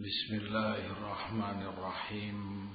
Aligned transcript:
بسم 0.00 0.34
الله 0.34 0.76
الرحمن 0.92 1.72
الرحيم. 1.72 2.68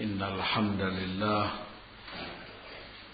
إن 0.00 0.22
الحمد 0.22 0.80
لله 0.80 1.50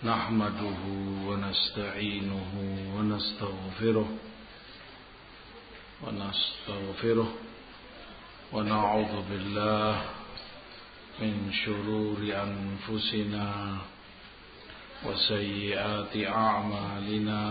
نحمده 0.05 0.81
ونستعينه 1.25 2.53
ونستغفره 2.97 4.09
ونستغفره 6.03 7.35
ونعوذ 8.53 9.15
بالله 9.31 10.05
من 11.21 11.53
شرور 11.65 12.21
أنفسنا 12.21 13.79
وسيئات 15.05 16.17
أعمالنا. 16.17 17.43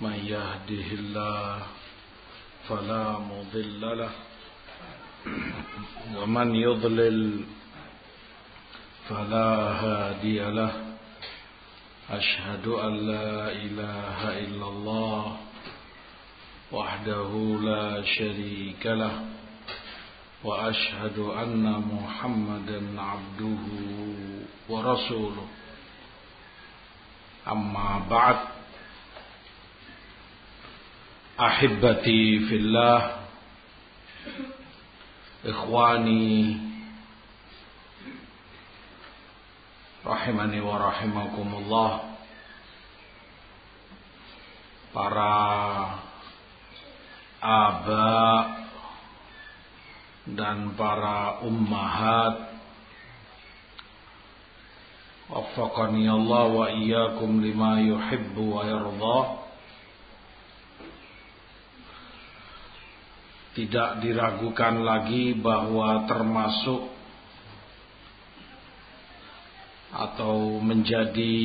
من 0.00 0.14
يهده 0.26 0.88
الله 0.98 1.77
فلا 2.68 3.18
مضل 3.18 3.98
له. 3.98 4.10
ومن 6.16 6.54
يضلل 6.54 7.44
فلا 9.08 9.48
هادي 9.84 10.40
له. 10.40 10.72
أشهد 12.10 12.66
أن 12.68 12.92
لا 13.06 13.52
إله 13.52 14.38
إلا 14.38 14.66
الله 14.68 15.36
وحده 16.72 17.30
لا 17.62 18.02
شريك 18.02 18.86
له. 18.86 19.24
وأشهد 20.44 21.18
أن 21.18 21.64
محمدا 21.92 22.80
عبده 23.00 23.64
ورسوله. 24.68 25.48
أما 27.48 28.02
بعد 28.10 28.38
أحبتي 31.39 32.39
في 32.39 32.55
الله 32.55 32.99
إخواني 35.45 36.63
rahimani 40.03 40.59
wa 40.59 40.75
rahimakumullah 40.83 41.91
para 44.91 45.35
aba 47.39 48.11
dan 50.27 50.75
para 50.75 51.39
ummahat 51.47 52.35
waffaqani 55.31 56.03
Allah 56.03 56.43
wa 56.51 56.67
iyyakum 56.67 57.39
lima 57.39 57.79
yuhibbu 57.79 58.43
wa 58.43 58.67
yarda 58.67 59.19
tidak 63.58 64.06
diragukan 64.06 64.86
lagi 64.86 65.34
bahwa 65.34 66.06
termasuk 66.06 66.94
atau 69.90 70.62
menjadi 70.62 71.42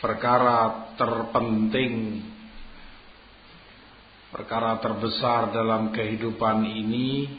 perkara 0.00 0.88
terpenting 0.96 2.24
perkara 4.32 4.80
terbesar 4.80 5.52
dalam 5.52 5.92
kehidupan 5.92 6.64
ini 6.64 7.36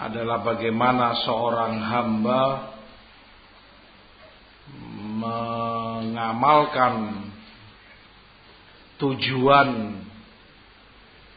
adalah 0.00 0.40
bagaimana 0.40 1.20
seorang 1.20 1.84
hamba 1.84 2.72
mengamalkan 5.20 7.28
tujuan 8.96 10.00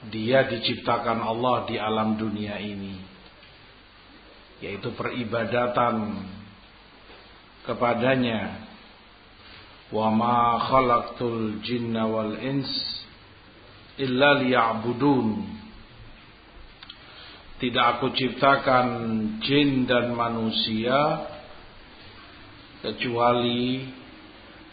dia 0.10 0.46
diciptakan 0.46 1.22
Allah 1.22 1.66
di 1.70 1.76
alam 1.80 2.18
dunia 2.20 2.58
ini 2.62 3.16
yaitu 4.64 4.92
peribadatan 4.96 6.26
kepadanya. 7.68 8.66
Wa 9.94 10.10
ma 10.10 10.58
khalaqtul 10.66 11.62
jinna 11.62 12.10
wal 12.10 12.34
ins 12.42 12.70
illa 14.02 14.42
liya'budun. 14.42 15.28
Tidak 17.56 17.86
aku 17.98 18.12
ciptakan 18.12 18.88
jin 19.40 19.88
dan 19.88 20.12
manusia 20.12 21.24
kecuali 22.84 23.88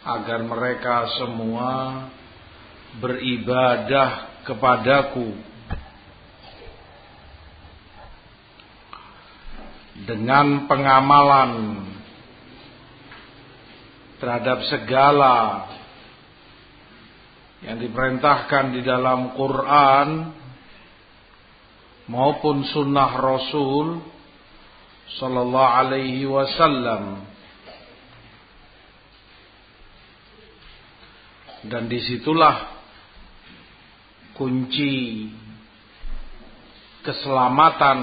agar 0.03 0.43
mereka 0.43 1.07
semua 1.15 1.71
beribadah 2.99 4.32
kepadaku. 4.47 5.51
Dengan 10.03 10.67
pengamalan 10.67 11.53
terhadap 14.19 14.67
segala 14.67 15.69
yang 17.63 17.79
diperintahkan 17.79 18.75
di 18.75 18.83
dalam 18.83 19.39
Quran 19.39 20.35
maupun 22.11 22.67
sunnah 22.67 23.15
Rasul 23.15 24.03
sallallahu 25.19 25.75
alaihi 25.87 26.27
wasallam. 26.27 27.23
Dan 31.63 31.87
di 31.87 32.03
situlah 32.03 32.72
kunci 34.37 35.29
keselamatan 37.03 37.99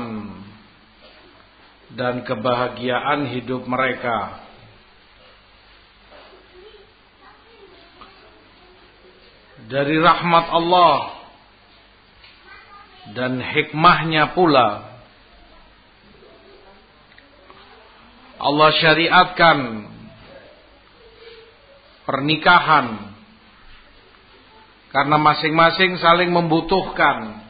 dan 1.96 2.22
kebahagiaan 2.22 3.34
hidup 3.34 3.66
mereka. 3.66 4.46
Dari 9.70 9.98
rahmat 10.02 10.46
Allah 10.50 10.98
dan 13.14 13.38
hikmahnya 13.38 14.34
pula 14.34 14.90
Allah 18.40 18.70
syariatkan 18.80 19.58
pernikahan 22.08 23.19
karena 24.90 25.22
masing-masing 25.22 26.02
saling 26.02 26.34
membutuhkan 26.34 27.46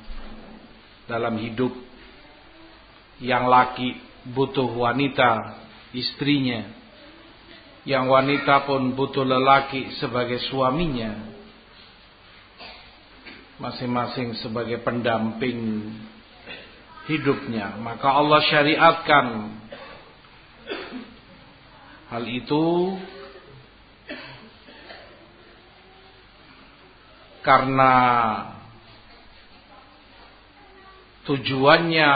dalam 1.07 1.39
hidup. 1.39 1.72
Yang 3.19 3.44
laki 3.47 3.89
butuh 4.31 4.67
wanita 4.67 5.59
istrinya. 5.95 6.67
Yang 7.88 8.05
wanita 8.11 8.67
pun 8.67 8.91
butuh 8.91 9.23
lelaki 9.23 9.95
sebagai 10.03 10.44
suaminya. 10.51 11.16
Masing-masing 13.59 14.39
sebagai 14.39 14.83
pendamping 14.83 15.91
hidupnya. 17.07 17.79
Maka 17.79 18.07
Allah 18.07 18.39
syariatkan 18.47 19.25
hal 22.11 22.23
itu 22.28 22.63
karena 27.41 27.94
tujuannya 31.29 32.11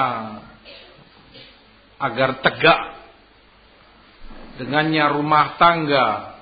agar 2.02 2.44
tegak 2.44 2.82
dengannya 4.60 5.06
rumah 5.14 5.56
tangga 5.58 6.38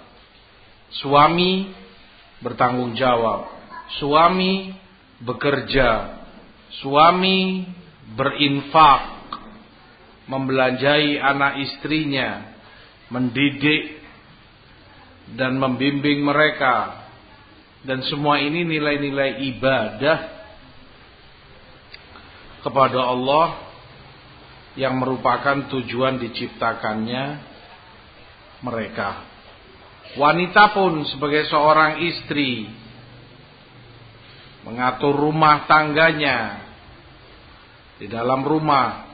suami 1.03 1.72
bertanggung 2.41 2.97
jawab 2.97 3.47
suami 4.02 4.74
bekerja 5.22 6.20
suami 6.82 7.67
berinfak 8.17 9.03
membelanjai 10.28 11.20
anak 11.20 11.61
istrinya 11.70 12.56
mendidik 13.11 14.00
dan 15.35 15.59
membimbing 15.59 16.23
mereka 16.23 17.03
dan 17.82 18.06
semua 18.06 18.38
ini 18.38 18.62
nilai-nilai 18.62 19.42
ibadah 19.54 20.20
kepada 22.62 23.00
Allah 23.02 23.48
yang 24.78 25.02
merupakan 25.02 25.66
tujuan 25.68 26.22
diciptakannya 26.22 27.24
mereka. 28.62 29.26
Wanita 30.14 30.76
pun 30.78 31.08
sebagai 31.10 31.50
seorang 31.50 32.06
istri 32.06 32.70
mengatur 34.62 35.18
rumah 35.18 35.66
tangganya 35.66 36.62
di 37.98 38.06
dalam 38.06 38.46
rumah 38.46 39.10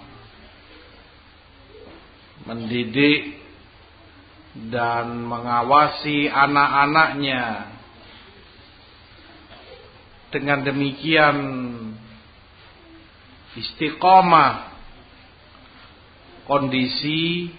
mendidik 2.43 3.39
dan 4.67 5.23
mengawasi 5.23 6.27
anak-anaknya 6.27 7.43
dengan 10.33 10.63
demikian 10.63 11.37
istiqomah 13.55 14.75
kondisi 16.47 17.51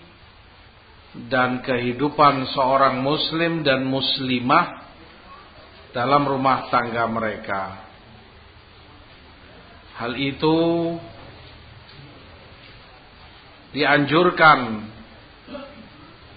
dan 1.28 1.64
kehidupan 1.64 2.48
seorang 2.52 3.00
muslim 3.00 3.64
dan 3.64 3.84
muslimah 3.88 4.86
dalam 5.90 6.28
rumah 6.28 6.68
tangga 6.68 7.08
mereka. 7.08 7.62
Hal 9.98 10.14
itu 10.14 10.56
dianjurkan 13.74 14.58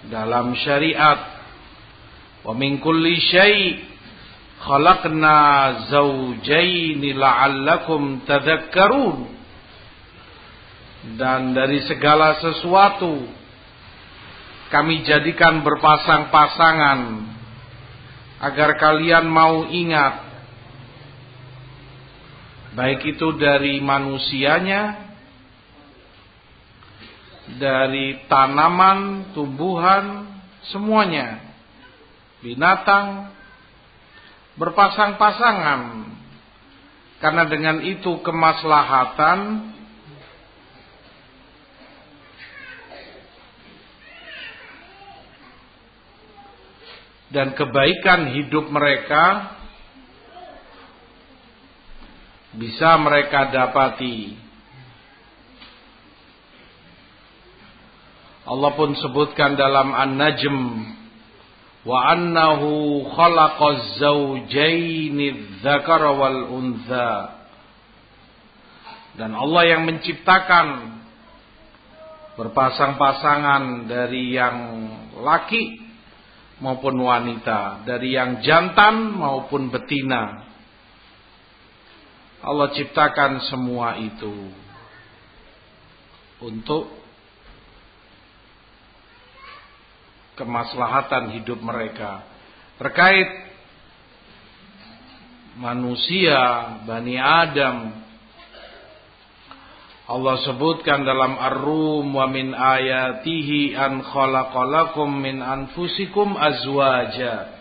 dalam 0.10 0.58
syariat. 0.58 1.20
Wa 2.42 2.58
min 2.58 2.82
kulli 2.82 3.22
syai' 3.22 3.91
khalaqna 4.62 5.38
zawjayn 5.90 7.02
la'allakum 7.18 8.24
tadhakkarun. 8.26 9.18
Dan 11.18 11.58
dari 11.58 11.82
segala 11.90 12.38
sesuatu 12.38 13.26
kami 14.70 15.02
jadikan 15.02 15.66
berpasang-pasangan 15.66 17.00
agar 18.42 18.70
kalian 18.78 19.26
mau 19.26 19.66
ingat. 19.66 20.30
Baik 22.72 23.18
itu 23.18 23.36
dari 23.36 23.84
manusianya 23.84 25.12
dari 27.60 28.22
tanaman, 28.30 29.32
tumbuhan, 29.36 30.30
semuanya. 30.70 31.42
Binatang 32.40 33.34
berpasang-pasangan 34.62 36.06
karena 37.18 37.44
dengan 37.50 37.82
itu 37.82 38.22
kemaslahatan 38.22 39.40
dan 47.34 47.58
kebaikan 47.58 48.38
hidup 48.38 48.70
mereka 48.70 49.58
bisa 52.54 53.00
mereka 53.02 53.50
dapati. 53.50 54.38
Allah 58.46 58.72
pun 58.78 58.94
sebutkan 59.00 59.56
dalam 59.58 59.96
An-Najm 59.96 60.58
khalaqaz 61.86 63.98
zawjaini 63.98 65.58
dzakara 65.62 66.14
wal 66.14 66.42
untha. 66.54 67.42
Dan 69.18 69.36
Allah 69.36 69.64
yang 69.68 69.84
menciptakan 69.90 70.68
berpasang-pasangan 72.40 73.90
dari 73.90 74.38
yang 74.38 74.58
laki 75.20 75.82
maupun 76.62 76.96
wanita, 77.02 77.84
dari 77.84 78.16
yang 78.16 78.40
jantan 78.46 79.18
maupun 79.18 79.74
betina. 79.74 80.48
Allah 82.42 82.74
ciptakan 82.74 83.42
semua 83.50 84.02
itu 84.02 84.34
untuk 86.42 87.01
kemaslahatan 90.42 91.38
hidup 91.38 91.62
mereka. 91.62 92.26
Terkait 92.82 93.30
manusia 95.62 96.38
Bani 96.90 97.22
Adam 97.22 98.02
Allah 100.12 100.36
sebutkan 100.44 101.08
dalam 101.08 101.40
Ar-Rum 101.40 102.12
wa 102.12 102.28
min 102.28 102.52
ayatihi 102.52 103.78
an 103.78 104.04
khalaqalakum 104.04 105.08
min 105.08 105.40
anfusikum 105.40 106.36
azwaja 106.36 107.54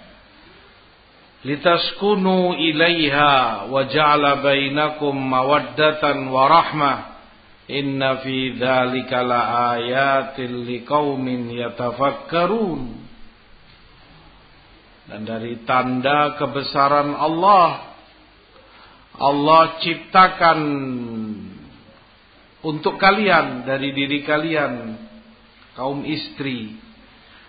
litaskunu 1.47 2.59
ilaiha 2.59 3.69
wa 3.71 3.87
ja'ala 3.87 4.43
bainakum 4.43 5.15
mawaddatan 5.15 6.27
wa 6.27 6.43
rahmah 6.51 6.97
inna 7.71 8.19
fi 8.27 8.59
dzalika 8.59 9.23
laayatil 9.23 10.67
liqaumin 10.67 11.55
yatafakkarun. 11.55 12.83
Dan 15.11 15.27
dari 15.27 15.63
tanda 15.67 16.39
kebesaran 16.39 17.15
Allah 17.15 17.91
Allah 19.21 19.83
ciptakan 19.83 20.61
untuk 22.63 22.95
kalian 22.97 23.67
dari 23.67 23.91
diri 23.91 24.23
kalian 24.23 24.73
kaum 25.75 26.07
istri 26.07 26.79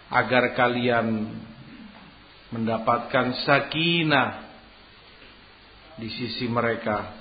agar 0.10 0.58
kalian 0.58 1.32
mendapatkan 2.52 3.46
sakinah 3.48 4.30
di 6.02 6.10
sisi 6.12 6.50
mereka 6.50 7.14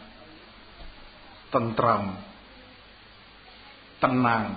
tentram 1.53 2.30
tenang. 4.01 4.57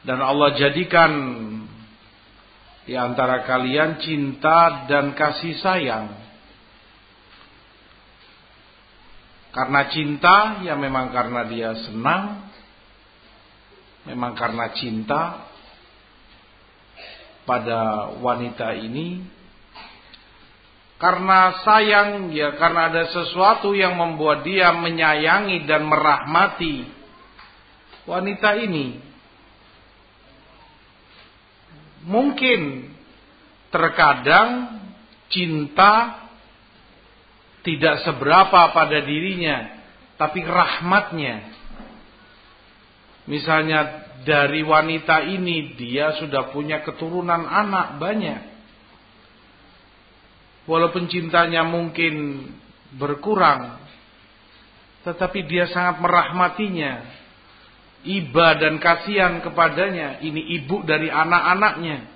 Dan 0.00 0.18
Allah 0.18 0.56
jadikan 0.56 1.12
di 2.88 2.96
antara 2.96 3.44
kalian 3.44 4.00
cinta 4.00 4.88
dan 4.88 5.12
kasih 5.12 5.60
sayang. 5.60 6.08
Karena 9.50 9.90
cinta, 9.92 10.36
ya 10.64 10.78
memang 10.78 11.10
karena 11.10 11.42
dia 11.44 11.70
senang, 11.84 12.48
memang 14.08 14.32
karena 14.38 14.72
cinta 14.78 15.22
pada 17.44 18.14
wanita 18.22 18.72
ini. 18.78 19.20
Karena 20.96 21.60
sayang, 21.66 22.30
ya 22.30 22.54
karena 22.56 22.94
ada 22.94 23.04
sesuatu 23.10 23.74
yang 23.74 23.98
membuat 23.98 24.46
dia 24.46 24.70
menyayangi 24.70 25.66
dan 25.66 25.88
merahmati 25.88 26.99
wanita 28.08 28.56
ini. 28.60 29.00
Mungkin 32.00 32.88
terkadang 33.68 34.80
cinta 35.28 36.24
tidak 37.60 38.02
seberapa 38.08 38.72
pada 38.72 38.98
dirinya, 39.04 39.84
tapi 40.16 40.40
rahmatnya. 40.40 41.52
Misalnya 43.28 44.10
dari 44.24 44.64
wanita 44.64 45.28
ini 45.28 45.76
dia 45.76 46.16
sudah 46.16 46.50
punya 46.52 46.80
keturunan 46.80 47.44
anak 47.44 48.00
banyak. 48.00 48.40
Walaupun 50.64 51.08
cintanya 51.08 51.64
mungkin 51.66 52.46
berkurang, 52.96 53.80
tetapi 55.04 55.46
dia 55.48 55.68
sangat 55.72 56.00
merahmatinya. 56.00 57.19
Iba 58.00 58.56
dan 58.56 58.80
kasihan 58.80 59.44
kepadanya, 59.44 60.24
ini 60.24 60.56
ibu 60.56 60.80
dari 60.88 61.12
anak-anaknya. 61.12 62.08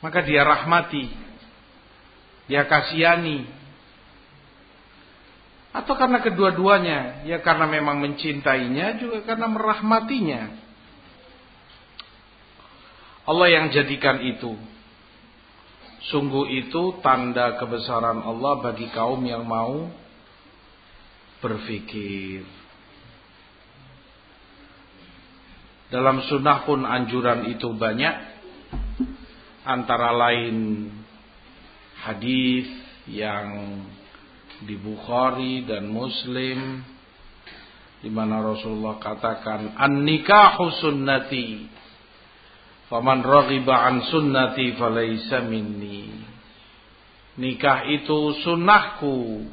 Maka 0.00 0.24
dia 0.24 0.44
rahmati, 0.44 1.12
dia 2.48 2.64
kasihani, 2.64 3.44
atau 5.74 5.98
karena 5.98 6.22
kedua-duanya, 6.22 7.26
ya 7.26 7.42
karena 7.42 7.66
memang 7.66 7.98
mencintainya 7.98 8.94
juga 9.02 9.26
karena 9.26 9.50
merahmatinya. 9.50 10.42
Allah 13.26 13.48
yang 13.50 13.66
jadikan 13.74 14.22
itu. 14.22 14.54
Sungguh 16.14 16.46
itu 16.62 17.00
tanda 17.02 17.58
kebesaran 17.58 18.22
Allah 18.22 18.60
bagi 18.62 18.86
kaum 18.94 19.18
yang 19.26 19.42
mau 19.42 19.90
berfikir. 21.42 22.46
Dalam 25.92 26.24
sunnah 26.24 26.64
pun 26.64 26.88
anjuran 26.88 27.44
itu 27.52 27.72
banyak. 27.76 28.32
Antara 29.64 30.12
lain 30.12 30.88
hadis 32.04 32.68
yang 33.08 33.80
di 34.64 34.76
Bukhari 34.76 35.64
dan 35.64 35.88
Muslim 35.88 36.84
di 38.04 38.12
mana 38.12 38.44
Rasulullah 38.44 39.00
katakan 39.00 39.72
an-nikahu 39.80 40.68
sunnati 40.84 41.64
faman 42.92 43.24
raghiba 43.24 43.72
an 43.72 44.04
sunnati 44.08 44.76
falaysa 44.76 45.40
minni. 45.48 46.12
Nikah 47.34 47.88
itu 47.90 48.36
sunnahku. 48.44 49.48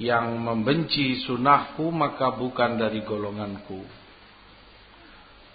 Yang 0.00 0.26
membenci 0.40 1.06
sunnahku 1.28 1.92
maka 1.92 2.32
bukan 2.32 2.80
dari 2.80 3.04
golonganku 3.04 4.00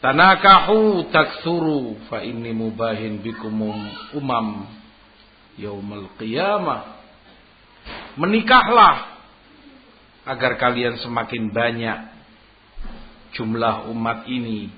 tanakahu 0.05 1.09
taksuru 1.09 1.97
fa 2.05 2.21
inni 2.21 2.53
mubahin 2.53 3.25
bikumum 3.25 3.73
umam 4.13 4.69
yaumul 5.57 6.13
qiyamah. 6.21 6.93
Menikahlah 8.13 9.17
agar 10.29 10.61
kalian 10.61 11.01
semakin 11.01 11.49
banyak 11.49 11.99
jumlah 13.33 13.89
umat 13.89 14.29
ini 14.29 14.69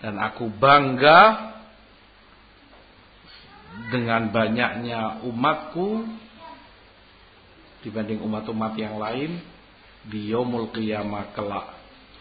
dan 0.00 0.16
aku 0.16 0.48
bangga 0.48 1.52
dengan 3.92 4.32
banyaknya 4.32 5.20
umatku 5.28 6.08
dibanding 7.84 8.24
umat-umat 8.24 8.72
yang 8.80 8.96
lain 8.96 9.44
di 10.08 10.32
yaumul 10.32 10.72
qiyamah 10.72 11.36
kelak 11.36 11.68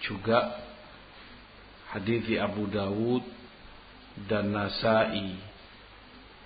juga 0.03 0.68
hadis 1.93 2.25
Abu 2.37 2.69
Dawud 2.69 3.25
dan 4.29 4.53
Nasai. 4.53 5.37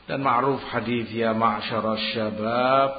Dan 0.03 0.19
ma'ruf 0.19 0.59
hadis 0.67 1.07
ya 1.15 1.31
ma'syarasy 1.31 2.11
syabab 2.11 2.91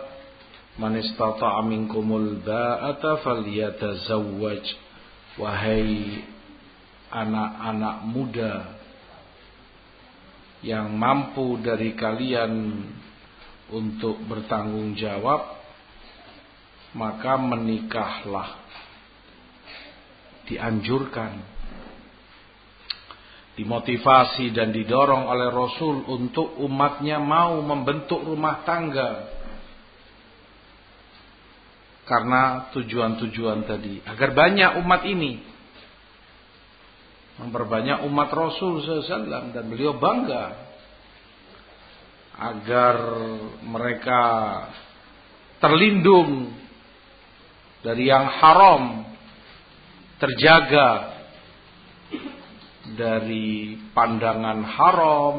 man 0.81 0.97
istata'a 0.97 1.61
minkumul 1.65 2.41
ba'ata 2.41 3.21
falyatazawwaj. 3.21 4.65
Wahai 5.35 6.23
anak-anak 7.11 7.97
muda 8.07 8.55
yang 10.65 10.97
mampu 10.97 11.61
dari 11.61 11.93
kalian 11.93 12.81
untuk 13.69 14.17
bertanggung 14.25 14.97
jawab 14.97 15.61
maka 16.95 17.35
menikahlah. 17.37 18.63
Dianjurkan 20.45 21.54
dimotivasi 23.55 24.51
dan 24.51 24.75
didorong 24.75 25.31
oleh 25.31 25.49
Rasul 25.51 26.03
untuk 26.11 26.59
umatnya 26.59 27.23
mau 27.23 27.63
membentuk 27.63 28.23
rumah 28.27 28.67
tangga. 28.67 29.31
Karena 32.05 32.69
tujuan-tujuan 32.77 33.65
tadi 33.65 33.97
agar 34.05 34.37
banyak 34.37 34.71
umat 34.85 35.03
ini 35.09 35.41
memperbanyak 37.41 38.05
umat 38.07 38.29
Rasul 38.31 38.85
SAW 38.85 39.57
dan 39.57 39.65
beliau 39.67 39.97
bangga 39.97 40.55
agar 42.35 42.97
mereka 43.65 44.23
terlindung 45.63 46.53
dari 47.81 48.11
yang 48.11 48.27
haram 48.39 49.07
terjaga 50.19 51.15
dari 52.93 53.81
pandangan 53.97 54.61
haram, 54.61 55.37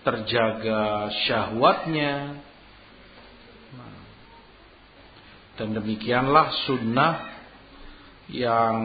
terjaga 0.00 1.12
syahwatnya. 1.28 2.40
Dan 5.52 5.76
demikianlah 5.76 6.48
sunnah 6.64 7.14
yang 8.32 8.80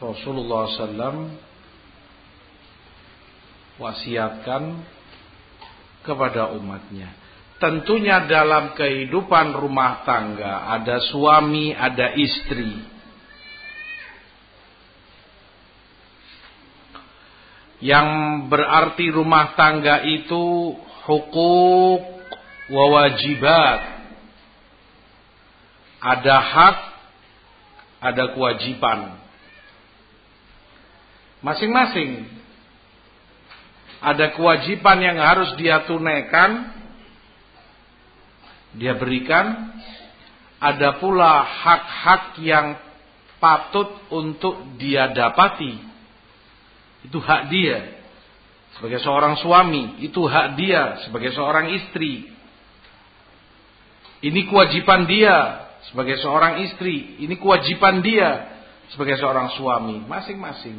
Rasulullah 0.00 0.72
SAW 0.72 1.36
wasiatkan 3.76 4.62
kepada 6.02 6.56
umatnya. 6.56 7.12
Tentunya 7.62 8.26
dalam 8.26 8.74
kehidupan 8.74 9.54
rumah 9.54 10.02
tangga 10.02 10.66
ada 10.74 10.98
suami, 10.98 11.70
ada 11.70 12.10
istri. 12.18 12.91
Yang 17.82 18.46
berarti 18.46 19.10
rumah 19.10 19.58
tangga 19.58 20.06
itu 20.06 20.78
hukuk 21.02 22.00
wawajibat 22.70 23.80
ada 26.02 26.36
hak 26.38 26.78
ada 28.02 28.34
kewajiban. 28.34 29.14
Masing-masing. 31.42 32.26
Ada 34.02 34.34
kewajiban 34.34 34.98
yang 34.98 35.18
harus 35.22 35.54
dia 35.54 35.86
tunaikan 35.86 36.74
dia 38.74 38.98
berikan. 38.98 39.70
Ada 40.58 40.98
pula 40.98 41.42
hak-hak 41.42 42.38
yang 42.42 42.78
patut 43.38 43.90
untuk 44.10 44.78
dia 44.78 45.10
dapati 45.10 45.91
itu 47.06 47.18
hak 47.18 47.50
dia. 47.50 48.02
Sebagai 48.78 49.04
seorang 49.04 49.36
suami, 49.36 50.00
itu 50.00 50.24
hak 50.24 50.56
dia 50.56 51.04
sebagai 51.04 51.34
seorang 51.36 51.76
istri. 51.76 52.32
Ini 54.22 54.40
kewajiban 54.48 55.04
dia 55.10 55.66
sebagai 55.90 56.16
seorang 56.22 56.62
istri, 56.62 57.18
ini 57.18 57.34
kewajiban 57.36 58.00
dia 58.00 58.48
sebagai 58.94 59.18
seorang 59.18 59.50
suami, 59.58 59.98
masing-masing. 60.06 60.78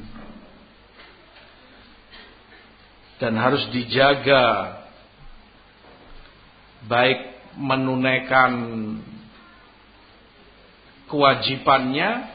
Dan 3.20 3.36
harus 3.38 3.68
dijaga 3.72 4.80
baik 6.88 7.20
menunaikan 7.56 8.52
kewajibannya 11.08 12.33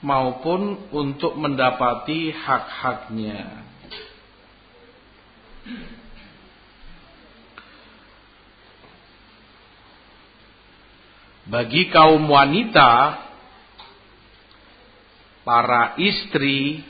maupun 0.00 0.88
untuk 0.92 1.36
mendapati 1.36 2.32
hak-haknya. 2.32 3.68
Bagi 11.50 11.90
kaum 11.90 12.30
wanita, 12.30 13.26
para 15.44 15.98
istri, 15.98 16.84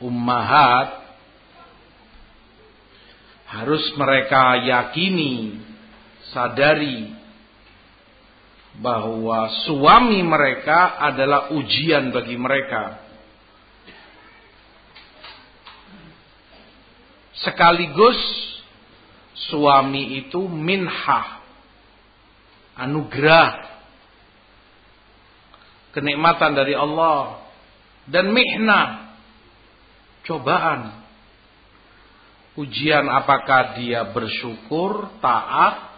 ummahat, 0.00 0.88
harus 3.50 3.82
mereka 3.98 4.62
yakini, 4.62 5.60
sadari 6.32 7.19
bahwa 8.78 9.50
suami 9.66 10.22
mereka 10.22 11.00
adalah 11.02 11.50
ujian 11.50 12.14
bagi 12.14 12.38
mereka. 12.38 13.02
Sekaligus 17.40 18.20
suami 19.50 20.20
itu 20.22 20.44
minhah, 20.46 21.40
anugerah, 22.76 23.70
kenikmatan 25.96 26.52
dari 26.54 26.76
Allah 26.76 27.48
dan 28.06 28.30
mihnah, 28.30 29.16
cobaan. 30.28 31.00
Ujian 32.60 33.08
apakah 33.08 33.78
dia 33.80 34.04
bersyukur, 34.10 35.08
taat 35.24 35.89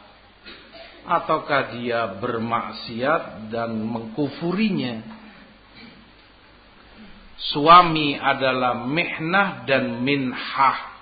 ataukah 1.03 1.75
dia 1.75 2.19
bermaksiat 2.19 3.51
dan 3.51 3.75
mengkufurinya? 3.83 5.21
Suami 7.53 8.15
adalah 8.15 8.87
mihnah 8.87 9.67
dan 9.67 9.99
minhah. 10.07 10.93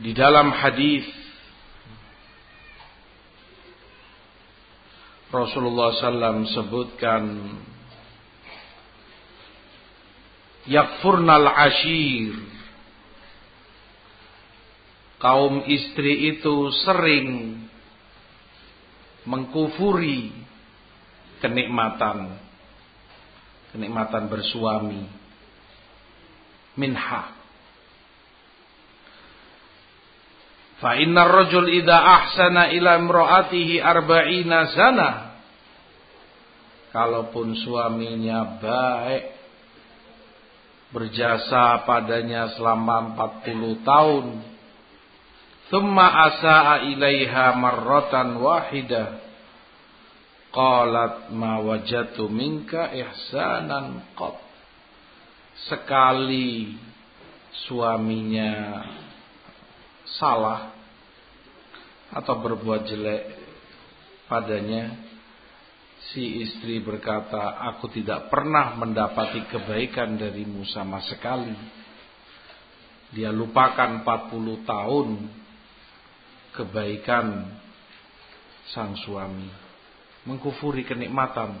Di 0.00 0.16
dalam 0.16 0.48
hadis 0.48 1.04
Rasulullah 5.30 5.94
SAW 5.94 6.42
sebutkan 6.56 7.22
yakfurnal 10.68 11.48
ashir. 11.48 12.36
Kaum 15.20 15.68
istri 15.68 16.32
itu 16.32 16.72
sering 16.80 17.60
mengkufuri 19.28 20.32
kenikmatan 21.44 22.40
kenikmatan 23.72 24.32
bersuami. 24.32 25.04
Minha. 26.80 27.36
Fa 30.80 30.96
innar 30.96 31.28
rajul 31.28 31.68
idza 31.68 31.92
ahsana 31.92 32.72
ila 32.72 32.96
imraatihi 32.96 33.84
arba'ina 33.84 34.58
sana. 34.72 35.10
Kalaupun 36.90 37.54
suaminya 37.60 38.58
baik 38.58 39.39
berjasa 40.90 41.86
padanya 41.86 42.54
selama 42.58 43.14
40 43.46 43.86
tahun. 43.86 44.26
Thumma 45.70 46.06
asa'a 46.30 46.90
ilaiha 46.90 47.54
marratan 47.54 48.42
wahidah. 48.42 49.08
Qalat 50.50 51.30
ma 51.30 51.62
wajatu 51.62 52.26
minka 52.26 52.90
ihsanan 52.90 54.02
qat. 54.18 54.34
Sekali 55.70 56.74
suaminya 57.70 58.82
salah 60.18 60.74
atau 62.10 62.34
berbuat 62.42 62.82
jelek 62.90 63.22
padanya 64.26 65.09
si 66.08 66.40
istri 66.40 66.80
berkata 66.80 67.60
aku 67.68 67.92
tidak 67.92 68.32
pernah 68.32 68.72
mendapati 68.80 69.44
kebaikan 69.52 70.16
darimu 70.16 70.64
sama 70.72 71.04
sekali. 71.04 71.52
Dia 73.12 73.34
lupakan 73.34 74.00
40 74.06 74.64
tahun 74.64 75.08
kebaikan 76.56 77.26
sang 78.72 78.96
suami. 78.96 79.50
Mengkufuri 80.24 80.86
kenikmatan. 80.86 81.58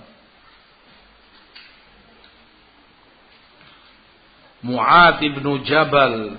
Mu'ad 4.60 5.24
ibnu 5.24 5.64
Jabal 5.64 6.36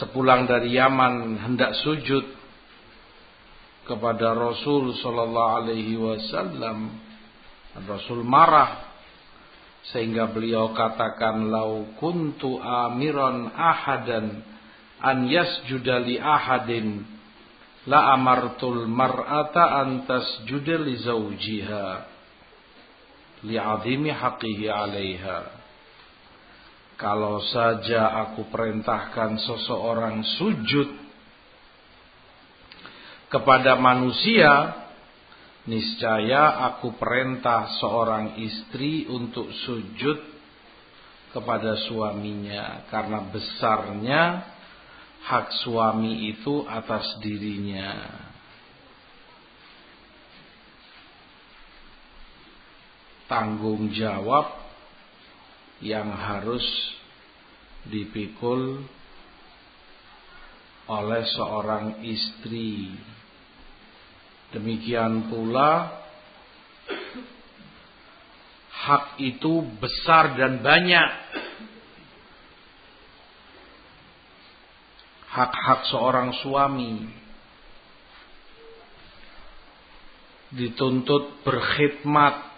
sepulang 0.00 0.48
dari 0.48 0.72
Yaman 0.74 1.36
hendak 1.44 1.76
sujud 1.84 2.39
kepada 3.90 4.30
Rasul 4.38 4.94
sallallahu 5.02 5.54
alaihi 5.66 5.98
wasallam. 5.98 6.94
Rasul 7.90 8.22
marah 8.22 8.86
sehingga 9.90 10.30
beliau 10.30 10.70
katakan 10.70 11.50
lau 11.50 11.90
kuntu 11.98 12.62
amiran 12.62 13.50
ahadan 13.50 14.46
an 15.02 15.26
yasjuda 15.26 16.06
li 16.06 16.22
ahadin 16.22 17.02
la 17.90 18.14
amartul 18.14 18.86
mar'ata 18.86 19.82
an 19.82 20.06
tasjuda 20.06 20.76
li 20.86 20.94
zawjiha 21.00 21.86
haqqihi 23.48 24.66
'alaiha. 24.68 25.38
Kalau 27.00 27.40
saja 27.48 28.28
aku 28.28 28.52
perintahkan 28.52 29.40
seseorang 29.40 30.20
sujud 30.36 30.99
kepada 33.30 33.78
manusia, 33.78 34.74
niscaya 35.70 36.66
aku 36.74 36.98
perintah 36.98 37.78
seorang 37.78 38.42
istri 38.42 39.06
untuk 39.06 39.48
sujud 39.64 40.18
kepada 41.30 41.78
suaminya 41.86 42.90
karena 42.90 43.22
besarnya 43.30 44.22
hak 45.22 45.46
suami 45.62 46.34
itu 46.34 46.66
atas 46.66 47.06
dirinya. 47.22 48.18
Tanggung 53.30 53.94
jawab 53.94 54.58
yang 55.78 56.10
harus 56.10 56.66
dipikul 57.86 58.82
oleh 60.90 61.22
seorang 61.38 62.02
istri. 62.02 62.90
Demikian 64.50 65.30
pula 65.30 66.02
hak 68.70 69.22
itu 69.22 69.62
besar 69.78 70.34
dan 70.34 70.58
banyak. 70.58 71.10
Hak-hak 75.30 75.86
seorang 75.86 76.34
suami 76.42 77.06
dituntut 80.50 81.46
berkhidmat 81.46 82.50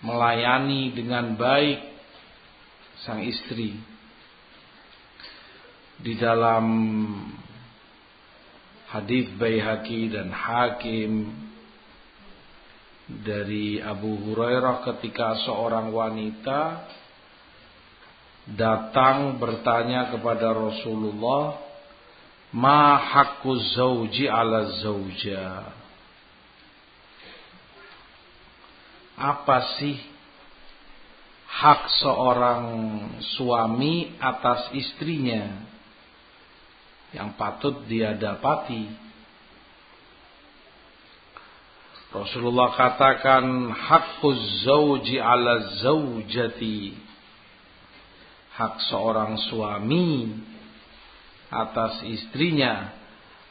melayani 0.00 0.96
dengan 0.96 1.36
baik 1.36 1.80
sang 3.04 3.20
istri 3.20 3.76
di 6.00 6.16
dalam 6.16 6.64
hadis 8.96 9.28
Baihaqi 9.36 10.08
dan 10.08 10.32
Hakim 10.32 11.28
dari 13.06 13.76
Abu 13.76 14.16
Hurairah 14.24 14.80
ketika 14.88 15.36
seorang 15.44 15.92
wanita 15.92 16.88
datang 18.56 19.36
bertanya 19.36 20.08
kepada 20.16 20.48
Rasulullah 20.56 21.60
ma 22.56 22.96
haqqu 22.96 23.52
zauji 23.76 24.32
ala 24.32 24.80
zauja? 24.80 25.76
Apa 29.16 29.76
sih 29.76 29.96
hak 31.52 31.88
seorang 32.00 32.64
suami 33.36 34.16
atas 34.20 34.72
istrinya 34.72 35.75
yang 37.14 37.38
patut 37.38 37.86
dia 37.86 38.16
dapati. 38.18 39.06
Rasulullah 42.16 42.72
katakan 42.72 43.70
hakuz 43.76 44.64
zauji 44.64 45.20
ala 45.20 45.82
zaujati. 45.84 46.96
Hak 48.56 48.80
seorang 48.88 49.36
suami 49.52 50.32
atas 51.52 52.00
istrinya 52.08 52.88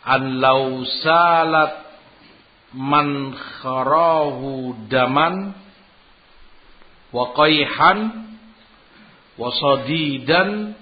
an 0.01 0.41
lau 0.41 0.81
salat 1.05 1.85
man 2.73 3.37
kharahu 3.37 4.73
daman 4.89 5.53
wa 7.13 7.25
qayhan 7.37 7.99
wa 9.37 9.49
sadidan 9.53 10.73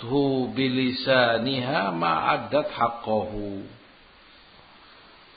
falahasathu 0.00 0.54
bilisaniha 0.56 1.92
ma'addat 1.92 2.68
haqqahu. 2.72 3.64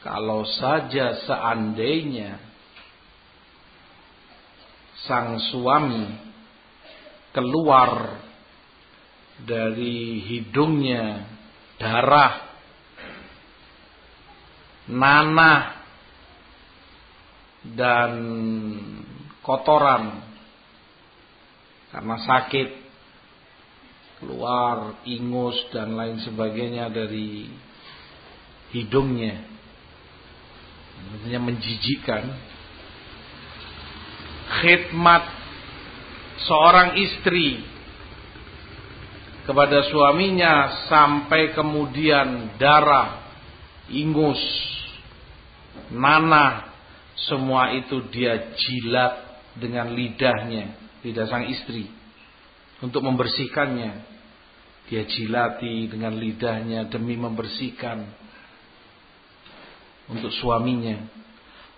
Kalau 0.03 0.43
saja 0.43 1.23
seandainya 1.23 2.39
sang 5.07 5.39
suami 5.39 6.11
keluar 7.31 8.19
dari 9.47 10.19
hidungnya 10.27 11.23
darah 11.79 12.51
nanah 14.91 15.63
dan 17.63 18.11
kotoran 19.39 20.19
karena 21.95 22.15
sakit 22.27 22.82
keluar 24.23 25.03
ingus 25.03 25.59
dan 25.75 25.99
lain 25.99 26.23
sebagainya 26.23 26.87
dari 26.87 27.51
hidungnya 28.71 29.43
tentunya 31.03 31.41
menjijikan 31.43 32.23
khidmat 34.63 35.23
seorang 36.47 36.95
istri 36.95 37.67
kepada 39.43 39.83
suaminya 39.91 40.87
sampai 40.87 41.51
kemudian 41.51 42.55
darah 42.55 43.27
ingus 43.91 44.39
nanah, 45.93 46.73
semua 47.29 47.73
itu 47.77 48.09
dia 48.09 48.53
jilat 48.57 49.13
dengan 49.57 49.93
lidahnya, 49.93 50.73
lidah 51.05 51.27
sang 51.29 51.45
istri 51.49 51.89
untuk 52.81 53.05
membersihkannya. 53.05 54.12
Dia 54.91 55.07
jilati 55.07 55.87
dengan 55.87 56.15
lidahnya 56.19 56.91
demi 56.91 57.15
membersihkan 57.15 58.03
untuk 60.11 60.31
suaminya. 60.35 60.99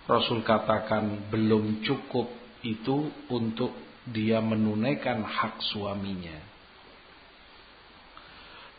Rasul 0.06 0.42
katakan 0.46 1.30
belum 1.30 1.82
cukup 1.82 2.30
itu 2.62 3.10
untuk 3.30 3.74
dia 4.06 4.38
menunaikan 4.38 5.22
hak 5.22 5.62
suaminya. 5.70 6.38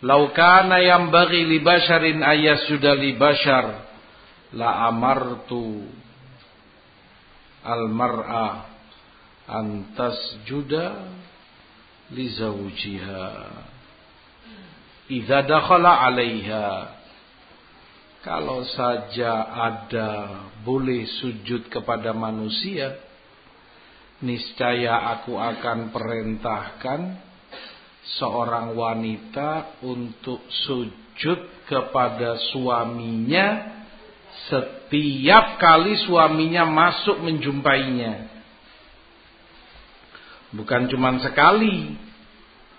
Laukana 0.04 0.78
yang 0.78 1.10
bagi 1.10 1.42
li 1.42 1.58
basharin 1.58 2.22
ayas 2.22 2.70
sudah 2.70 2.94
li 2.94 3.18
bashar 3.18 3.82
la 4.54 4.88
amartu 4.88 5.90
al 7.66 7.90
mar'a 7.90 8.50
an 9.50 9.98
tasjuda 9.98 10.86
li 12.14 12.30
idza 15.08 15.44
dakhala 15.44 16.04
'alaiha 16.04 16.96
kalau 18.24 18.68
saja 18.68 19.48
ada 19.56 20.12
boleh 20.68 21.08
sujud 21.24 21.72
kepada 21.72 22.12
manusia 22.12 23.00
niscaya 24.20 25.18
aku 25.18 25.38
akan 25.38 25.94
perintahkan 25.94 27.00
seorang 28.18 28.74
wanita 28.74 29.80
untuk 29.86 30.42
sujud 30.50 31.40
kepada 31.68 32.40
suaminya 32.52 33.78
setiap 34.48 35.60
kali 35.60 35.98
suaminya 36.08 36.64
masuk 36.64 37.20
menjumpainya. 37.20 38.32
Bukan 40.56 40.88
cuma 40.88 41.20
sekali, 41.20 41.98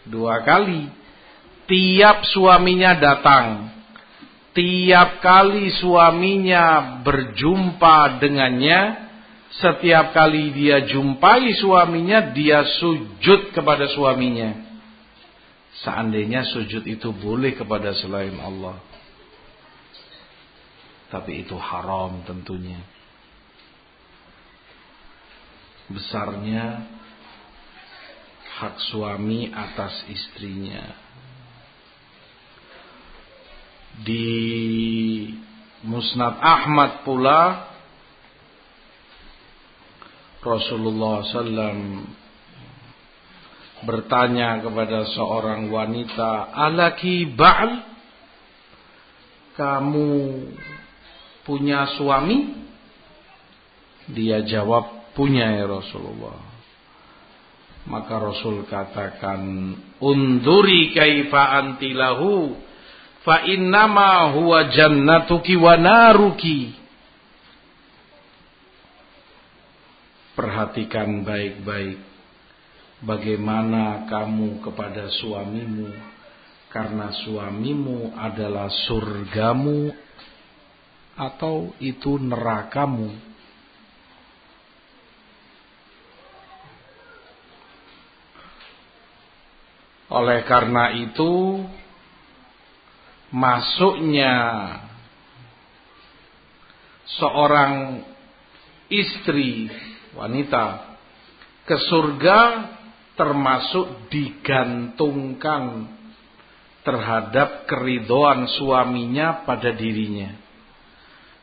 dua 0.08 0.40
kali. 0.46 0.88
Tiap 1.68 2.24
suaminya 2.32 2.96
datang, 2.96 3.68
tiap 4.56 5.20
kali 5.20 5.68
suaminya 5.76 6.96
berjumpa 7.04 8.16
dengannya, 8.24 8.80
setiap 9.52 10.16
kali 10.16 10.56
dia 10.56 10.88
jumpai 10.88 11.52
suaminya, 11.60 12.32
dia 12.32 12.64
sujud 12.80 13.52
kepada 13.52 13.84
suaminya. 13.92 14.64
Seandainya 15.84 16.48
sujud 16.48 16.88
itu 16.88 17.12
boleh 17.12 17.54
kepada 17.54 17.94
selain 17.94 18.34
Allah. 18.40 18.80
Tapi 21.08 21.44
itu 21.46 21.56
haram 21.56 22.24
tentunya. 22.24 22.80
Besarnya 25.88 26.84
hak 28.58 28.76
suami 28.92 29.48
atas 29.54 30.04
istrinya. 30.10 31.07
Di 33.98 34.28
Musnad 35.82 36.38
Ahmad 36.38 37.02
pula 37.02 37.70
Rasulullah 40.38 41.26
SAW 41.26 42.06
bertanya 43.82 44.58
kepada 44.62 45.06
seorang 45.14 45.70
wanita, 45.70 46.50
"Alaki 46.50 47.30
ba'al?" 47.34 47.72
Kamu 49.58 50.10
punya 51.42 51.98
suami? 51.98 52.54
Dia 54.14 54.46
jawab, 54.46 55.14
"Punya 55.18 55.58
ya 55.58 55.66
Rasulullah." 55.66 56.38
Maka 57.90 58.14
Rasul 58.22 58.66
katakan, 58.70 59.74
"Unduri 59.98 60.94
kaifa 60.94 61.58
antilahu 61.58 62.54
fa 63.28 63.44
innama 63.44 64.32
huwa 64.32 64.72
jannatuki 64.72 65.52
wa 65.60 65.76
naruki." 65.76 66.72
Perhatikan 70.32 71.28
baik-baik 71.28 72.00
bagaimana 73.04 74.08
kamu 74.08 74.64
kepada 74.64 75.12
suamimu 75.12 75.92
karena 76.72 77.12
suamimu 77.12 78.16
adalah 78.16 78.72
surgamu 78.88 79.92
atau 81.18 81.74
itu 81.82 82.16
nerakamu. 82.22 83.10
Oleh 90.08 90.40
karena 90.48 90.96
itu 90.96 91.60
masuknya 93.28 94.34
seorang 97.18 98.04
istri 98.88 99.68
wanita 100.16 100.96
ke 101.68 101.76
surga 101.76 102.40
termasuk 103.18 104.08
digantungkan 104.08 105.90
terhadap 106.86 107.68
keridoan 107.68 108.48
suaminya 108.56 109.44
pada 109.44 109.74
dirinya. 109.74 110.32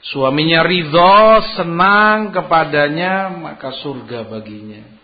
Suaminya 0.05 0.61
ridho, 0.65 1.41
senang 1.57 2.31
kepadanya, 2.31 3.29
maka 3.29 3.73
surga 3.83 4.25
baginya. 4.25 4.94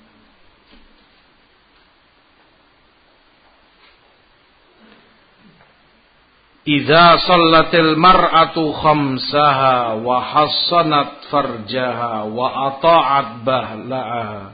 Idza 6.62 7.17
sallatil 7.26 7.97
mar'atu 7.97 8.69
khamsaha 8.69 9.97
wa 9.97 10.17
hassanat 10.21 11.26
farjaha 11.34 12.30
wa 12.30 12.69
ata'at 12.69 13.41
bahlaha. 13.41 14.54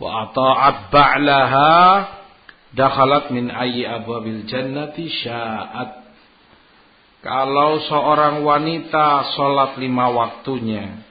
Wa 0.00 0.08
ata'at 0.24 0.88
ba'laha 0.88 1.72
dakhalat 2.72 3.28
min 3.36 3.52
ayyi 3.52 3.84
abwabil 3.84 4.48
jannati 4.48 5.12
sya'at. 5.12 6.00
Kalau 7.20 7.84
seorang 7.84 8.40
wanita 8.40 9.36
sholat 9.36 9.76
lima 9.76 10.08
waktunya 10.08 11.04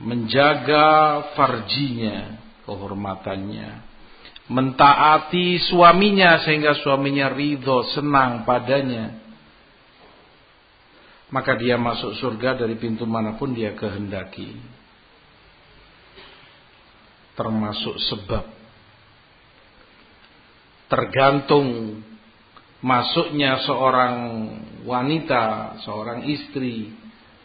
menjaga 0.00 1.20
farjinya 1.36 2.40
kehormatannya 2.64 3.89
mentaati 4.50 5.62
suaminya 5.70 6.42
sehingga 6.42 6.74
suaminya 6.82 7.30
ridho, 7.30 7.86
senang 7.94 8.42
padanya. 8.42 9.22
Maka 11.30 11.54
dia 11.54 11.78
masuk 11.78 12.18
surga 12.18 12.58
dari 12.58 12.74
pintu 12.74 13.06
mana 13.06 13.38
pun 13.38 13.54
dia 13.54 13.78
kehendaki. 13.78 14.58
Termasuk 17.38 17.96
sebab. 18.10 18.44
Tergantung 20.90 22.02
masuknya 22.82 23.62
seorang 23.62 24.14
wanita, 24.82 25.78
seorang 25.86 26.26
istri 26.26 26.90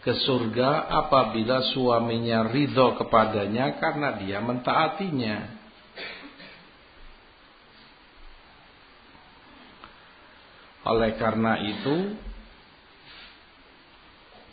ke 0.01 0.17
surga 0.25 0.89
apabila 1.05 1.61
suaminya 1.69 2.49
ridho 2.49 2.97
kepadanya 2.97 3.77
karena 3.77 4.17
dia 4.17 4.41
mentaatinya. 4.41 5.54
Oleh 10.85 11.17
karena 11.17 11.57
itu 11.65 12.13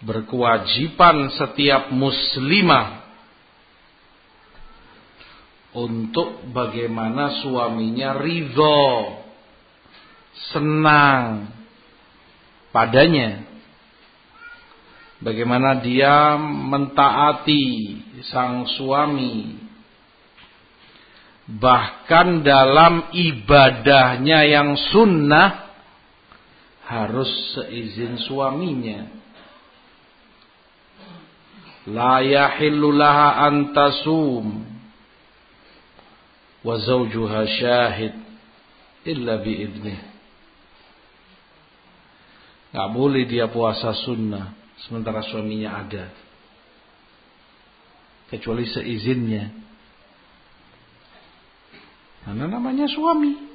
berkewajiban 0.02 1.30
setiap 1.36 1.92
muslimah 1.94 3.04
untuk 5.72 6.52
bagaimana 6.52 7.40
suaminya 7.40 8.16
ridho, 8.20 9.20
senang 10.52 11.52
padanya. 12.72 13.48
Bagaimana 15.22 15.78
dia 15.78 16.34
mentaati 16.40 17.64
sang 18.26 18.66
suami. 18.74 19.54
Bahkan 21.46 22.42
dalam 22.42 23.14
ibadahnya 23.14 24.42
yang 24.50 24.74
sunnah 24.90 25.71
harus 26.86 27.30
seizin 27.54 28.18
suaminya. 28.18 29.06
La 31.90 32.22
yahillu 32.22 32.94
laha 32.94 33.50
an 33.50 33.74
tasum 33.74 34.62
wa 36.62 36.74
zawjuha 36.78 37.40
syahid 37.58 38.14
illa 39.02 39.42
bi 39.42 39.52
idnih. 39.66 40.00
Gak 42.72 42.88
boleh 42.94 43.28
dia 43.28 43.50
puasa 43.52 43.92
sunnah 43.92 44.56
sementara 44.86 45.20
suaminya 45.26 45.82
ada. 45.82 46.08
Kecuali 48.32 48.64
seizinnya. 48.64 49.52
Karena 52.24 52.48
namanya 52.48 52.88
suami. 52.88 53.51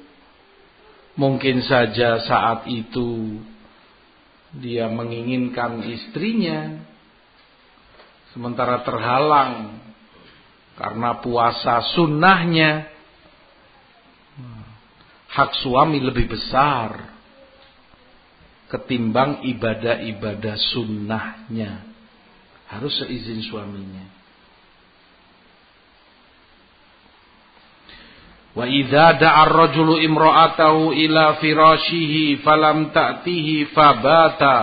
Mungkin 1.18 1.66
saja 1.66 2.22
saat 2.22 2.70
itu 2.70 3.42
dia 4.54 4.86
menginginkan 4.86 5.82
istrinya. 5.90 6.78
Sementara 8.30 8.86
terhalang 8.86 9.82
karena 10.78 11.18
puasa 11.18 11.82
sunnahnya. 11.98 12.86
Hak 15.28 15.58
suami 15.58 15.98
lebih 15.98 16.30
besar 16.30 17.18
ketimbang 18.70 19.42
ibadah-ibadah 19.42 20.54
sunnahnya. 20.70 21.82
Harus 22.70 22.94
seizin 23.02 23.42
suaminya 23.42 24.17
Wa 28.56 28.64
idza 28.64 29.20
da'a 29.20 29.44
ar-rajulu 29.44 30.00
imra'atahu 30.02 30.96
ila 30.96 31.36
firashihi 31.38 32.40
falam 32.40 32.90
ta'tihi 32.90 33.70
fabata 33.76 34.56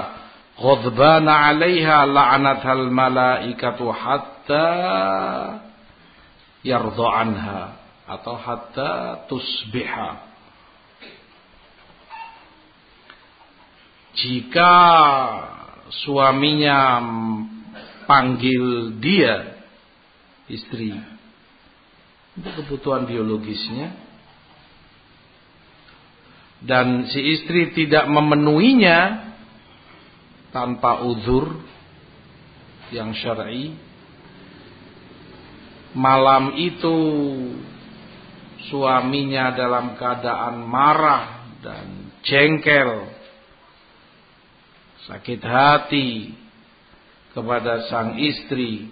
ghadbana 0.58 1.54
'alayha 1.54 2.06
la'anathal 2.10 2.90
malaikatu 2.90 3.92
hatta 3.94 4.68
yardha 6.66 7.08
anha 7.14 7.62
atau 8.10 8.36
hatta 8.38 9.26
tusbiha. 9.30 10.10
Jika 14.16 14.74
suaminya 15.92 17.04
panggil 18.08 18.96
dia 18.98 19.60
istri 20.48 21.15
untuk 22.36 22.54
kebutuhan 22.64 23.08
biologisnya. 23.08 23.96
Dan 26.66 27.08
si 27.12 27.20
istri 27.22 27.76
tidak 27.76 28.10
memenuhinya 28.10 29.32
tanpa 30.56 31.04
uzur 31.04 31.62
yang 32.90 33.12
syar'i. 33.12 33.76
Malam 35.96 36.60
itu 36.60 36.98
suaminya 38.68 39.56
dalam 39.56 39.96
keadaan 39.96 40.64
marah 40.68 41.56
dan 41.64 42.12
jengkel 42.26 43.08
sakit 45.06 45.42
hati 45.44 46.34
kepada 47.32 47.86
sang 47.88 48.18
istri 48.18 48.90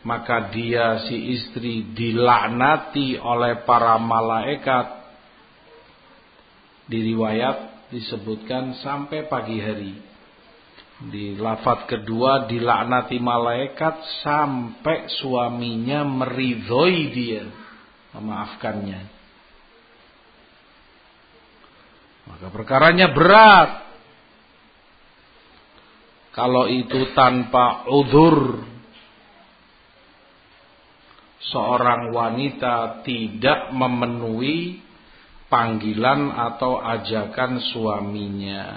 maka 0.00 0.48
dia 0.48 1.04
si 1.04 1.36
istri 1.36 1.84
dilaknati 1.92 3.20
oleh 3.20 3.68
para 3.68 4.00
malaikat. 4.00 4.86
Di 6.88 6.98
riwayat 7.12 7.88
disebutkan 7.92 8.80
sampai 8.80 9.28
pagi 9.28 9.58
hari. 9.60 9.94
Di 11.00 11.36
lafat 11.36 11.88
kedua 11.88 12.44
dilaknati 12.48 13.16
malaikat 13.20 14.24
sampai 14.24 15.08
suaminya 15.20 16.04
meridhoi 16.04 17.00
dia. 17.12 17.44
Memaafkannya. 18.16 19.00
Maka 22.26 22.46
perkaranya 22.50 23.12
berat. 23.12 23.70
Kalau 26.30 26.70
itu 26.70 27.10
tanpa 27.14 27.90
udur 27.90 28.69
seorang 31.40 32.12
wanita 32.12 33.00
tidak 33.00 33.72
memenuhi 33.72 34.84
panggilan 35.48 36.30
atau 36.36 36.78
ajakan 36.78 37.58
suaminya. 37.72 38.68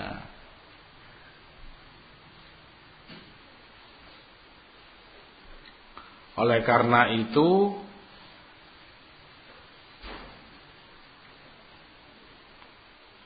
Oleh 6.34 6.66
karena 6.66 7.14
itu 7.14 7.78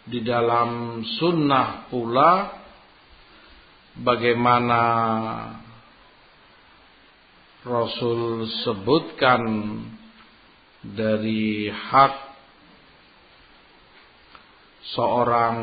di 0.08 0.20
dalam 0.24 1.00
sunnah 1.20 1.88
pula 1.88 2.52
bagaimana 3.96 4.82
Rasul 7.68 8.48
sebutkan 8.64 9.44
dari 10.80 11.68
hak 11.68 12.16
seorang 14.96 15.60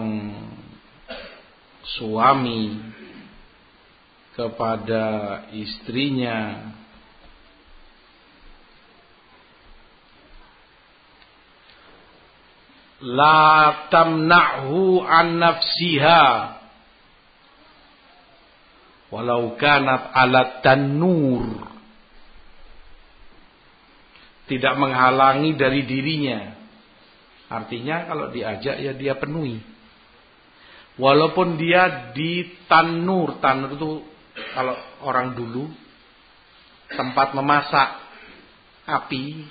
suami 1.96 2.76
kepada 4.36 5.04
istrinya. 5.56 6.68
La 13.00 13.88
tamna'hu 13.88 15.00
an 15.00 15.40
nafsiha. 15.40 16.24
Walau 19.08 19.56
kanat 19.56 20.12
alat 20.12 20.60
tanur 20.60 21.73
tidak 24.50 24.74
menghalangi 24.76 25.56
dari 25.56 25.84
dirinya. 25.88 26.52
Artinya 27.48 28.08
kalau 28.08 28.28
diajak 28.32 28.76
ya 28.80 28.92
dia 28.92 29.16
penuhi. 29.16 29.60
Walaupun 30.94 31.58
dia 31.58 32.14
di 32.14 32.64
tanur 32.70 33.42
tanur 33.42 33.70
itu 33.74 33.90
kalau 34.54 34.76
orang 35.02 35.34
dulu 35.34 35.66
tempat 36.94 37.34
memasak 37.34 37.88
api 38.86 39.48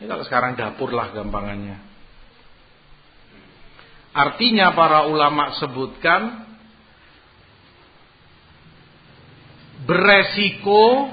ini 0.00 0.08
kalau 0.08 0.24
sekarang 0.24 0.56
dapur 0.56 0.96
lah 0.96 1.12
gampangannya. 1.12 1.76
Artinya 4.16 4.72
para 4.72 5.04
ulama 5.06 5.60
sebutkan 5.60 6.48
beresiko 9.84 11.12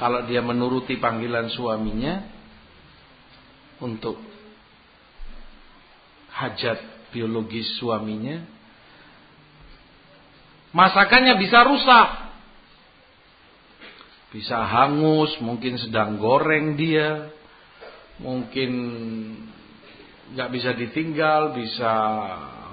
kalau 0.00 0.24
dia 0.24 0.40
menuruti 0.40 0.96
panggilan 0.96 1.52
suaminya 1.52 2.24
untuk 3.84 4.16
hajat 6.32 7.12
biologis 7.12 7.76
suaminya 7.76 8.40
masakannya 10.72 11.36
bisa 11.36 11.60
rusak. 11.68 12.08
Bisa 14.30 14.62
hangus 14.62 15.36
mungkin 15.42 15.74
sedang 15.76 16.16
goreng 16.16 16.78
dia 16.78 17.34
mungkin 18.22 18.70
nggak 20.30 20.50
bisa 20.54 20.70
ditinggal 20.78 21.50
bisa 21.58 21.92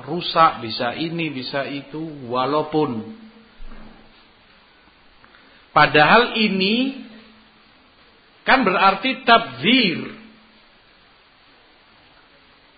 rusak 0.06 0.62
bisa 0.62 0.94
ini 0.94 1.34
bisa 1.34 1.66
itu 1.66 2.30
walaupun. 2.30 3.18
Padahal 5.74 6.38
ini 6.38 7.07
kan 8.48 8.64
berarti 8.64 9.28
tabzir. 9.28 10.00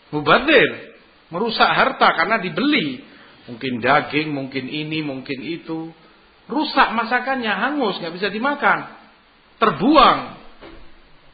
Mubadir. 0.09 0.97
Merusak 1.29 1.69
harta 1.69 2.17
karena 2.17 2.41
dibeli. 2.41 3.05
Mungkin 3.45 3.77
daging, 3.77 4.33
mungkin 4.33 4.65
ini, 4.65 5.05
mungkin 5.05 5.45
itu. 5.45 5.93
Rusak 6.49 6.97
masakannya, 6.97 7.53
hangus, 7.53 8.01
nggak 8.01 8.17
bisa 8.17 8.33
dimakan. 8.33 8.89
Terbuang. 9.61 10.19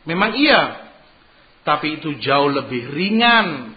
Memang 0.03 0.35
iya. 0.35 0.91
Tapi 1.63 2.03
itu 2.03 2.19
jauh 2.19 2.51
lebih 2.51 2.91
ringan. 2.91 3.71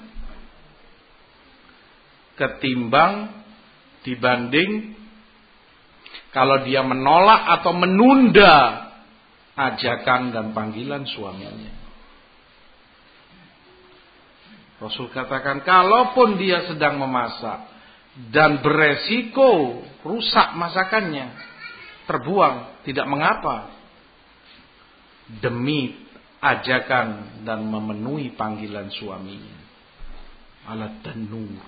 Ketimbang 2.35 3.31
dibanding 4.03 4.99
kalau 6.31 6.63
dia 6.63 6.87
menolak 6.87 7.59
atau 7.59 7.75
menunda 7.75 8.88
ajakan 9.59 10.31
dan 10.31 10.55
panggilan 10.55 11.03
suaminya. 11.03 11.75
Rasul 14.79 15.11
katakan, 15.11 15.67
kalaupun 15.67 16.39
dia 16.39 16.71
sedang 16.71 17.03
memasak 17.03 17.67
dan 18.31 18.63
beresiko 18.63 19.83
rusak 20.07 20.55
masakannya, 20.55 21.35
terbuang, 22.07 22.87
tidak 22.87 23.07
mengapa. 23.11 23.75
Demi 25.29 25.93
ajakan 26.39 27.43
dan 27.43 27.67
memenuhi 27.67 28.33
panggilan 28.39 28.89
suaminya. 28.95 29.59
Alat 30.71 31.03
tanur. 31.03 31.59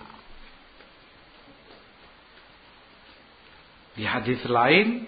Di 3.99 4.07
hadis 4.07 4.41
lain 4.47 5.05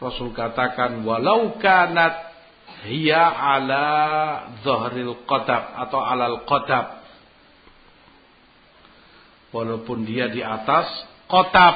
Rasul 0.00 0.32
katakan 0.32 1.04
walau 1.04 1.60
kanat 1.60 2.32
hiya 2.88 3.20
ala 3.28 3.86
zahril 4.64 5.28
qatab 5.28 5.76
atau 5.86 6.00
alal 6.00 6.48
qatab 6.48 7.04
walaupun 9.52 10.08
dia 10.08 10.32
di 10.32 10.40
atas 10.40 10.88
qatab 11.28 11.74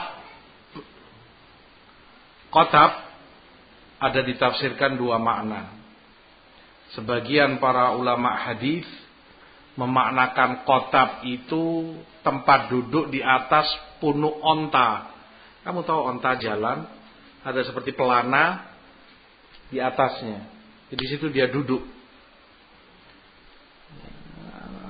qatab 2.49 2.91
ada 4.01 4.21
ditafsirkan 4.21 4.97
dua 4.97 5.21
makna. 5.21 5.75
Sebagian 6.93 7.59
para 7.59 7.97
ulama 7.97 8.37
hadis 8.37 8.87
memaknakan 9.75 10.63
kotab 10.63 11.27
itu 11.27 11.97
tempat 12.23 12.71
duduk 12.71 13.11
di 13.11 13.19
atas 13.25 13.67
punuk 13.99 14.39
onta. 14.39 15.11
Kamu 15.67 15.83
tahu 15.83 16.01
onta 16.15 16.39
jalan, 16.39 16.87
ada 17.45 17.61
seperti 17.61 17.93
pelana 17.93 18.73
di 19.69 19.77
atasnya. 19.77 20.49
Di 20.89 21.07
situ 21.07 21.29
dia 21.29 21.53
duduk. 21.53 21.85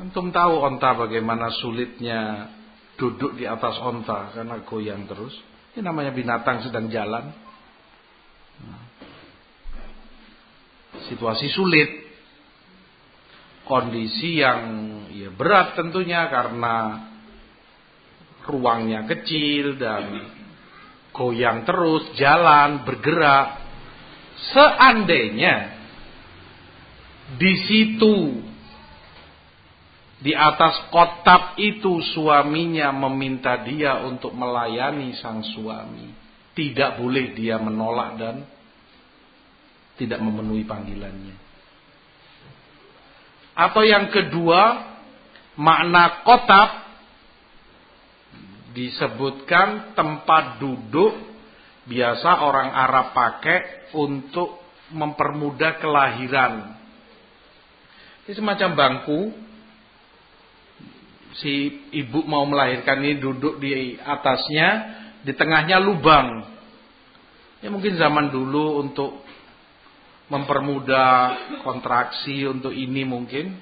Antum 0.04 0.30
tahu 0.30 0.62
onta 0.62 0.94
bagaimana 0.94 1.50
sulitnya 1.58 2.52
duduk 2.94 3.34
di 3.34 3.48
atas 3.48 3.80
onta 3.82 4.30
karena 4.30 4.62
goyang 4.62 5.10
terus. 5.10 5.34
Ini 5.74 5.82
namanya 5.82 6.14
binatang 6.14 6.62
sedang 6.62 6.86
jalan. 6.86 7.34
Situasi 11.10 11.50
sulit. 11.50 11.90
Kondisi 13.64 14.44
yang 14.44 14.60
ya 15.08 15.32
berat 15.32 15.72
tentunya 15.72 16.28
karena 16.28 17.08
ruangnya 18.44 19.08
kecil 19.08 19.80
dan 19.80 20.20
goyang 21.14 21.62
terus, 21.62 22.10
jalan, 22.18 22.82
bergerak. 22.82 23.62
Seandainya 24.50 25.78
di 27.38 27.54
situ 27.64 28.16
di 30.20 30.32
atas 30.34 30.90
kotab 30.92 31.56
itu 31.56 32.02
suaminya 32.12 32.92
meminta 32.92 33.60
dia 33.62 34.02
untuk 34.04 34.34
melayani 34.34 35.14
sang 35.16 35.40
suami. 35.40 36.12
Tidak 36.54 36.98
boleh 36.98 37.34
dia 37.34 37.58
menolak 37.58 38.10
dan 38.18 38.36
tidak 39.94 40.22
memenuhi 40.22 40.62
panggilannya. 40.66 41.36
Atau 43.54 43.86
yang 43.86 44.10
kedua, 44.10 44.62
makna 45.54 46.26
kotab 46.26 46.83
disebutkan 48.74 49.94
tempat 49.94 50.58
duduk 50.58 51.14
biasa 51.86 52.42
orang 52.42 52.74
Arab 52.74 53.14
pakai 53.14 53.88
untuk 53.94 54.60
mempermudah 54.90 55.78
kelahiran. 55.80 56.74
Ini 58.24 58.32
semacam 58.34 58.70
bangku 58.74 59.20
si 61.38 61.86
ibu 61.92 62.24
mau 62.24 62.46
melahirkan 62.46 63.02
ini 63.04 63.20
duduk 63.20 63.62
di 63.62 63.98
atasnya, 64.00 64.68
di 65.22 65.32
tengahnya 65.34 65.78
lubang. 65.78 66.46
Ya 67.62 67.72
mungkin 67.72 67.96
zaman 67.96 68.28
dulu 68.28 68.84
untuk 68.84 69.24
mempermudah 70.28 71.36
kontraksi 71.64 72.48
untuk 72.48 72.72
ini 72.72 73.04
mungkin 73.04 73.60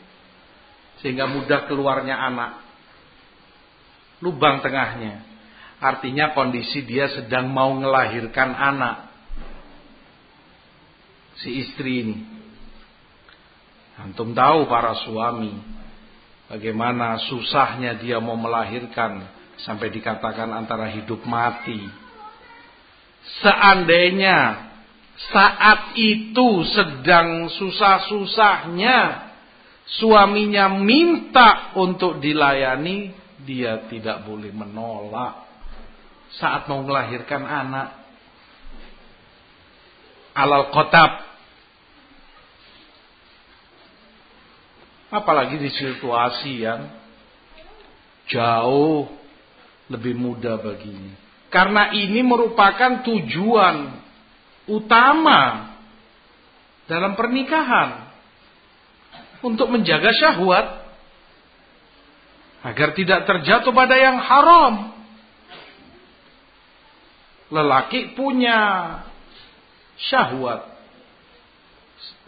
sehingga 1.03 1.27
mudah 1.27 1.67
keluarnya 1.67 2.15
anak. 2.15 2.53
Lubang 4.23 4.63
tengahnya. 4.63 5.27
Artinya 5.83 6.31
kondisi 6.33 6.87
dia 6.87 7.11
sedang 7.11 7.51
mau 7.51 7.75
melahirkan 7.75 8.55
anak. 8.55 9.11
Si 11.43 11.51
istri 11.59 12.07
ini. 12.07 12.19
Antum 13.99 14.31
tahu 14.33 14.71
para 14.71 14.95
suami 15.03 15.73
Bagaimana 16.53 17.17
susahnya 17.33 17.97
dia 17.97 18.21
mau 18.21 18.37
melahirkan 18.37 19.25
sampai 19.65 19.89
dikatakan 19.89 20.53
antara 20.53 20.93
hidup 20.93 21.25
mati. 21.25 21.81
Seandainya 23.41 24.69
saat 25.33 25.97
itu 25.97 26.61
sedang 26.77 27.49
susah-susahnya 27.57 29.33
suaminya 29.97 30.77
minta 30.77 31.73
untuk 31.73 32.21
dilayani, 32.21 33.17
dia 33.43 33.87
tidak 33.91 34.27
boleh 34.27 34.51
menolak 34.55 35.47
saat 36.39 36.67
mau 36.71 36.81
melahirkan 36.83 37.45
anak. 37.45 37.89
Alal 40.33 40.73
kotab 40.73 41.33
Apalagi 45.13 45.61
di 45.61 45.69
situasi 45.69 46.65
yang 46.65 46.89
jauh 48.33 49.13
lebih 49.93 50.17
mudah 50.17 50.57
baginya. 50.57 51.13
Karena 51.53 51.93
ini 51.93 52.25
merupakan 52.25 53.05
tujuan 53.05 53.93
utama 54.73 55.69
dalam 56.89 57.13
pernikahan. 57.13 58.09
Untuk 59.45 59.69
menjaga 59.69 60.17
syahwat. 60.17 60.82
Agar 62.63 62.95
tidak 62.95 63.27
terjatuh 63.27 63.75
pada 63.75 63.99
yang 63.99 64.23
haram. 64.23 64.75
Lelaki 67.51 68.15
punya 68.15 68.59
syahwat. 69.99 70.71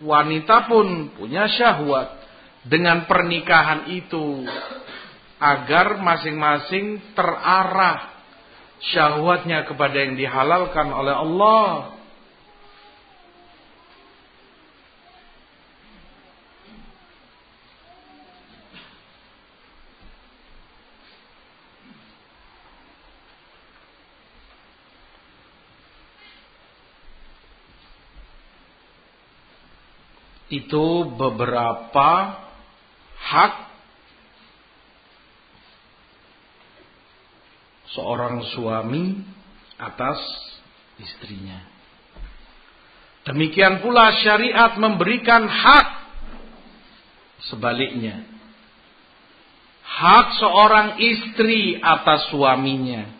Wanita 0.02 0.66
pun 0.66 1.14
punya 1.14 1.46
syahwat 1.48 2.18
dengan 2.66 3.06
pernikahan 3.06 3.94
itu 3.94 4.42
agar 5.38 6.02
masing-masing 6.02 7.14
terarah 7.14 8.10
syahwatnya 8.92 9.64
kepada 9.64 9.96
yang 10.02 10.18
dihalalkan 10.18 10.88
oleh 10.90 11.14
Allah. 11.14 11.93
Itu 30.54 31.10
beberapa 31.18 32.10
hak 33.18 33.54
seorang 37.90 38.42
suami 38.54 39.18
atas 39.78 40.18
istrinya. 41.02 41.58
Demikian 43.24 43.80
pula 43.80 44.12
syariat 44.20 44.76
memberikan 44.76 45.48
hak 45.48 45.88
sebaliknya. 47.48 48.22
Hak 49.82 50.38
seorang 50.42 50.88
istri 51.00 51.80
atas 51.80 52.28
suaminya. 52.28 53.13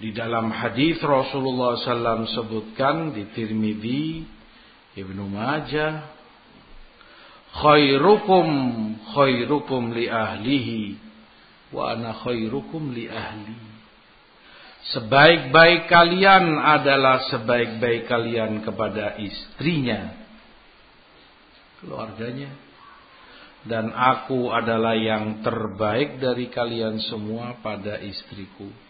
Di 0.00 0.16
dalam 0.16 0.48
hadis 0.48 0.96
Rasulullah 1.04 1.76
SAW 1.76 2.24
sebutkan 2.32 3.12
di 3.12 3.28
Tirmidzi, 3.36 4.24
Ibnu 4.96 5.28
Majah, 5.28 6.08
khairukum 7.52 8.48
khairukum 9.12 9.92
li 9.92 10.08
ahlihi 10.08 10.96
wa 11.76 11.92
ana 11.92 12.16
khairukum 12.16 12.96
li 12.96 13.12
ahli. 13.12 13.60
Sebaik-baik 14.96 15.92
kalian 15.92 16.56
adalah 16.56 17.28
sebaik-baik 17.28 18.08
kalian 18.08 18.64
kepada 18.64 19.20
istrinya, 19.20 20.16
keluarganya. 21.84 22.56
Dan 23.68 23.92
aku 23.92 24.48
adalah 24.48 24.96
yang 24.96 25.44
terbaik 25.44 26.16
dari 26.16 26.48
kalian 26.48 26.96
semua 27.04 27.60
pada 27.60 28.00
istriku 28.00 28.88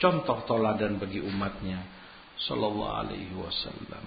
contoh 0.00 0.44
toladan 0.44 1.00
bagi 1.00 1.20
umatnya. 1.20 1.82
Sallallahu 2.36 2.92
alaihi 2.92 3.32
wasallam. 3.32 4.04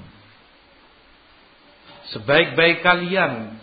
Sebaik-baik 2.14 2.86
kalian. 2.86 3.58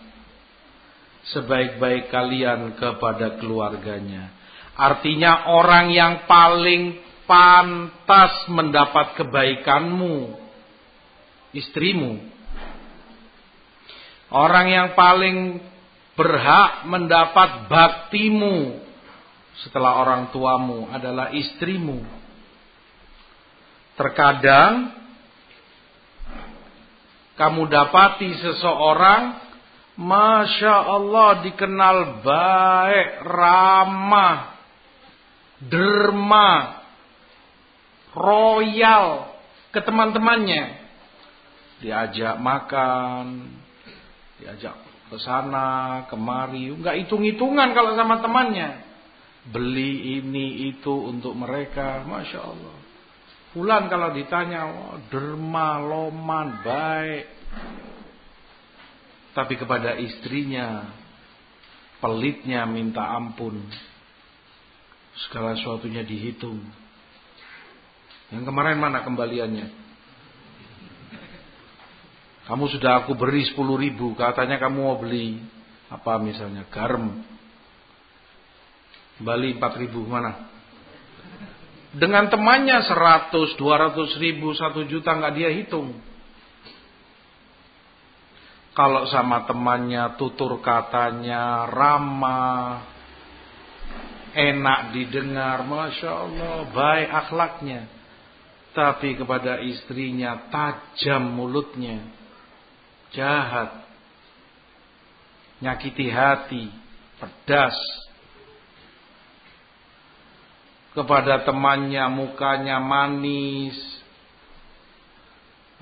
Sebaik-baik 1.35 2.11
kalian 2.11 2.79
kepada 2.79 3.39
keluarganya. 3.43 4.31
Artinya 4.79 5.51
orang 5.51 5.91
yang 5.91 6.15
paling 6.31 6.99
pantas 7.27 8.47
mendapat 8.51 9.19
kebaikanmu. 9.19 10.39
Istrimu. 11.55 12.23
Orang 14.31 14.67
yang 14.71 14.89
paling 14.99 15.63
berhak 16.19 16.89
mendapat 16.89 17.71
baktimu 17.71 18.83
setelah 19.63 20.03
orang 20.03 20.33
tuamu 20.35 20.91
adalah 20.91 21.31
istrimu. 21.31 22.16
Terkadang 23.97 24.93
kamu 27.37 27.69
dapati 27.69 28.33
seseorang 28.41 29.47
Masya 29.97 30.77
Allah 30.93 31.41
dikenal 31.41 32.21
baik, 32.21 33.09
ramah, 33.25 34.61
derma, 35.65 36.85
royal 38.13 39.33
ke 39.73 39.81
teman-temannya. 39.81 40.85
Diajak 41.81 42.37
makan, 42.45 43.57
diajak 44.37 44.77
ke 45.09 45.17
sana, 45.25 46.05
kemari, 46.13 46.69
enggak 46.77 47.01
hitung-hitungan 47.01 47.73
kalau 47.73 47.97
sama 47.97 48.21
temannya 48.21 48.85
beli 49.49 50.21
ini 50.21 50.75
itu 50.75 50.93
untuk 50.93 51.33
mereka, 51.39 52.05
masya 52.05 52.41
Allah. 52.43 52.76
Fulan 53.57 53.89
kalau 53.89 54.13
ditanya, 54.13 54.69
oh, 54.69 55.01
derma, 55.09 55.81
loman, 55.81 56.61
baik. 56.61 57.25
Tapi 59.33 59.57
kepada 59.57 59.97
istrinya, 59.97 60.93
pelitnya 62.05 62.69
minta 62.69 63.17
ampun. 63.17 63.65
Segala 65.25 65.57
sesuatunya 65.57 66.05
dihitung. 66.05 66.61
Yang 68.29 68.45
kemarin 68.45 68.77
mana 68.77 69.01
kembaliannya? 69.01 69.73
Kamu 72.53 72.65
sudah 72.77 73.09
aku 73.09 73.17
beri 73.17 73.41
10 73.57 73.57
ribu, 73.57 74.13
katanya 74.21 74.61
kamu 74.61 74.85
mau 74.85 75.01
beli 75.01 75.41
apa 75.89 76.21
misalnya 76.21 76.69
garam. 76.69 77.25
Bali 79.17 79.57
4 79.57 79.81
ribu 79.81 80.05
mana? 80.05 80.56
Dengan 81.97 82.29
temannya 82.29 82.85
100, 82.85 83.57
200 83.57 84.21
ribu, 84.21 84.53
1 84.53 84.85
juta 84.85 85.17
nggak 85.17 85.33
dia 85.33 85.49
hitung. 85.49 85.97
Kalau 88.77 89.09
sama 89.09 89.49
temannya 89.49 90.21
tutur 90.21 90.61
katanya 90.61 91.65
ramah, 91.65 92.85
enak 94.37 94.93
didengar, 94.93 95.65
masya 95.65 96.13
Allah, 96.13 96.57
baik 96.69 97.09
akhlaknya. 97.09 97.89
Tapi 98.77 99.17
kepada 99.17 99.65
istrinya 99.65 100.53
tajam 100.53 101.33
mulutnya, 101.33 102.05
jahat, 103.17 103.81
nyakiti 105.65 106.13
hati, 106.13 106.69
pedas. 107.17 108.06
Kepada 110.97 111.45
temannya 111.45 112.09
mukanya 112.09 112.81
manis, 112.81 113.77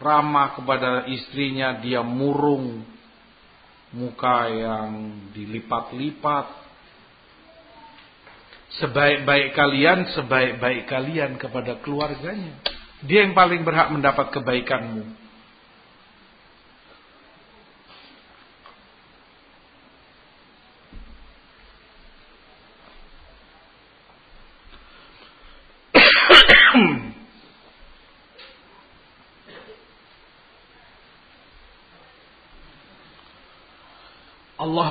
ramah 0.02 0.58
kepada 0.58 1.06
istrinya 1.06 1.78
dia 1.78 2.02
murung 2.02 2.82
muka 3.94 4.50
yang 4.50 4.90
dilipat-lipat. 5.30 6.66
Sebaik-baik 8.82 9.54
kalian 9.54 10.10
sebaik-baik 10.18 10.90
kalian 10.90 11.38
kepada 11.38 11.78
keluarganya. 11.78 12.58
Dia 13.06 13.22
yang 13.22 13.38
paling 13.38 13.62
berhak 13.62 13.94
mendapat 13.94 14.34
kebaikanmu 14.34 15.23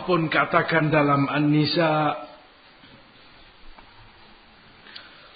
Pun 0.03 0.27
katakan 0.27 0.91
dalam 0.91 1.25
An-Nisa 1.27 2.13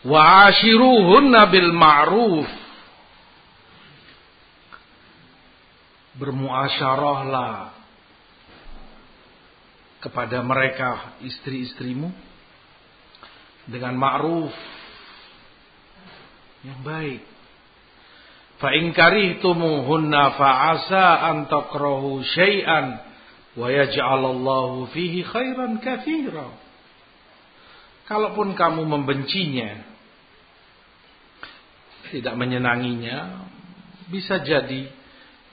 Wa 0.07 0.51
ashiruhunna 0.51 1.41
bil 1.51 1.71
ma'ruf 1.75 2.47
Bermuasyarahlah 6.17 7.77
kepada 10.01 10.39
mereka 10.45 11.19
istri-istrimu 11.25 12.09
dengan 13.67 13.93
ma'ruf 13.99 14.53
yang 16.63 16.79
baik. 16.81 17.21
Fa 18.57 18.73
in 18.73 18.95
karihtumuhunna 18.95 20.33
fa'asa 20.33 21.29
an 21.29 21.45
takrahu 21.45 22.25
syai'an 22.25 23.06
wa 23.57 24.85
fihi 24.93 25.25
khairan 25.25 25.81
katsira. 25.81 26.53
Kalaupun 28.05 28.55
kamu 28.55 28.87
membencinya, 28.87 29.83
tidak 32.13 32.39
menyenanginya, 32.39 33.49
bisa 34.07 34.39
jadi 34.39 34.87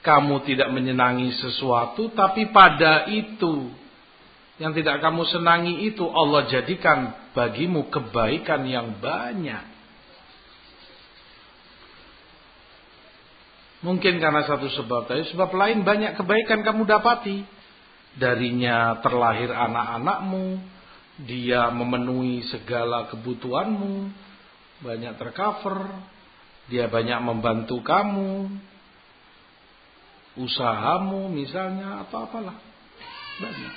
kamu 0.05 0.45
tidak 0.47 0.71
menyenangi 0.71 1.35
sesuatu, 1.41 2.13
tapi 2.15 2.53
pada 2.55 3.11
itu 3.11 3.73
yang 4.63 4.71
tidak 4.71 5.03
kamu 5.03 5.27
senangi 5.27 5.91
itu 5.91 6.07
Allah 6.07 6.47
jadikan 6.47 7.11
bagimu 7.35 7.91
kebaikan 7.91 8.63
yang 8.71 9.03
banyak. 9.03 9.75
Mungkin 13.83 14.23
karena 14.23 14.47
satu 14.47 14.71
sebab, 14.71 15.11
tapi 15.11 15.27
sebab 15.29 15.51
lain 15.51 15.83
banyak 15.83 16.15
kebaikan 16.15 16.63
kamu 16.63 16.87
dapati 16.87 17.64
darinya 18.19 18.99
terlahir 19.03 19.51
anak-anakmu, 19.51 20.59
dia 21.27 21.71
memenuhi 21.71 22.43
segala 22.51 23.07
kebutuhanmu, 23.11 24.11
banyak 24.83 25.15
tercover, 25.19 25.87
dia 26.67 26.91
banyak 26.91 27.21
membantu 27.23 27.83
kamu, 27.83 28.51
usahamu 30.35 31.31
misalnya 31.31 32.07
atau 32.07 32.27
apalah. 32.27 32.59
Banyak. 33.39 33.75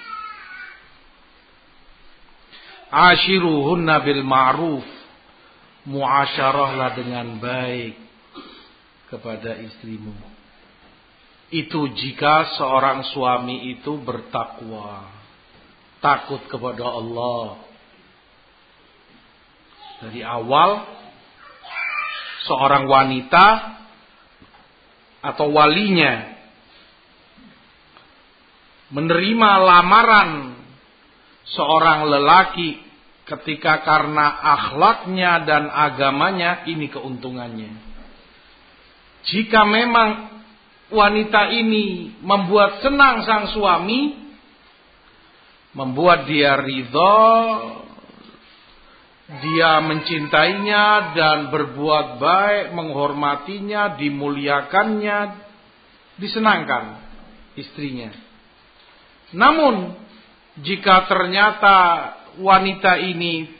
Ashiruhunna 2.87 3.99
bil 4.01 4.23
ma'ruf. 4.23 4.87
Muasyarahlah 5.87 6.99
dengan 6.99 7.39
baik 7.39 7.95
kepada 9.07 9.55
istrimu. 9.55 10.11
Itu 11.47 11.87
jika 11.95 12.59
seorang 12.59 13.07
suami 13.15 13.71
itu 13.71 13.95
bertakwa. 14.03 15.07
Takut 16.03 16.43
kepada 16.51 16.83
Allah. 16.83 17.63
Dari 20.03 20.21
awal 20.21 20.85
seorang 22.45 22.85
wanita 22.85 23.47
atau 25.23 25.49
walinya 25.49 26.37
menerima 28.93 29.51
lamaran 29.57 30.55
seorang 31.43 32.07
lelaki 32.07 32.79
ketika 33.27 33.83
karena 33.83 34.39
akhlaknya 34.39 35.43
dan 35.43 35.67
agamanya 35.67 36.63
ini 36.69 36.87
keuntungannya. 36.87 37.75
Jika 39.27 39.67
memang 39.67 40.36
wanita 40.91 41.51
ini 41.51 42.15
membuat 42.23 42.79
senang 42.79 43.23
sang 43.27 43.51
suami, 43.51 44.15
membuat 45.75 46.25
dia 46.25 46.55
ridho, 46.57 47.27
dia 49.27 49.83
mencintainya 49.83 51.11
dan 51.11 51.51
berbuat 51.51 52.07
baik, 52.17 52.65
menghormatinya, 52.71 53.99
dimuliakannya, 53.99 55.19
disenangkan 56.15 56.83
istrinya. 57.59 58.15
Namun, 59.35 59.91
jika 60.63 61.11
ternyata 61.11 61.77
wanita 62.39 63.03
ini 63.03 63.51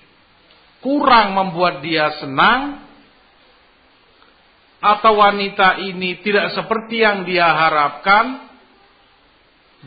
kurang 0.80 1.36
membuat 1.36 1.84
dia 1.84 2.16
senang, 2.24 2.87
atau 4.78 5.18
wanita 5.18 5.82
ini 5.82 6.22
tidak 6.22 6.54
seperti 6.54 7.02
yang 7.02 7.26
dia 7.26 7.50
harapkan, 7.50 8.46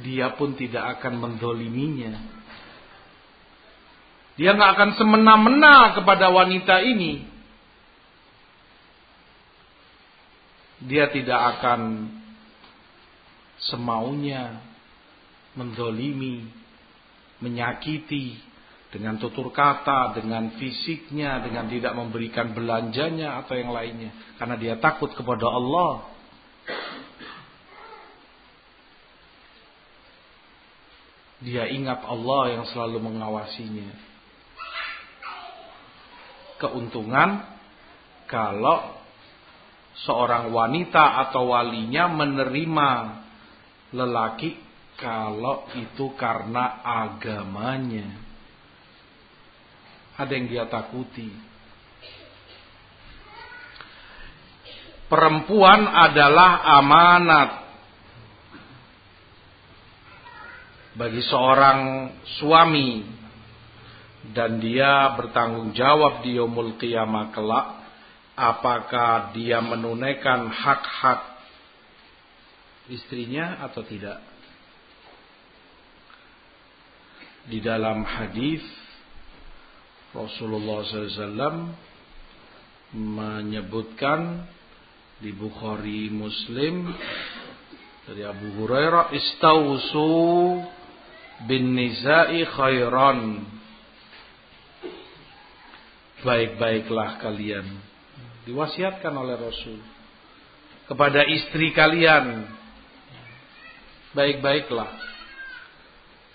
dia 0.03 0.35
pun 0.35 0.59
tidak 0.59 0.99
akan 0.99 1.19
mendoliminya. 1.19 2.19
Dia 4.35 4.57
nggak 4.57 4.73
akan 4.73 4.91
semena-mena 4.97 5.95
kepada 5.95 6.33
wanita 6.33 6.81
ini. 6.81 7.29
Dia 10.81 11.13
tidak 11.13 11.61
akan 11.61 12.09
semaunya 13.61 14.65
mendolimi, 15.53 16.49
menyakiti, 17.45 18.41
dengan 18.91 19.23
tutur 19.23 19.55
kata, 19.55 20.19
dengan 20.19 20.59
fisiknya, 20.59 21.39
dengan 21.47 21.71
tidak 21.71 21.95
memberikan 21.95 22.51
belanjanya 22.51 23.39
atau 23.43 23.55
yang 23.55 23.71
lainnya, 23.71 24.11
karena 24.35 24.59
dia 24.59 24.75
takut 24.83 25.15
kepada 25.15 25.47
Allah. 25.47 26.11
Dia 31.41 31.71
ingat 31.73 32.05
Allah 32.05 32.61
yang 32.61 32.65
selalu 32.69 33.01
mengawasinya. 33.01 33.89
Keuntungan 36.61 37.47
kalau 38.29 39.01
seorang 40.05 40.53
wanita 40.53 41.25
atau 41.31 41.49
walinya 41.49 42.13
menerima 42.13 42.91
lelaki 43.97 44.61
kalau 45.01 45.65
itu 45.73 46.13
karena 46.21 46.85
agamanya 46.85 48.30
ada 50.21 50.33
yang 50.37 50.47
dia 50.47 50.65
takuti. 50.69 51.33
Perempuan 55.09 55.91
adalah 55.91 56.63
amanat 56.79 57.51
bagi 60.95 61.25
seorang 61.25 62.13
suami 62.39 63.03
dan 64.31 64.61
dia 64.63 65.11
bertanggung 65.19 65.73
jawab 65.75 66.23
di 66.23 66.39
yaumul 66.39 66.79
qiyamah 66.79 67.35
kelak 67.35 67.81
apakah 68.39 69.35
dia 69.35 69.59
menunaikan 69.59 70.47
hak-hak 70.47 71.21
istrinya 72.87 73.61
atau 73.67 73.83
tidak. 73.83 74.23
Di 77.51 77.59
dalam 77.59 78.05
hadis 78.07 78.63
Rasulullah 80.11 80.83
SAW 80.83 81.71
menyebutkan 82.99 84.43
di 85.23 85.31
Bukhari 85.31 86.11
Muslim 86.11 86.91
dari 88.11 88.27
Abu 88.27 88.59
Hurairah 88.59 89.15
istausu 89.15 90.59
bin 91.47 91.79
nisa'i 91.79 92.43
khairan. 92.43 93.47
Baik-baiklah 96.27 97.23
kalian. 97.23 97.65
Diwasiatkan 98.51 99.15
oleh 99.15 99.39
Rasul 99.39 99.79
kepada 100.91 101.23
istri 101.23 101.71
kalian. 101.71 102.51
Baik-baiklah. 104.11 104.91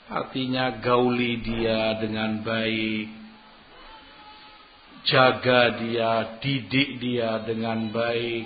Artinya 0.08 0.80
gauli 0.80 1.44
dia 1.44 2.00
dengan 2.00 2.40
baik 2.40 3.25
jaga 5.06 5.78
dia 5.80 6.42
didik 6.42 6.98
dia 6.98 7.42
dengan 7.46 7.94
baik. 7.94 8.46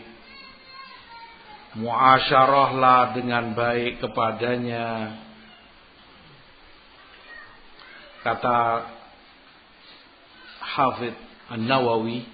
Muasyarahlah 1.80 3.16
dengan 3.16 3.56
baik 3.56 4.04
kepadanya. 4.04 5.16
Kata 8.20 8.58
Hafid 10.60 11.16
An-Nawawi 11.50 12.28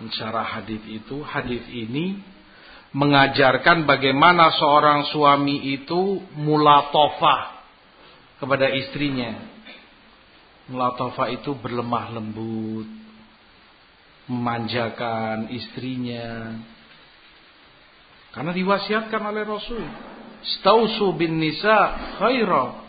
mensyarah 0.00 0.46
hadis 0.58 0.80
itu 0.88 1.20
hadis 1.26 1.66
ini 1.68 2.18
mengajarkan 2.94 3.84
bagaimana 3.84 4.48
seorang 4.56 5.12
suami 5.12 5.76
itu 5.76 6.24
mulatofah 6.38 7.60
kepada 8.40 8.72
istrinya 8.72 9.47
mulatofah 10.68 11.32
itu 11.32 11.56
berlemah 11.56 12.12
lembut 12.12 12.88
memanjakan 14.28 15.48
istrinya 15.56 16.60
karena 18.38 18.54
diwasiatkan 18.54 19.18
oleh 19.24 19.42
Rasul. 19.42 19.82
Stausu 20.38 21.10
bin 21.18 21.42
nisa 21.42 21.98
khaira. 22.22 22.86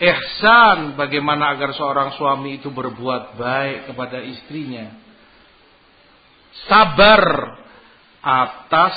Ihsan 0.00 0.96
bagaimana 0.96 1.52
agar 1.54 1.76
seorang 1.76 2.16
suami 2.16 2.56
itu 2.58 2.72
berbuat 2.72 3.36
baik 3.36 3.92
kepada 3.92 4.24
istrinya. 4.24 4.96
Sabar 6.66 7.22
atas 8.24 8.96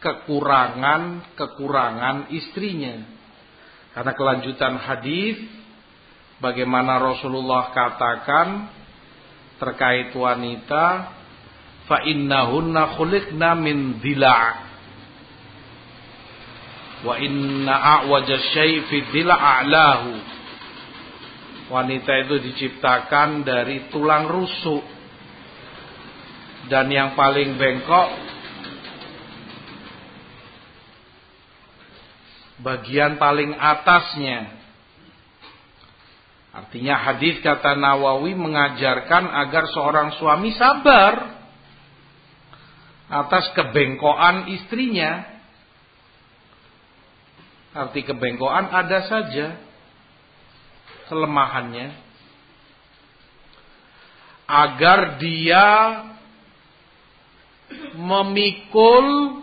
kekurangan-kekurangan 0.00 2.30
istrinya. 2.32 3.19
Karena 3.90 4.12
kelanjutan 4.14 4.78
hadis 4.78 5.40
bagaimana 6.38 7.02
Rasulullah 7.02 7.74
katakan 7.74 8.70
terkait 9.58 10.14
wanita 10.14 11.10
fa 11.90 12.06
innahunna 12.06 12.94
khuliqna 12.94 13.58
min 13.58 13.98
dhila' 13.98 14.70
wa 17.00 17.16
inna 17.16 17.74
a'waja 17.74 18.36
syai' 18.54 18.86
fi 18.86 18.96
dhila' 19.10 19.36
a'lahu. 19.36 20.12
Wanita 21.70 22.12
itu 22.26 22.36
diciptakan 22.50 23.46
dari 23.46 23.90
tulang 23.94 24.26
rusuk. 24.26 24.82
Dan 26.66 26.90
yang 26.90 27.14
paling 27.14 27.54
bengkok 27.54 28.08
bagian 32.60 33.16
paling 33.16 33.56
atasnya 33.56 34.60
Artinya 36.50 36.98
hadis 36.98 37.38
kata 37.46 37.78
Nawawi 37.78 38.34
mengajarkan 38.34 39.30
agar 39.30 39.70
seorang 39.70 40.18
suami 40.18 40.50
sabar 40.58 41.38
atas 43.06 43.54
kebengkoan 43.54 44.50
istrinya. 44.58 45.30
Arti 47.70 48.02
kebengkoan 48.02 48.66
ada 48.66 49.06
saja 49.06 49.62
kelemahannya. 51.06 51.94
Agar 54.50 55.22
dia 55.22 55.66
memikul 57.94 59.38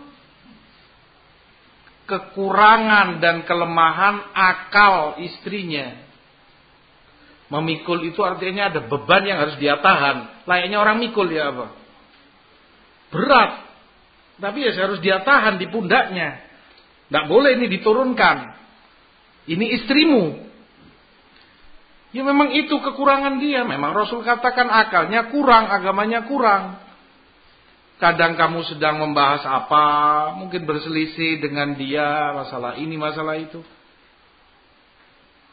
kekurangan 2.08 3.20
dan 3.20 3.44
kelemahan 3.44 4.32
akal 4.32 5.20
istrinya. 5.20 6.08
Memikul 7.48 8.04
itu 8.08 8.20
artinya 8.24 8.72
ada 8.72 8.80
beban 8.84 9.24
yang 9.24 9.38
harus 9.44 9.56
dia 9.60 9.76
tahan. 9.80 10.44
Layaknya 10.48 10.78
orang 10.80 11.00
mikul 11.00 11.28
ya 11.28 11.52
apa? 11.52 11.66
Berat. 13.12 13.52
Tapi 14.40 14.58
ya 14.64 14.72
harus 14.76 15.00
dia 15.04 15.20
tahan 15.24 15.60
di 15.60 15.68
pundaknya. 15.68 16.40
Tidak 17.08 17.24
boleh 17.28 17.56
ini 17.56 17.72
diturunkan. 17.72 18.36
Ini 19.48 19.66
istrimu. 19.80 20.24
Ya 22.12 22.24
memang 22.24 22.52
itu 22.52 22.72
kekurangan 22.72 23.40
dia. 23.40 23.64
Memang 23.64 23.96
Rasul 23.96 24.24
katakan 24.24 24.68
akalnya 24.68 25.28
kurang, 25.32 25.72
agamanya 25.72 26.24
kurang. 26.28 26.87
Kadang 27.98 28.38
kamu 28.38 28.62
sedang 28.70 29.02
membahas 29.02 29.42
apa, 29.42 29.86
mungkin 30.38 30.62
berselisih 30.62 31.42
dengan 31.42 31.74
dia 31.74 32.30
masalah 32.30 32.78
ini, 32.78 32.94
masalah 32.94 33.34
itu. 33.34 33.58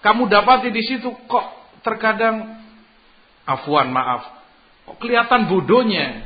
Kamu 0.06 0.30
dapati 0.30 0.70
di 0.70 0.86
situ 0.86 1.10
kok 1.26 1.46
terkadang 1.82 2.62
afwan 3.50 3.90
maaf, 3.90 4.30
kok 4.86 4.98
kelihatan 5.02 5.50
bodohnya. 5.50 6.22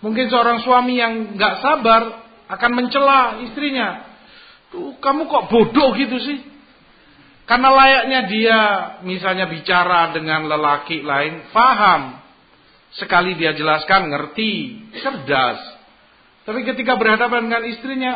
Mungkin 0.00 0.32
seorang 0.32 0.64
suami 0.64 0.96
yang 0.96 1.36
nggak 1.36 1.54
sabar 1.60 2.02
akan 2.48 2.70
mencela 2.72 3.44
istrinya. 3.44 4.00
Tuh, 4.72 4.96
kamu 4.96 5.28
kok 5.28 5.52
bodoh 5.52 5.92
gitu 5.92 6.16
sih? 6.24 6.40
Karena 7.46 7.70
layaknya 7.70 8.20
dia 8.26 8.58
misalnya 9.06 9.46
bicara 9.46 10.10
dengan 10.16 10.50
lelaki 10.50 11.04
lain, 11.04 11.46
faham. 11.54 12.25
Sekali 12.96 13.36
dia 13.36 13.52
jelaskan, 13.52 14.08
ngerti, 14.08 14.52
cerdas. 15.04 15.60
Tapi 16.48 16.64
ketika 16.64 16.96
berhadapan 16.96 17.50
dengan 17.50 17.62
istrinya, 17.68 18.12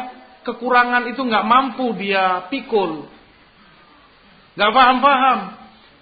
kekurangan 0.47 1.05
itu 1.13 1.21
nggak 1.21 1.45
mampu 1.45 1.93
dia 2.01 2.49
pikul. 2.49 3.05
Nggak 4.57 4.73
paham-paham. 4.73 5.39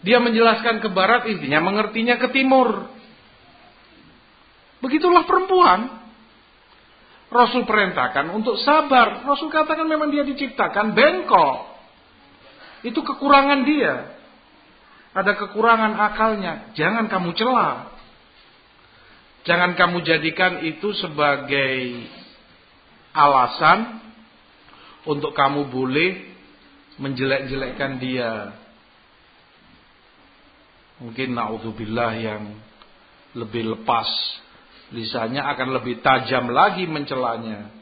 Dia 0.07 0.23
menjelaskan 0.23 0.79
ke 0.79 0.89
barat, 0.95 1.27
istrinya 1.27 1.59
mengertinya 1.59 2.23
ke 2.23 2.31
timur. 2.31 2.87
Begitulah 4.79 5.27
perempuan. 5.27 5.99
Rasul 7.29 7.67
perintahkan 7.67 8.31
untuk 8.31 8.57
sabar. 8.63 9.27
Rasul 9.27 9.51
katakan 9.51 9.85
memang 9.85 10.09
dia 10.09 10.23
diciptakan 10.23 10.95
bengkok. 10.95 11.67
Itu 12.87 13.03
kekurangan 13.03 13.67
dia. 13.67 14.17
Ada 15.13 15.35
kekurangan 15.35 15.99
akalnya. 15.99 16.73
Jangan 16.79 17.11
kamu 17.11 17.35
celah. 17.35 17.98
Jangan 19.49 19.81
kamu 19.81 20.05
jadikan 20.05 20.61
itu 20.61 20.93
sebagai 20.93 22.05
alasan 23.17 23.97
untuk 25.09 25.33
kamu 25.33 25.73
boleh 25.73 26.37
menjelek-jelekkan 27.01 27.97
dia. 27.97 28.53
Mungkin 31.01 31.33
naudzubillah 31.33 32.13
yang 32.21 32.61
lebih 33.33 33.73
lepas 33.73 34.05
lisannya 34.93 35.41
akan 35.41 35.81
lebih 35.81 36.05
tajam 36.05 36.53
lagi 36.53 36.85
mencelanya. 36.85 37.73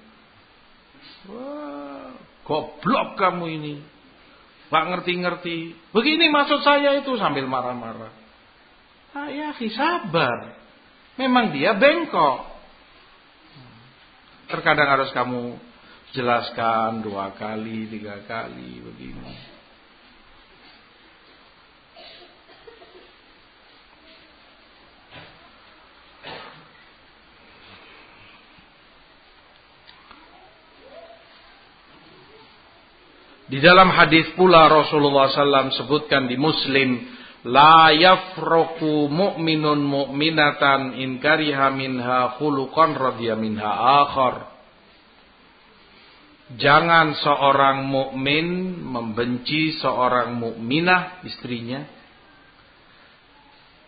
Wah, 1.27 2.15
goblok 2.47 3.19
kamu 3.19 3.45
ini. 3.59 3.75
Gak 4.71 4.87
ngerti-ngerti. 4.95 5.75
Begini 5.91 6.31
maksud 6.31 6.63
saya 6.63 6.95
itu 7.03 7.11
sambil 7.19 7.51
marah-marah. 7.51 8.15
Ah 9.19 9.35
ya, 9.35 9.51
sabar. 9.75 10.66
Memang 11.17 11.53
dia 11.53 11.73
bengkok. 11.73 12.45
Terkadang 14.47 14.89
harus 15.01 15.11
kamu 15.11 15.59
jelaskan 16.13 17.03
dua 17.03 17.35
kali, 17.35 17.89
tiga 17.91 18.23
kali 18.29 18.79
begini. 18.85 19.57
Di 33.47 33.63
dalam 33.63 33.95
hadis 33.95 34.27
pula 34.35 34.67
Rasulullah 34.67 35.31
SAW 35.31 35.71
sebutkan 35.71 36.27
di 36.27 36.35
Muslim, 36.35 36.99
La 37.47 37.95
yafroku 37.95 39.07
mu'minun 39.07 39.79
mu'minatan 39.79 40.99
in 40.99 41.23
kariha 41.23 41.71
minha 41.71 42.35
khuluqan 42.43 42.99
radhiya 42.99 43.39
minha 43.39 43.71
akhar. 44.03 44.51
Jangan 46.59 47.19
seorang 47.23 47.87
mukmin 47.87 48.79
membenci 48.83 49.79
seorang 49.83 50.39
mukminah 50.39 51.23
istrinya 51.27 51.87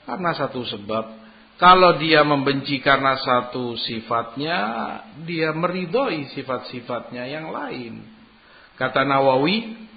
karena 0.09 0.31
satu 0.35 0.65
sebab. 0.65 1.05
Kalau 1.59 1.99
dia 1.99 2.23
membenci 2.23 2.79
karena 2.79 3.19
satu 3.19 3.75
sifatnya, 3.75 4.59
dia 5.27 5.51
meridhoi 5.51 6.31
sifat-sifatnya 6.31 7.27
yang 7.27 7.51
lain. 7.51 8.07
Kata 8.79 9.03
Nawawi, 9.03 9.88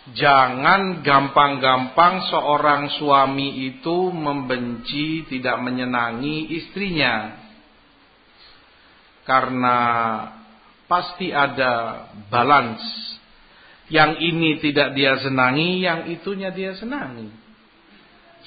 Jangan 0.00 1.04
gampang-gampang 1.04 2.24
seorang 2.32 2.88
suami 2.96 3.68
itu 3.68 4.08
membenci, 4.08 5.28
tidak 5.28 5.60
menyenangi 5.60 6.56
istrinya. 6.56 7.36
Karena 9.28 9.78
pasti 10.88 11.30
ada 11.30 12.06
balance. 12.32 12.82
Yang 13.92 14.12
ini 14.24 14.50
tidak 14.64 14.96
dia 14.96 15.20
senangi, 15.20 15.84
yang 15.84 16.08
itunya 16.08 16.48
dia 16.48 16.74
senangi. 16.80 17.28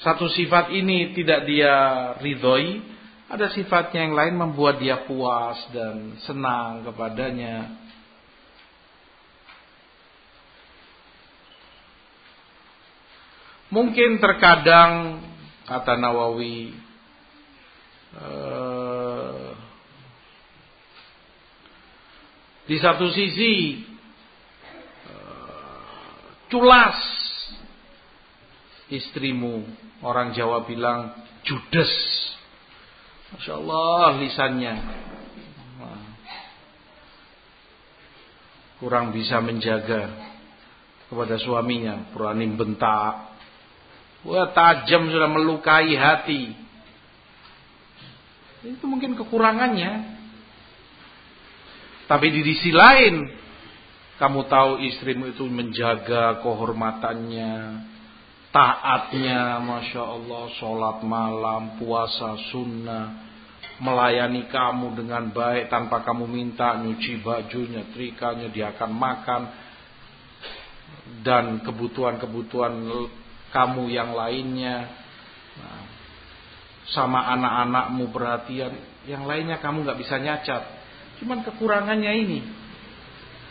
Satu 0.02 0.26
sifat 0.26 0.74
ini 0.74 1.14
tidak 1.14 1.46
dia 1.46 1.74
ridhoi, 2.18 2.82
ada 3.30 3.48
sifatnya 3.54 4.04
yang 4.04 4.14
lain 4.18 4.34
membuat 4.36 4.82
dia 4.82 5.06
puas 5.06 5.56
dan 5.70 6.18
senang 6.26 6.82
kepadanya. 6.82 7.83
Mungkin 13.74 14.22
terkadang 14.22 15.18
kata 15.66 15.98
Nawawi 15.98 16.70
uh, 18.14 19.50
di 22.70 22.76
satu 22.78 23.10
sisi 23.10 23.82
uh, 25.10 26.46
culas 26.46 26.94
istrimu. 28.94 29.66
Orang 30.06 30.38
Jawa 30.38 30.62
bilang 30.62 31.10
judes. 31.42 31.90
Masya 33.34 33.58
Allah 33.58 34.22
lisannya. 34.22 34.74
Kurang 38.78 39.10
bisa 39.10 39.42
menjaga 39.42 40.14
kepada 41.10 41.42
suaminya. 41.42 42.14
Berani 42.14 42.54
bentak 42.54 43.33
Wah 44.24 44.48
tajam 44.56 45.12
sudah 45.12 45.28
melukai 45.28 45.92
hati. 45.92 46.56
Itu 48.64 48.88
mungkin 48.88 49.12
kekurangannya. 49.20 50.16
Tapi 52.08 52.26
di 52.32 52.40
sisi 52.44 52.72
lain, 52.72 53.28
kamu 54.16 54.48
tahu 54.48 54.80
istrimu 54.80 55.32
itu 55.32 55.44
menjaga 55.48 56.40
kehormatannya, 56.40 57.52
taatnya, 58.52 59.60
masya 59.60 60.02
Allah, 60.04 60.44
sholat 60.56 60.98
malam, 61.04 61.80
puasa 61.80 62.36
sunnah, 62.52 63.24
melayani 63.80 64.48
kamu 64.48 65.00
dengan 65.00 65.32
baik 65.32 65.68
tanpa 65.68 66.04
kamu 66.04 66.24
minta, 66.28 66.76
nyuci 66.76 67.20
bajunya, 67.20 67.88
trikanya, 67.92 68.48
dia 68.52 68.72
akan 68.76 68.90
makan, 68.92 69.42
dan 71.24 71.64
kebutuhan-kebutuhan 71.64 72.84
kamu 73.54 73.86
yang 73.94 74.10
lainnya. 74.18 74.90
Nah, 75.54 75.82
sama 76.90 77.22
anak-anakmu 77.38 78.10
perhatian 78.10 78.74
yang 79.06 79.24
lainnya 79.24 79.62
kamu 79.62 79.86
nggak 79.86 80.00
bisa 80.02 80.18
nyacat. 80.18 80.62
Cuman 81.22 81.46
kekurangannya 81.46 82.12
ini. 82.26 82.40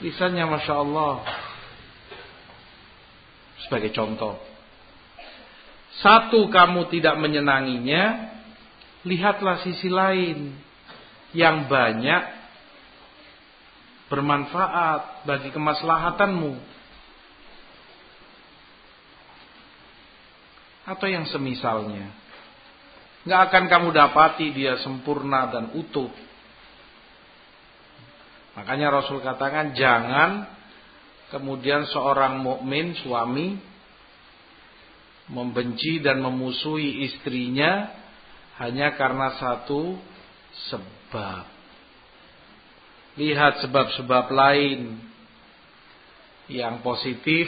Lisannya 0.03 0.43
masya 0.43 0.75
Allah 0.83 1.23
sebagai 3.63 3.95
contoh. 3.95 4.35
Satu 6.03 6.51
kamu 6.51 6.91
tidak 6.91 7.15
menyenanginya 7.15 8.35
lihatlah 9.07 9.63
sisi 9.63 9.87
lain. 9.87 10.59
Yang 11.33 11.65
banyak 11.65 12.23
bermanfaat 14.11 15.25
bagi 15.25 15.49
kemaslahatanmu 15.49 16.72
atau 20.83 21.07
yang 21.07 21.23
semisalnya. 21.27 22.11
Nggak 23.23 23.41
akan 23.49 23.63
kamu 23.71 23.89
dapati 23.95 24.51
dia 24.51 24.79
sempurna 24.83 25.47
dan 25.47 25.71
utuh. 25.79 26.11
Makanya 28.53 28.93
Rasul 28.93 29.23
katakan 29.23 29.73
jangan 29.73 30.45
kemudian 31.33 31.87
seorang 31.89 32.37
mukmin 32.43 32.93
suami 32.99 33.57
membenci 35.31 36.03
dan 36.03 36.19
memusuhi 36.19 37.07
istrinya 37.09 37.89
hanya 38.59 38.93
karena 38.99 39.39
satu 39.39 39.97
sebab. 40.69 41.49
Lihat 43.17 43.65
sebab-sebab 43.65 44.25
lain 44.29 44.99
yang 46.51 46.83
positif 46.83 47.47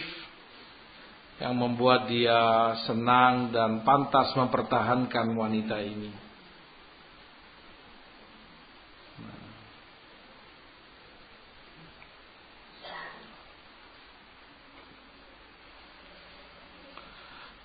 yang 1.35 1.59
membuat 1.59 2.07
dia 2.07 2.71
senang 2.87 3.51
dan 3.51 3.83
pantas 3.83 4.31
mempertahankan 4.39 5.35
wanita 5.35 5.77
ini. 5.83 6.11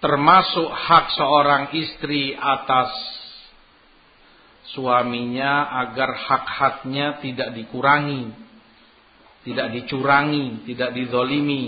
Termasuk 0.00 0.64
hak 0.72 1.12
seorang 1.12 1.76
istri 1.76 2.32
atas 2.32 2.88
suaminya 4.72 5.76
agar 5.84 6.16
hak-haknya 6.16 7.20
tidak 7.20 7.52
dikurangi, 7.52 8.32
tidak 9.44 9.68
dicurangi, 9.76 10.64
tidak 10.64 10.96
didolimi 10.96 11.64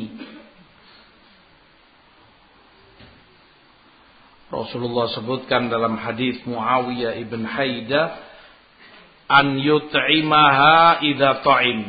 Rasulullah 4.63 5.11
sebutkan 5.13 5.67
dalam 5.67 5.99
hadis 5.99 6.39
Muawiyah 6.47 7.19
ibn 7.19 7.43
Haida 7.43 8.03
an 9.27 9.59
yut'imaha 9.59 11.03
idza 11.03 11.43
ta'im. 11.43 11.81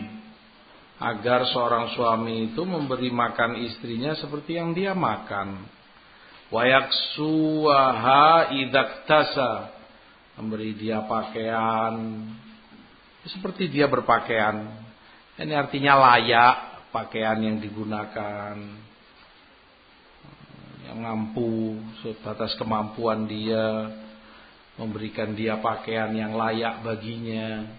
Agar 1.04 1.44
seorang 1.52 1.92
suami 1.94 2.54
itu 2.54 2.64
memberi 2.64 3.12
makan 3.12 3.60
istrinya 3.60 4.16
seperti 4.16 4.56
yang 4.56 4.72
dia 4.72 4.96
makan. 4.96 5.68
Wa 6.48 6.64
yaksuha 6.64 8.56
idza 8.56 9.24
memberi 10.40 10.74
dia 10.74 11.04
pakaian. 11.06 11.94
Seperti 13.28 13.70
dia 13.70 13.88
berpakaian. 13.88 14.68
Ini 15.38 15.54
artinya 15.56 15.98
layak 15.98 16.56
pakaian 16.94 17.42
yang 17.42 17.58
digunakan 17.58 18.83
mampu 20.96 21.78
sebatas 22.02 22.54
kemampuan 22.56 23.26
dia 23.26 23.92
memberikan 24.78 25.38
dia 25.38 25.58
pakaian 25.62 26.10
yang 26.14 26.34
layak 26.34 26.82
baginya. 26.82 27.70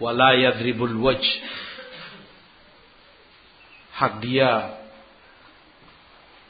Wala 0.00 0.34
yadribul 0.36 0.96
wajh. 1.00 1.28
Hak 3.94 4.24
dia 4.24 4.82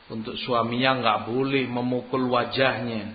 untuk 0.09 0.37
suaminya 0.41 1.01
nggak 1.01 1.21
boleh 1.29 1.65
memukul 1.69 2.25
wajahnya. 2.33 3.15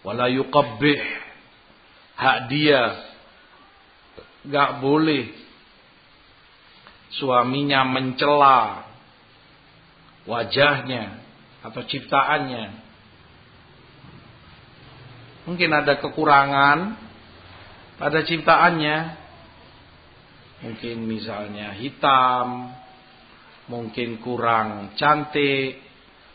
Wala 0.00 0.32
yuqabbih. 0.32 1.00
Hak 2.16 2.38
dia 2.48 2.80
nggak 4.40 4.70
boleh 4.80 5.28
suaminya 7.12 7.84
mencela 7.84 8.89
wajahnya 10.30 11.18
atau 11.66 11.82
ciptaannya. 11.82 12.64
Mungkin 15.50 15.70
ada 15.74 15.98
kekurangan 15.98 16.94
pada 17.98 18.22
ciptaannya. 18.22 19.18
Mungkin 20.60 20.96
misalnya 21.08 21.72
hitam, 21.72 22.76
mungkin 23.64 24.20
kurang 24.20 24.92
cantik, 25.00 25.80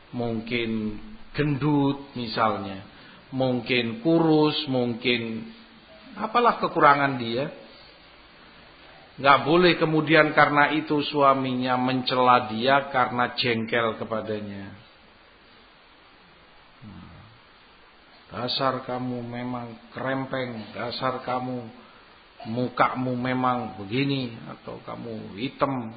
mungkin 0.10 0.98
gendut 1.38 2.10
misalnya, 2.18 2.82
mungkin 3.30 4.02
kurus, 4.02 4.66
mungkin 4.66 5.52
apalah 6.18 6.58
kekurangan 6.58 7.22
dia. 7.22 7.54
Nggak 9.16 9.40
boleh 9.48 9.74
kemudian 9.80 10.36
karena 10.36 10.76
itu 10.76 11.00
suaminya 11.08 11.80
mencela 11.80 12.52
dia 12.52 12.92
karena 12.92 13.32
jengkel 13.40 13.96
kepadanya. 13.96 14.76
Dasar 18.28 18.84
kamu 18.84 19.24
memang 19.24 19.96
kerempeng, 19.96 20.76
dasar 20.76 21.24
kamu 21.24 21.64
mukamu 22.52 23.16
memang 23.16 23.80
begini 23.80 24.36
atau 24.52 24.84
kamu 24.84 25.40
hitam 25.40 25.96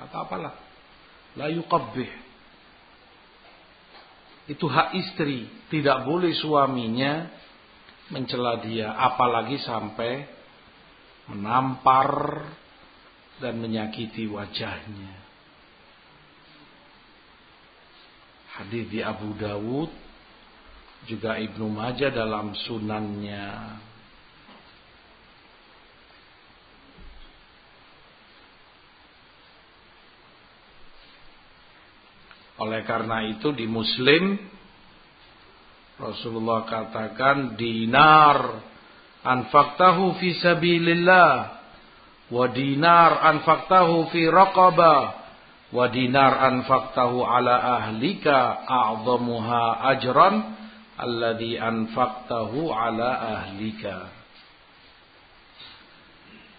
atau 0.00 0.18
apalah. 0.24 0.56
La 1.36 1.52
yuqabbih. 1.52 2.08
Itu 4.48 4.64
hak 4.72 4.96
istri, 4.96 5.48
tidak 5.68 6.08
boleh 6.08 6.32
suaminya 6.32 7.28
mencela 8.08 8.60
dia 8.64 8.92
apalagi 8.92 9.60
sampai 9.60 10.24
menampar 11.30 12.42
dan 13.40 13.58
menyakiti 13.58 14.28
wajahnya. 14.28 15.24
Hadis 18.54 18.86
di 18.86 19.02
Abu 19.02 19.34
Dawud 19.34 19.90
juga 21.10 21.36
Ibnu 21.36 21.66
Majah 21.68 22.14
dalam 22.14 22.54
sunannya. 22.54 23.50
Oleh 32.54 32.86
karena 32.86 33.26
itu 33.26 33.50
di 33.50 33.66
Muslim 33.66 34.38
Rasulullah 35.98 36.62
katakan 36.62 37.58
dinar 37.58 38.62
anfaqtahu 39.24 40.20
fi 40.20 40.36
sabilillah. 40.38 41.32
Wa 42.28 42.44
dinar 42.52 43.20
anfaqtahu 43.34 44.12
fi 44.12 44.28
raqabah 44.28 45.02
wa 45.74 45.84
dinar 45.90 46.32
anfaqtahu 46.54 47.24
ala 47.24 47.80
ahlika 47.80 48.64
a'dhamuha 48.68 49.88
ajran. 49.96 50.34
Alladhi 50.94 51.58
anfaqtahu 51.58 52.70
ala 52.70 53.42
ahlika. 53.42 54.12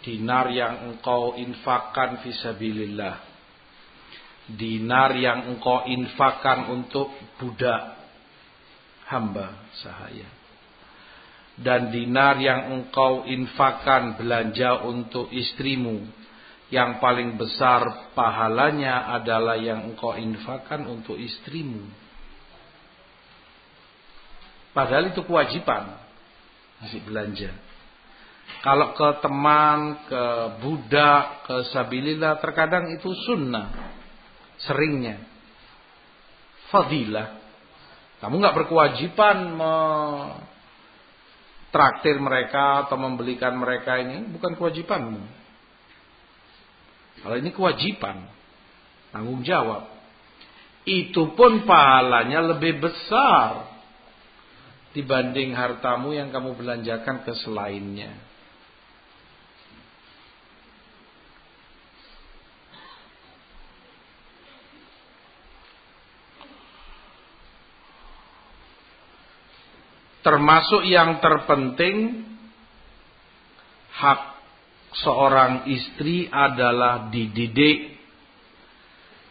Dinar 0.03 0.51
yang 0.51 0.91
engkau 0.91 1.39
infakkan 1.39 2.19
fi 2.19 2.29
sabilillah. 2.35 3.15
Dinar 4.45 5.17
yang 5.17 5.49
engkau 5.49 5.87
infakkan 5.89 6.69
untuk 6.69 7.09
budak 7.41 7.97
hamba 9.09 9.65
sahaya 9.81 10.34
dan 11.55 11.87
dinar 11.87 12.35
yang 12.39 12.75
engkau 12.75 13.23
infakkan 13.23 14.19
belanja 14.19 14.83
untuk 14.83 15.31
istrimu. 15.31 16.03
Yang 16.73 16.97
paling 16.97 17.37
besar 17.37 18.11
pahalanya 18.17 19.13
adalah 19.15 19.55
yang 19.55 19.85
engkau 19.85 20.17
infakkan 20.17 20.83
untuk 20.89 21.15
istrimu. 21.15 21.85
Padahal 24.75 25.13
itu 25.13 25.23
kewajiban 25.23 25.95
masih 26.83 26.99
belanja. 27.07 27.53
Kalau 28.59 28.97
ke 28.97 29.09
teman, 29.21 30.03
ke 30.09 30.23
budak, 30.59 31.47
ke 31.47 31.55
sabilillah 31.71 32.41
terkadang 32.43 32.91
itu 32.91 33.13
sunnah 33.23 33.71
seringnya. 34.65 35.21
Fadilah. 36.73 37.39
Kamu 38.19 38.41
nggak 38.41 38.57
berkewajiban 38.57 39.37
traktir 41.75 42.15
mereka 42.23 42.87
atau 42.87 42.95
membelikan 42.95 43.51
mereka 43.59 43.99
ini 43.99 44.31
bukan 44.31 44.55
kewajibanmu. 44.55 45.19
Kalau 47.19 47.35
ini 47.35 47.51
kewajiban, 47.51 48.31
tanggung 49.11 49.43
jawab. 49.43 49.91
Itu 50.87 51.35
pun 51.35 51.67
pahalanya 51.67 52.55
lebih 52.55 52.79
besar 52.79 53.75
dibanding 54.95 55.51
hartamu 55.51 56.15
yang 56.15 56.31
kamu 56.31 56.55
belanjakan 56.55 57.27
ke 57.27 57.35
selainnya. 57.43 58.15
Termasuk 70.25 70.89
yang 70.89 71.21
terpenting 71.21 72.25
hak 73.93 74.21
seorang 75.05 75.69
istri 75.69 76.25
adalah 76.33 77.13
dididik 77.13 77.93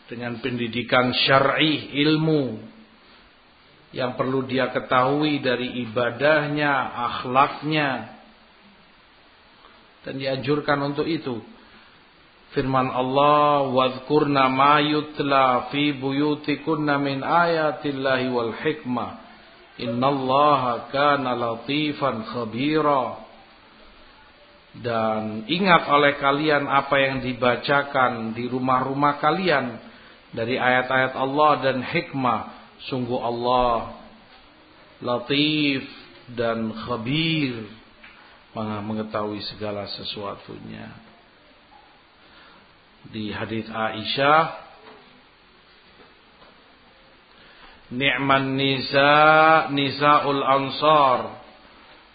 dengan 0.07 0.39
pendidikan 0.39 1.11
syar'i 1.11 1.99
ilmu 1.99 2.63
yang 3.91 4.15
perlu 4.15 4.47
dia 4.47 4.71
ketahui 4.71 5.43
dari 5.43 5.83
ibadahnya, 5.83 6.95
akhlaknya 7.11 7.91
dan 10.07 10.15
dianjurkan 10.15 10.79
untuk 10.95 11.11
itu. 11.11 11.43
Firman 12.55 12.87
Allah, 12.95 13.67
"Wadhkurna 13.67 14.47
ma 14.47 14.79
yutla 14.79 15.75
fi 15.75 15.91
buyutikunna 15.91 17.03
min 17.03 17.19
ayatillahi 17.27 18.31
wal 18.31 18.55
hikmah." 18.63 19.24
Innallaha 19.79 20.91
kana 20.95 21.35
latifan 21.35 22.23
khabira. 22.31 23.27
Dan 24.75 25.47
ingat 25.47 25.87
oleh 25.87 26.19
kalian 26.19 26.67
apa 26.67 26.99
yang 26.99 27.23
dibacakan 27.23 28.35
di 28.35 28.51
rumah-rumah 28.51 29.23
kalian 29.23 29.79
dari 30.35 30.59
ayat-ayat 30.59 31.15
Allah 31.15 31.53
dan 31.63 31.79
hikmah. 31.83 32.41
Sungguh 32.91 33.19
Allah 33.19 33.95
latif 34.99 35.87
dan 36.35 36.75
khabir 36.75 37.71
mengetahui 38.59 39.43
segala 39.51 39.87
sesuatunya. 39.91 40.91
Di 43.11 43.31
hadis 43.35 43.69
Aisyah 43.69 44.64
ni'man 47.95 48.59
nisa 48.59 49.13
nisaul 49.71 50.43
ansar. 50.43 51.21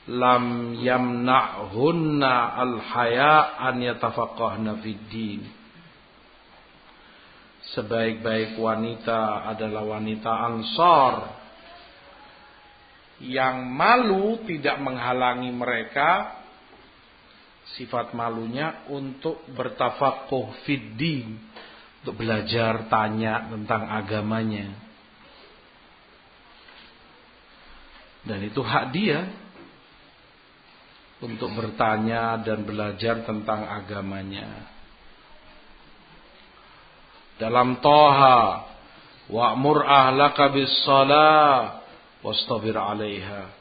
Lam 0.09 0.73
yamna'hunna 0.81 2.33
al-haya 2.57 3.61
an 3.61 3.77
yatafaqahna 3.77 4.81
fid 4.81 5.01
din. 5.13 5.41
Sebaik-baik 7.77 8.57
wanita 8.57 9.45
adalah 9.53 9.85
wanita 9.85 10.31
ansar. 10.49 11.13
Yang 13.21 13.55
malu 13.69 14.41
tidak 14.49 14.81
menghalangi 14.81 15.53
mereka 15.53 16.41
sifat 17.77 18.17
malunya 18.17 18.89
untuk 18.89 19.45
bertafakuh 19.53 20.65
fid 20.65 20.97
din. 20.97 21.37
Untuk 22.01 22.17
belajar 22.17 22.89
tanya 22.89 23.45
tentang 23.51 23.91
agamanya 23.93 24.88
Dan 28.23 28.43
itu 28.43 28.59
hak 28.59 28.91
dia 28.91 29.27
untuk 31.19 31.51
bertanya 31.55 32.39
dan 32.39 32.63
belajar 32.63 33.23
tentang 33.27 33.67
agamanya. 33.67 34.47
Dalam 37.39 37.79
Toha, 37.79 38.67
wa'mur 39.31 39.83
ahlaka 39.83 40.51
bis 40.51 40.71
salah 40.83 41.83
wastabir 42.19 42.75
'alaiha. 42.75 43.59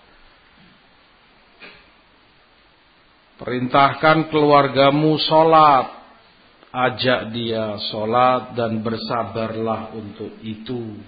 Perintahkan 3.38 4.34
keluargamu 4.34 5.14
salat, 5.22 5.94
ajak 6.74 7.30
dia 7.30 7.78
salat 7.94 8.58
dan 8.58 8.82
bersabarlah 8.82 9.94
untuk 9.94 10.42
itu. 10.42 10.98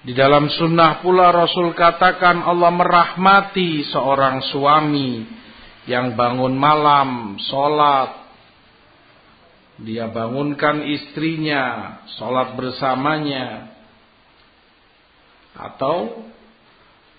Di 0.00 0.16
dalam 0.16 0.48
sunnah 0.48 1.04
pula 1.04 1.28
Rasul 1.28 1.76
katakan 1.76 2.40
Allah 2.40 2.72
merahmati 2.72 3.84
seorang 3.84 4.40
suami 4.48 5.28
yang 5.84 6.16
bangun 6.16 6.56
malam, 6.56 7.36
sholat. 7.36 8.16
Dia 9.84 10.08
bangunkan 10.08 10.88
istrinya, 10.88 11.96
sholat 12.16 12.56
bersamanya. 12.56 13.76
Atau 15.52 16.24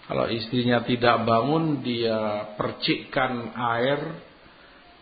kalau 0.10 0.26
istrinya 0.34 0.82
tidak 0.82 1.22
bangun, 1.22 1.86
dia 1.86 2.50
percikkan 2.58 3.54
air 3.54 4.00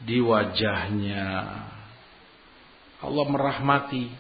di 0.03 0.19
wajahnya. 0.19 1.27
Allah 2.99 3.25
merahmati 3.32 4.11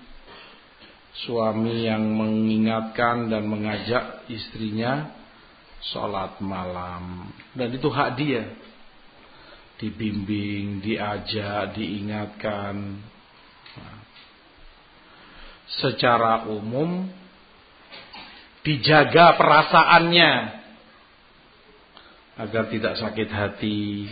suami 1.25 1.83
yang 1.89 2.03
mengingatkan 2.15 3.27
dan 3.27 3.43
mengajak 3.49 4.23
istrinya 4.31 5.11
sholat 5.91 6.39
malam. 6.39 7.31
Dan 7.55 7.75
itu 7.75 7.89
hak 7.91 8.09
dia. 8.15 8.43
Dibimbing, 9.79 10.83
diajak, 10.83 11.75
diingatkan. 11.75 13.07
secara 15.69 16.49
umum 16.49 17.05
dijaga 18.65 19.37
perasaannya 19.37 20.33
agar 22.41 22.63
tidak 22.73 22.97
sakit 22.97 23.29
hati, 23.29 24.09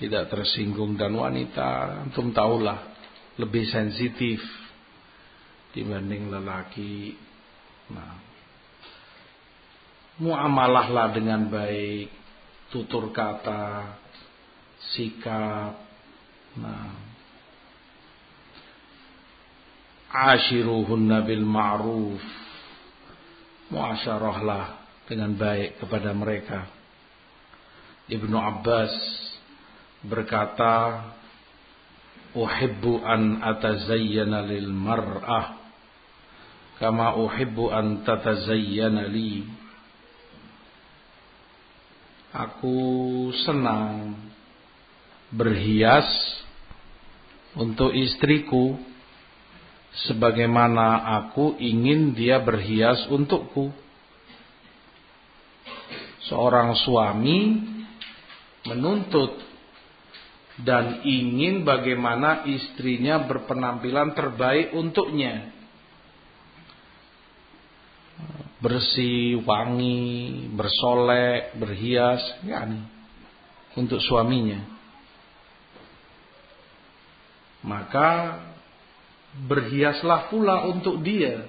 tidak 0.00 0.32
tersinggung 0.32 0.96
dan 0.96 1.12
wanita. 1.12 2.02
Antum 2.08 2.32
tahulah 2.32 2.96
lebih 3.36 3.68
sensitif 3.68 4.40
dibanding 5.76 6.32
lelaki. 6.32 7.12
Nah, 7.92 8.16
muamalahlah 10.16 11.12
dengan 11.12 11.52
baik, 11.52 12.08
tutur 12.72 13.12
kata, 13.12 13.92
sikap. 14.96 15.76
Nah, 16.56 16.88
ashiruhunna 20.32 21.20
bil 21.28 21.44
ma'ruf. 21.44 22.24
Muasyarahlah 23.66 24.64
dengan 25.04 25.36
baik 25.36 25.82
kepada 25.84 26.14
mereka. 26.16 26.70
Ibnu 28.06 28.38
Abbas 28.38 28.94
berkata, 30.06 31.02
"Uhibbu 32.30 33.02
an 33.02 33.42
atazayyana 33.42 34.46
lil 34.46 34.70
mar'ah 34.70 35.55
kama 36.78 37.16
uhibbu 37.16 37.72
an 37.72 38.04
tatazayyana 38.04 39.08
li." 39.08 39.46
Aku 42.36 42.76
senang 43.48 44.12
berhias 45.32 46.04
untuk 47.56 47.96
istriku 47.96 48.76
sebagaimana 50.04 51.16
aku 51.24 51.56
ingin 51.56 52.12
dia 52.12 52.36
berhias 52.36 53.08
untukku. 53.08 53.72
Seorang 56.28 56.76
suami 56.84 57.64
menuntut 58.68 59.40
dan 60.60 61.00
ingin 61.06 61.64
bagaimana 61.64 62.44
istrinya 62.44 63.24
berpenampilan 63.24 64.12
terbaik 64.12 64.76
untuknya. 64.76 65.55
Bersih, 68.56 69.44
wangi, 69.44 70.48
bersolek, 70.56 71.60
berhias, 71.60 72.24
ya 72.40 72.64
untuk 73.76 74.00
suaminya. 74.00 74.64
Maka 77.60 78.40
berhiaslah 79.44 80.32
pula 80.32 80.64
untuk 80.64 81.04
dia. 81.04 81.44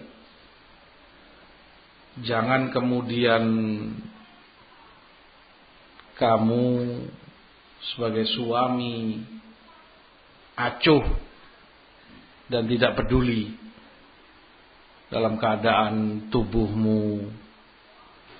Jangan 2.17 2.73
kemudian 2.73 3.43
kamu 6.17 6.65
sebagai 7.93 8.25
suami 8.33 9.21
acuh 10.57 11.05
dan 12.49 12.65
tidak 12.65 12.97
peduli 12.97 13.66
dalam 15.07 15.39
keadaan 15.39 16.27
tubuhmu 16.27 17.31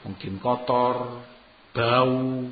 mungkin 0.08 0.40
kotor, 0.40 1.24
bau, 1.76 2.48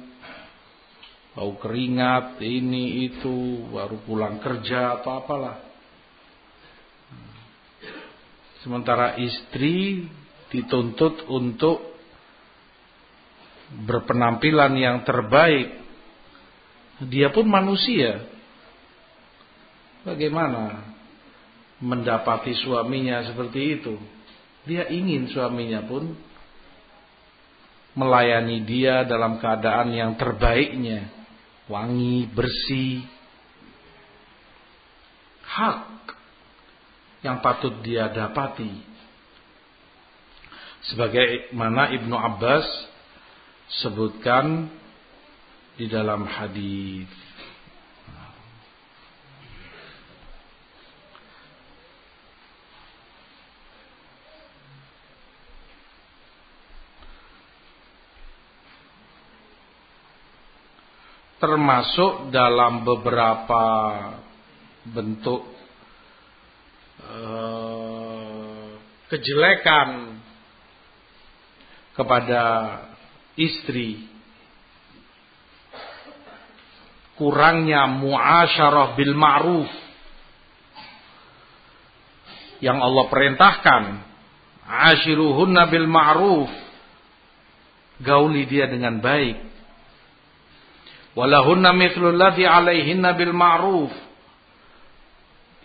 bau 1.31 1.51
keringat, 1.59 2.39
ini 2.43 3.07
itu, 3.07 3.67
baru 3.71 3.95
pulang 4.03 4.43
kerja 4.43 4.99
atau 4.99 5.23
apalah. 5.23 5.57
Sementara 8.59 9.15
istri 9.21 10.09
dituntut 10.51 11.29
untuk 11.29 11.95
berpenampilan 13.85 14.73
yang 14.75 14.97
terbaik. 15.05 15.85
Dia 17.05 17.29
pun 17.29 17.45
manusia. 17.45 18.25
Bagaimana 20.01 20.94
mendapati 21.79 22.55
suaminya 22.55 23.25
seperti 23.27 23.79
itu? 23.79 23.95
Dia 24.65 24.89
ingin 24.89 25.29
suaminya 25.29 25.85
pun 25.85 26.15
melayani 27.95 28.61
dia 28.67 29.07
dalam 29.07 29.39
keadaan 29.39 29.95
yang 29.95 30.13
terbaiknya. 30.19 31.09
Wangi, 31.65 32.29
bersih. 32.29 33.01
Hak 35.45 35.95
yang 37.25 37.41
patut 37.41 37.81
dia 37.81 38.11
dapati. 38.11 38.69
Sebagai 40.85 41.49
mana 41.57 41.89
Ibnu 41.89 42.13
Abbas 42.13 42.67
sebutkan 43.81 44.69
di 45.73 45.89
dalam 45.89 46.29
hadis. 46.29 47.09
Termasuk 61.45 62.33
dalam 62.33 62.81
beberapa 62.81 63.61
bentuk 64.89 65.55
Eh, 67.05 68.65
kejelekan 69.13 70.19
kepada 71.93 72.43
istri. 73.37 74.09
Kurangnya 77.15 77.87
muasyarah 77.87 78.97
bil 78.99 79.15
ma'ruf 79.15 79.71
yang 82.59 82.83
Allah 82.83 83.05
perintahkan. 83.07 83.83
Ashiruhunna 84.65 85.71
bil 85.71 85.87
ma'ruf. 85.87 86.51
Gauli 88.03 88.43
dia 88.49 88.67
dengan 88.67 88.99
baik 88.99 89.54
walahunna 91.15 91.71
mithlul 91.73 92.13
ladzi 92.15 92.43
alaihinna 92.43 93.15
bil 93.15 93.33
ma'ruf 93.33 94.05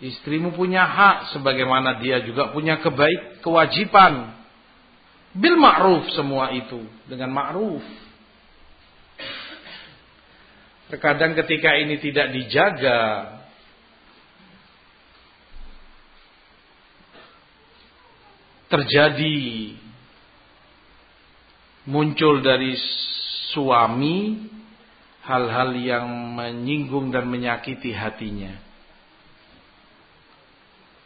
Istrimu 0.01 0.57
punya 0.57 0.88
hak 0.88 1.36
sebagaimana 1.36 2.01
dia 2.01 2.24
juga 2.24 2.48
punya 2.57 2.80
kebaik 2.80 3.44
kewajiban. 3.44 4.32
Bil 5.36 5.61
ma'ruf 5.61 6.09
semua 6.16 6.57
itu 6.57 6.80
dengan 7.05 7.28
ma'ruf. 7.36 7.84
Terkadang 10.88 11.36
ketika 11.36 11.76
ini 11.76 12.01
tidak 12.01 12.32
dijaga 12.32 12.98
terjadi 18.72 19.38
muncul 21.84 22.40
dari 22.40 22.72
suami 23.53 24.48
hal-hal 25.24 25.76
yang 25.76 26.06
menyinggung 26.36 27.12
dan 27.12 27.28
menyakiti 27.28 27.92
hatinya. 27.92 28.56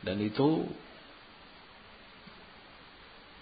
Dan 0.05 0.21
itu 0.21 0.69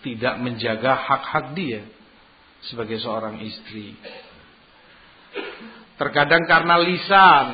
tidak 0.02 0.38
menjaga 0.38 0.94
hak-hak 0.94 1.46
dia 1.58 1.82
sebagai 2.66 2.98
seorang 3.02 3.42
istri. 3.42 3.98
Terkadang 5.98 6.46
karena 6.46 6.78
lisan 6.82 7.48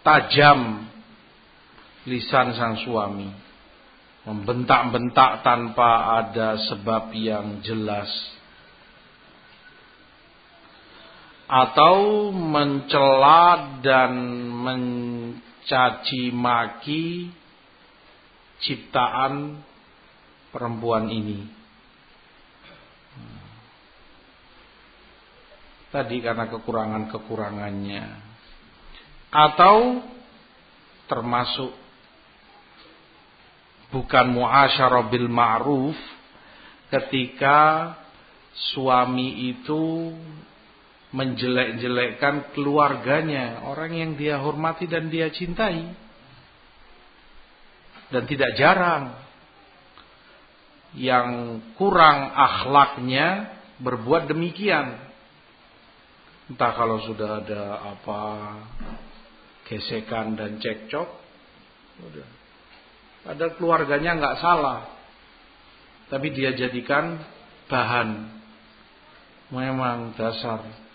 tajam 0.00 0.88
lisan 2.08 2.56
sang 2.56 2.80
suami 2.80 3.28
membentak-bentak 4.24 5.44
tanpa 5.44 6.20
ada 6.24 6.56
sebab 6.68 7.12
yang 7.12 7.60
jelas 7.64 8.08
atau 11.50 12.30
mencela 12.30 13.82
dan 13.82 14.14
mencaci 14.62 16.30
maki 16.30 17.34
ciptaan 18.62 19.58
perempuan 20.54 21.10
ini. 21.10 21.50
Tadi 25.90 26.22
karena 26.22 26.46
kekurangan-kekurangannya. 26.46 28.06
Atau 29.34 30.06
termasuk 31.10 31.74
bukan 33.90 34.26
muasyarah 34.30 35.10
bil 35.10 35.26
ma'ruf 35.26 35.98
ketika 36.94 37.90
suami 38.70 39.50
itu 39.50 40.14
menjelek-jelekkan 41.10 42.54
keluarganya, 42.54 43.66
orang 43.66 43.90
yang 43.94 44.12
dia 44.14 44.38
hormati 44.38 44.86
dan 44.86 45.10
dia 45.10 45.30
cintai. 45.34 45.90
Dan 48.10 48.26
tidak 48.26 48.58
jarang 48.58 49.14
yang 50.98 51.58
kurang 51.78 52.30
akhlaknya 52.34 53.54
berbuat 53.78 54.26
demikian. 54.26 54.98
Entah 56.50 56.74
kalau 56.74 56.98
sudah 57.06 57.42
ada 57.46 57.62
apa 57.94 58.20
gesekan 59.70 60.34
dan 60.34 60.58
cekcok. 60.58 61.06
Ada 63.30 63.54
keluarganya 63.54 64.18
nggak 64.18 64.38
salah, 64.42 64.90
tapi 66.10 66.34
dia 66.34 66.50
jadikan 66.54 67.22
bahan. 67.70 68.40
Memang 69.50 70.14
dasar 70.14 70.89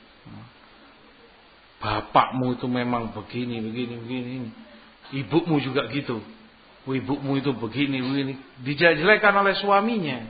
bapakmu 1.85 2.57
itu 2.57 2.65
memang 2.65 3.13
begini, 3.13 3.61
begini, 3.61 3.93
begini. 4.01 4.49
Ibumu 5.13 5.61
juga 5.61 5.85
gitu. 5.93 6.17
Ibumu 6.89 7.37
itu 7.37 7.53
begini, 7.53 8.01
begini. 8.01 8.33
Dijelekan 8.65 9.33
oleh 9.37 9.53
suaminya. 9.61 10.25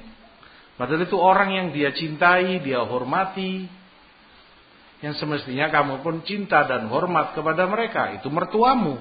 Padahal 0.76 1.08
itu 1.08 1.16
orang 1.16 1.56
yang 1.56 1.68
dia 1.72 1.96
cintai, 1.96 2.60
dia 2.60 2.84
hormati. 2.84 3.72
Yang 5.00 5.24
semestinya 5.24 5.72
kamu 5.72 6.04
pun 6.04 6.24
cinta 6.28 6.68
dan 6.68 6.92
hormat 6.92 7.32
kepada 7.32 7.64
mereka. 7.68 8.20
Itu 8.20 8.28
mertuamu. 8.28 9.00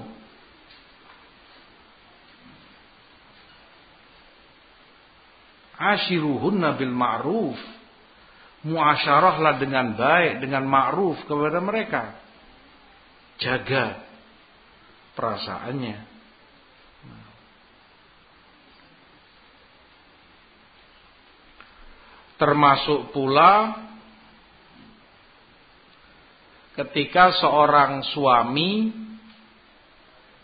Ashiruhunna 5.75 6.79
bil 6.79 6.95
ma'ruf. 6.95 7.59
Muasyarahlah 8.65 9.61
dengan 9.61 9.93
baik, 9.93 10.41
dengan 10.41 10.65
ma'ruf 10.65 11.21
kepada 11.29 11.61
mereka. 11.61 12.17
Jaga 13.37 14.01
perasaannya. 15.13 16.17
Termasuk 22.35 23.15
pula 23.15 23.79
ketika 26.75 27.31
seorang 27.39 28.03
suami 28.11 28.91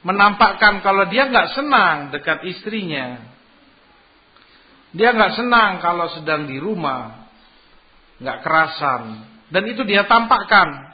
menampakkan 0.01 0.80
kalau 0.80 1.05
dia 1.11 1.28
nggak 1.28 1.51
senang 1.51 2.15
dekat 2.15 2.47
istrinya, 2.47 3.22
dia 4.95 5.11
nggak 5.11 5.36
senang 5.36 5.84
kalau 5.84 6.07
sedang 6.15 6.47
di 6.47 6.57
rumah, 6.57 7.20
nggak 8.22 8.39
kerasan, 8.45 9.26
dan 9.49 9.63
itu 9.65 9.82
dia 9.82 10.05
tampakkan, 10.05 10.93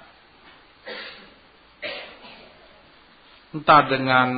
entah 3.52 3.84
dengan 3.92 4.30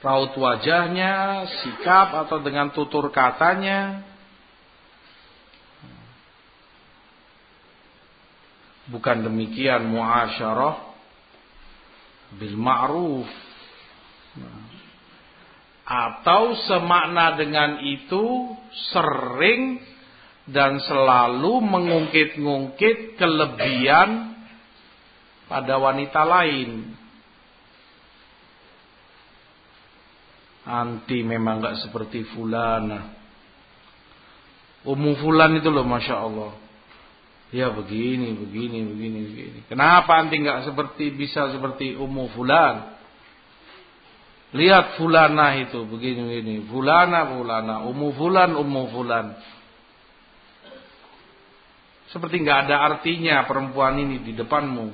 raut 0.00 0.32
wajahnya, 0.32 1.44
sikap 1.60 2.16
atau 2.26 2.40
dengan 2.40 2.72
tutur 2.72 3.12
katanya. 3.12 4.08
Bukan 8.90 9.22
demikian 9.22 9.86
muasyarah 9.86 10.76
bil 12.34 12.56
ma'ruf. 12.58 13.30
Atau 15.86 16.54
semakna 16.66 17.38
dengan 17.38 17.82
itu 17.82 18.54
sering 18.94 19.82
dan 20.50 20.82
selalu 20.82 21.62
mengungkit-ungkit 21.62 23.14
kelebihan 23.16 24.34
pada 25.46 25.78
wanita 25.78 26.22
lain. 26.26 26.98
Anti 30.66 31.22
memang 31.26 31.62
gak 31.64 31.82
seperti 31.82 32.26
fulana. 32.34 33.16
Umum 34.86 35.16
fulan 35.18 35.56
itu 35.58 35.70
loh 35.70 35.86
Masya 35.86 36.16
Allah. 36.18 36.52
Ya 37.50 37.66
begini, 37.74 38.30
begini, 38.38 38.86
begini, 38.86 39.18
begini. 39.26 39.58
Kenapa 39.66 40.22
anti 40.22 40.38
nggak 40.38 40.70
seperti 40.70 41.10
bisa 41.10 41.50
seperti 41.50 41.98
Ummu 41.98 42.30
Fulan? 42.30 42.94
Lihat 44.54 44.94
Fulana 44.94 45.58
itu 45.58 45.82
begini, 45.82 46.30
begini. 46.30 46.54
Fulana, 46.70 47.26
Fulana. 47.26 47.74
Ummu 47.90 48.14
Fulan, 48.14 48.54
Ummu 48.54 48.82
Fulan. 48.94 49.34
Seperti 52.10 52.42
nggak 52.42 52.66
ada 52.66 52.76
artinya 52.90 53.46
perempuan 53.46 53.94
ini 54.02 54.18
di 54.26 54.34
depanmu. 54.34 54.90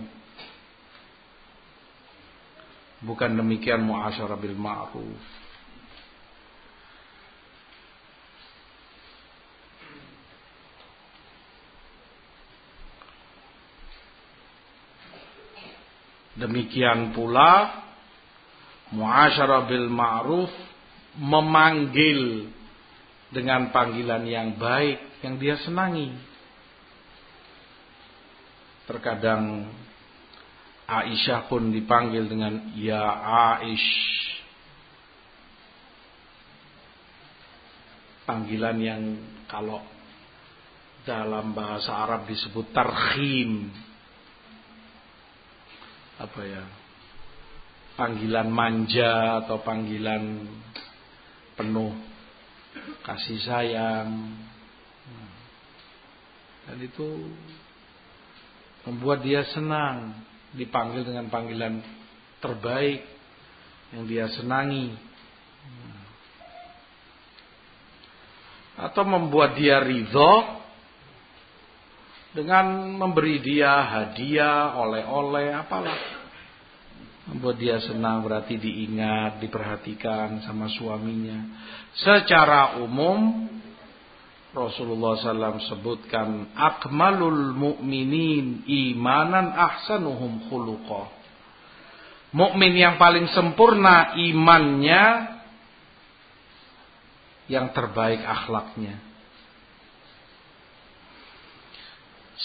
Bukan 3.00 3.30
demikian 3.40 3.84
muasyarah 3.84 4.36
bil 4.36 4.56
ma'ruf. 4.56 5.24
Demikian 16.36 17.16
pula 17.16 17.80
muasyarah 18.92 19.64
bil 19.64 19.88
ma'ruf 19.88 20.52
memanggil 21.16 22.52
dengan 23.32 23.72
panggilan 23.72 24.28
yang 24.28 24.60
baik 24.60 25.24
yang 25.24 25.40
dia 25.40 25.56
senangi. 25.64 26.35
Terkadang 28.86 29.66
Aisyah 30.86 31.50
pun 31.50 31.74
dipanggil 31.74 32.30
dengan 32.30 32.70
ya 32.78 33.02
Aish. 33.58 33.90
Panggilan 38.22 38.78
yang 38.78 39.02
kalau 39.50 39.82
dalam 41.02 41.54
bahasa 41.54 41.90
Arab 41.90 42.30
disebut 42.30 42.70
tarhim. 42.70 43.70
Apa 46.22 46.40
ya? 46.46 46.64
Panggilan 47.98 48.50
manja 48.50 49.42
atau 49.42 49.62
panggilan 49.62 50.46
penuh 51.58 51.94
kasih 53.02 53.38
sayang. 53.42 54.10
Dan 56.66 56.78
itu 56.82 57.30
membuat 58.86 59.20
dia 59.26 59.42
senang 59.50 60.14
dipanggil 60.54 61.02
dengan 61.02 61.26
panggilan 61.28 61.82
terbaik 62.40 63.02
yang 63.92 64.06
dia 64.06 64.26
senangi 64.32 64.94
atau 68.76 69.02
membuat 69.08 69.56
dia 69.56 69.80
ridho 69.80 70.56
dengan 72.36 72.92
memberi 73.00 73.40
dia 73.40 73.80
hadiah, 73.80 74.76
oleh-oleh, 74.76 75.56
apalah. 75.56 75.96
Membuat 77.32 77.56
dia 77.56 77.80
senang 77.80 78.22
berarti 78.22 78.60
diingat, 78.60 79.40
diperhatikan 79.40 80.44
sama 80.44 80.68
suaminya. 80.68 81.42
Secara 81.96 82.78
umum 82.84 83.48
Rasulullah 84.56 85.20
SAW 85.20 85.60
sebutkan 85.68 86.56
akmalul 86.56 87.52
mu'minin 87.52 88.64
imanan 88.64 89.52
ahsanuhum 89.52 90.48
khuluqah. 90.48 91.12
Mukmin 92.32 92.72
yang 92.72 92.96
paling 92.96 93.28
sempurna 93.36 94.16
imannya 94.16 95.04
yang 97.52 97.70
terbaik 97.76 98.24
akhlaknya. 98.24 98.96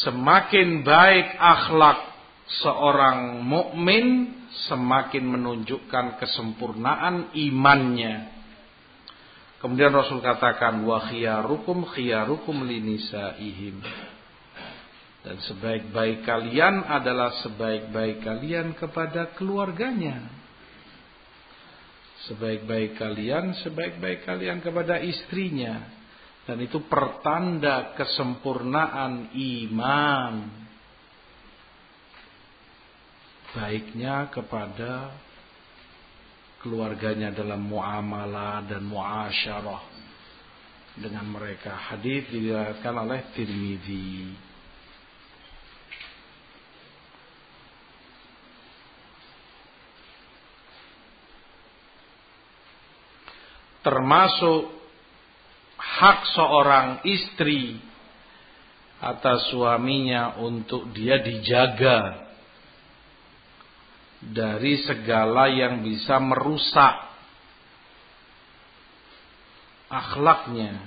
Semakin 0.04 0.84
baik 0.88 1.28
akhlak 1.36 2.00
seorang 2.64 3.44
mukmin, 3.44 4.36
semakin 4.68 5.24
menunjukkan 5.28 6.20
kesempurnaan 6.20 7.36
imannya. 7.36 8.41
Kemudian 9.62 9.94
Rasul 9.94 10.26
katakan 10.26 10.82
wa 10.82 10.98
khiyarukum 11.06 11.86
khiyarukum 11.86 12.66
linisaihim. 12.66 13.78
Dan 15.22 15.38
sebaik-baik 15.38 16.26
kalian 16.26 16.82
adalah 16.82 17.46
sebaik-baik 17.46 18.26
kalian 18.26 18.74
kepada 18.74 19.38
keluarganya. 19.38 20.34
Sebaik-baik 22.26 22.98
kalian, 22.98 23.54
sebaik-baik 23.62 24.26
kalian 24.26 24.66
kepada 24.66 24.98
istrinya. 24.98 25.78
Dan 26.50 26.58
itu 26.66 26.82
pertanda 26.90 27.94
kesempurnaan 27.94 29.30
iman. 29.38 30.34
Baiknya 33.54 34.26
kepada 34.34 35.14
keluarganya 36.62 37.34
dalam 37.34 37.66
muamalah 37.66 38.64
dan 38.70 38.86
muasyarah. 38.86 39.92
dengan 40.98 41.24
mereka. 41.24 41.72
Hadis 41.72 42.28
diriwayatkan 42.28 42.96
oleh 43.00 43.20
Tirmidzi. 43.32 44.36
Termasuk 53.82 54.70
hak 55.80 56.20
seorang 56.38 56.88
istri 57.08 57.82
atas 59.02 59.50
suaminya 59.50 60.38
untuk 60.38 60.94
dia 60.94 61.18
dijaga 61.18 62.30
dari 64.22 64.78
segala 64.86 65.50
yang 65.50 65.82
bisa 65.82 66.22
merusak 66.22 67.10
akhlaknya, 69.90 70.78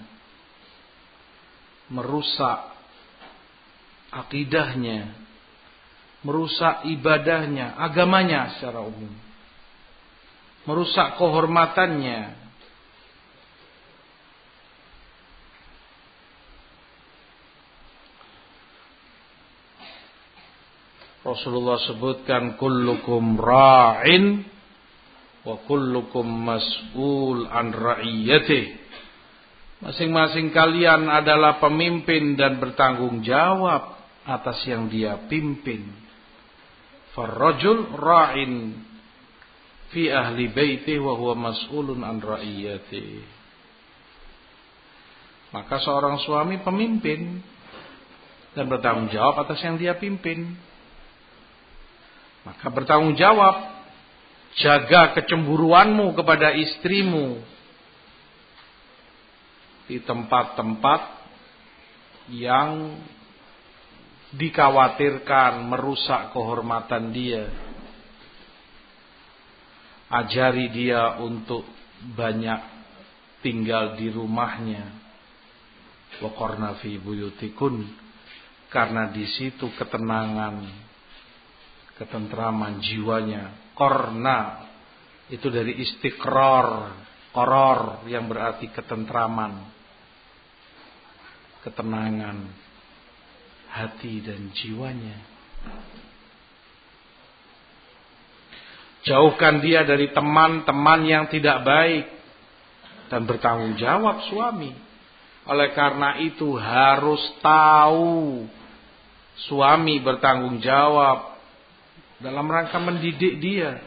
merusak 1.90 2.72
akidahnya, 4.14 5.12
merusak 6.22 6.86
ibadahnya, 6.86 7.74
agamanya 7.74 8.54
secara 8.56 8.80
umum, 8.86 9.10
merusak 10.64 11.18
kehormatannya. 11.18 12.43
Rasulullah 21.34 21.82
sebutkan 21.82 22.54
kullukum 22.54 23.34
ra'in 23.36 24.46
wa 25.42 25.58
kullukum 25.66 26.24
mas'ul 26.24 27.50
an 27.50 27.74
ra'iyatih 27.74 28.84
Masing-masing 29.84 30.48
kalian 30.48 31.12
adalah 31.12 31.60
pemimpin 31.60 32.40
dan 32.40 32.56
bertanggung 32.56 33.20
jawab 33.20 34.00
atas 34.24 34.64
yang 34.64 34.88
dia 34.88 35.28
pimpin. 35.28 35.92
Farrajul 37.12 37.92
ra'in 37.92 38.80
fi 39.92 40.08
ahli 40.08 40.48
baiti 40.48 40.96
wa 40.96 41.12
huwa 41.18 41.52
mas'ulun 41.52 42.00
an 42.00 42.16
ra'iyati. 42.16 43.06
Maka 45.52 45.76
seorang 45.84 46.16
suami 46.24 46.64
pemimpin 46.64 47.44
dan 48.56 48.64
bertanggung 48.66 49.12
jawab 49.12 49.44
atas 49.44 49.60
yang 49.68 49.76
dia 49.76 50.00
pimpin. 50.00 50.56
Maka 52.44 52.66
bertanggung 52.68 53.16
jawab 53.16 53.56
jaga 54.60 55.16
kecemburuanmu 55.18 56.14
kepada 56.14 56.52
istrimu 56.54 57.40
di 59.88 60.00
tempat-tempat 60.00 61.00
yang 62.32 63.00
dikhawatirkan 64.34 65.64
merusak 65.68 66.32
kehormatan 66.32 67.12
dia. 67.12 67.44
Ajari 70.12 70.70
dia 70.70 71.18
untuk 71.18 71.64
banyak 72.14 72.60
tinggal 73.40 73.96
di 73.98 74.12
rumahnya. 74.12 74.84
Wa 76.22 76.30
fi 76.78 76.96
buyutikun 77.02 78.04
karena 78.70 79.10
di 79.10 79.26
situ 79.26 79.70
ketenangan, 79.74 80.83
ketentraman 81.98 82.82
jiwanya. 82.82 83.74
Korna 83.74 84.70
itu 85.30 85.50
dari 85.50 85.82
istiqrar, 85.82 86.94
koror 87.34 88.06
yang 88.06 88.30
berarti 88.30 88.70
ketentraman 88.70 89.74
ketenangan 91.64 92.44
hati 93.72 94.20
dan 94.20 94.52
jiwanya. 94.52 95.18
Jauhkan 99.04 99.64
dia 99.64 99.84
dari 99.84 100.12
teman-teman 100.12 101.00
yang 101.08 101.24
tidak 101.32 101.64
baik 101.64 102.06
dan 103.08 103.24
bertanggung 103.24 103.76
jawab 103.80 104.28
suami. 104.28 104.72
Oleh 105.44 105.76
karena 105.76 106.20
itu 106.24 106.56
harus 106.56 107.20
tahu 107.44 108.48
suami 109.44 110.00
bertanggung 110.00 110.60
jawab 110.64 111.33
dalam 112.24 112.48
rangka 112.48 112.80
mendidik 112.80 113.36
dia 113.36 113.84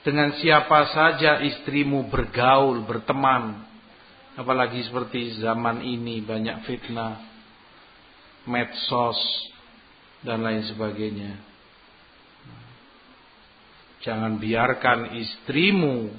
dengan 0.00 0.32
siapa 0.40 0.96
saja 0.96 1.44
istrimu 1.44 2.08
bergaul, 2.08 2.80
berteman. 2.88 3.68
Apalagi 4.32 4.80
seperti 4.88 5.36
zaman 5.44 5.84
ini 5.84 6.24
banyak 6.24 6.64
fitnah, 6.64 7.20
medsos, 8.48 9.20
dan 10.24 10.40
lain 10.40 10.64
sebagainya. 10.72 11.36
Jangan 14.04 14.40
biarkan 14.40 15.16
istrimu 15.20 16.12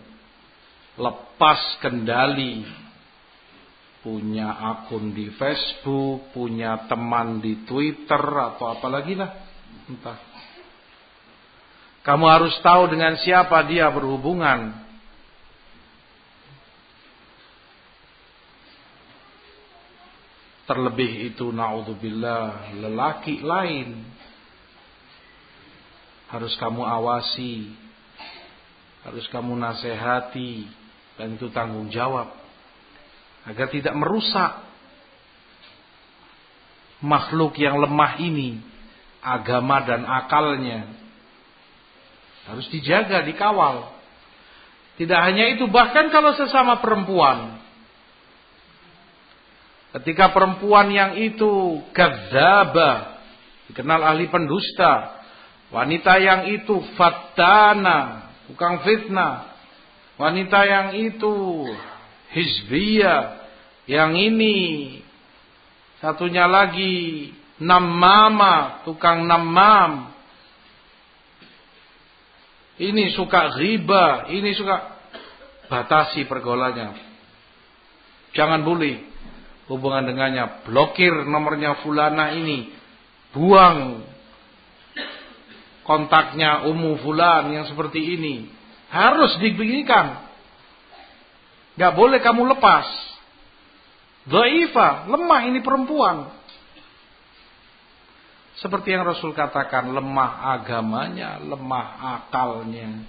lepas 0.98 1.82
kendali. 1.82 2.86
Punya 3.98 4.56
akun 4.56 5.12
di 5.12 5.28
Facebook, 5.36 6.32
punya 6.32 6.88
teman 6.88 7.44
di 7.44 7.66
Twitter, 7.68 8.24
atau 8.24 8.72
apalagi 8.72 9.20
lah. 9.20 9.32
Entah. 9.90 10.27
Kamu 12.08 12.24
harus 12.24 12.56
tahu 12.64 12.88
dengan 12.88 13.20
siapa 13.20 13.68
dia 13.68 13.92
berhubungan. 13.92 14.72
Terlebih 20.64 21.36
itu 21.36 21.52
naudzubillah 21.52 22.80
lelaki 22.80 23.44
lain 23.44 24.08
harus 26.32 26.56
kamu 26.60 26.84
awasi, 26.84 27.76
harus 29.04 29.28
kamu 29.28 29.60
nasihati 29.60 30.64
dan 31.20 31.36
itu 31.36 31.52
tanggung 31.52 31.92
jawab 31.92 32.32
agar 33.48 33.68
tidak 33.68 33.96
merusak 33.96 34.64
makhluk 37.04 37.56
yang 37.60 37.80
lemah 37.80 38.20
ini 38.20 38.60
agama 39.24 39.84
dan 39.84 40.04
akalnya 40.04 41.07
harus 42.48 42.68
dijaga, 42.72 43.24
dikawal. 43.28 43.94
Tidak 44.98 45.20
hanya 45.20 45.54
itu, 45.54 45.70
bahkan 45.70 46.10
kalau 46.10 46.34
sesama 46.34 46.82
perempuan 46.82 47.58
Ketika 49.98 50.36
perempuan 50.36 50.92
yang 50.92 51.18
itu 51.18 51.82
gadzaba, 51.90 53.18
dikenal 53.72 54.04
ahli 54.04 54.28
pendusta. 54.28 55.26
Wanita 55.74 56.22
yang 56.22 56.42
itu 56.54 56.86
fatana, 56.94 58.30
tukang 58.46 58.86
fitnah. 58.86 59.58
Wanita 60.22 60.60
yang 60.70 60.88
itu 61.02 61.66
hizbiyah, 62.30 63.42
yang 63.90 64.14
ini 64.14 64.58
satunya 65.98 66.46
lagi 66.46 67.32
namama, 67.58 68.86
tukang 68.86 69.26
namam. 69.26 70.14
Ini 72.78 73.18
suka 73.18 73.58
riba, 73.58 74.30
ini 74.30 74.54
suka 74.54 75.02
batasi 75.66 76.30
pergaulannya. 76.30 76.94
Jangan 78.38 78.62
bully 78.62 79.02
hubungan 79.66 80.06
dengannya, 80.06 80.64
blokir 80.70 81.26
nomornya 81.26 81.82
fulana 81.82 82.38
ini, 82.38 82.70
buang 83.34 84.06
kontaknya 85.88 86.70
umu 86.70 87.02
fulan 87.02 87.50
yang 87.50 87.66
seperti 87.66 87.98
ini. 87.98 88.52
Harus 88.94 89.36
diberikan. 89.42 90.28
Gak 91.80 91.94
boleh 91.98 92.22
kamu 92.22 92.46
lepas. 92.56 92.86
Doifa, 94.28 95.08
lemah 95.08 95.42
ini 95.48 95.60
perempuan. 95.64 96.37
Seperti 98.58 98.90
yang 98.90 99.06
Rasul 99.06 99.38
katakan, 99.38 99.94
lemah 99.94 100.58
agamanya, 100.58 101.38
lemah 101.38 101.88
akalnya. 102.18 103.06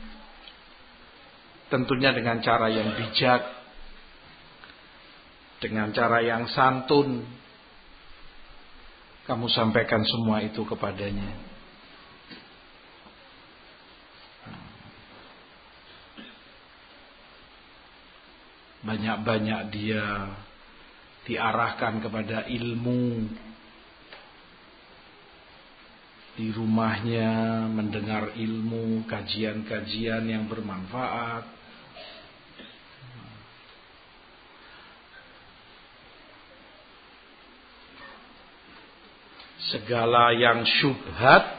Tentunya 1.73 2.13
dengan 2.13 2.45
cara 2.45 2.69
yang 2.69 2.93
bijak, 3.01 3.43
dengan 5.65 5.89
cara 5.97 6.21
yang 6.21 6.45
santun. 6.53 7.25
Kamu 9.25 9.49
sampaikan 9.53 10.05
semua 10.05 10.45
itu 10.45 10.65
kepadanya. 10.65 11.33
Banyak-banyak 18.85 19.61
dia 19.69 20.33
diarahkan 21.29 22.01
kepada 22.01 22.49
ilmu 22.49 23.29
di 26.39 26.55
rumahnya 26.55 27.67
mendengar 27.67 28.31
ilmu, 28.39 29.03
kajian-kajian 29.11 30.23
yang 30.23 30.47
bermanfaat. 30.47 31.43
Segala 39.67 40.31
yang 40.39 40.63
syubhat 40.63 41.59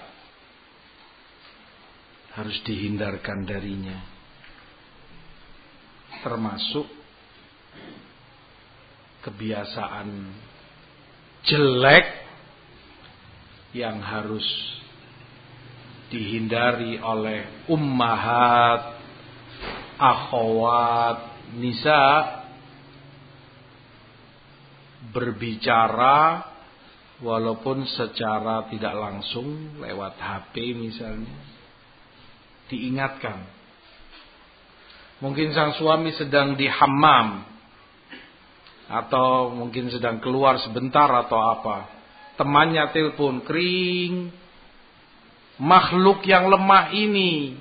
harus 2.40 2.56
dihindarkan 2.64 3.44
darinya. 3.44 4.00
Termasuk 6.24 6.88
kebiasaan 9.28 10.08
jelek 11.44 12.29
yang 13.74 14.02
harus 14.02 14.46
dihindari 16.10 16.98
oleh 16.98 17.70
ummahat, 17.70 18.98
akhwat, 20.02 21.54
nisa 21.54 22.06
berbicara 25.14 26.46
walaupun 27.22 27.86
secara 27.86 28.66
tidak 28.74 28.94
langsung 28.98 29.78
lewat 29.82 30.18
HP 30.18 30.74
misalnya 30.74 31.38
diingatkan. 32.70 33.46
Mungkin 35.20 35.52
sang 35.52 35.76
suami 35.76 36.16
sedang 36.16 36.56
di 36.56 36.66
hammam 36.66 37.44
atau 38.90 39.54
mungkin 39.54 39.92
sedang 39.92 40.18
keluar 40.24 40.58
sebentar 40.64 41.06
atau 41.06 41.38
apa 41.38 41.99
temannya 42.40 42.96
telepon 42.96 43.44
kering 43.44 44.32
makhluk 45.60 46.24
yang 46.24 46.48
lemah 46.48 46.96
ini 46.96 47.60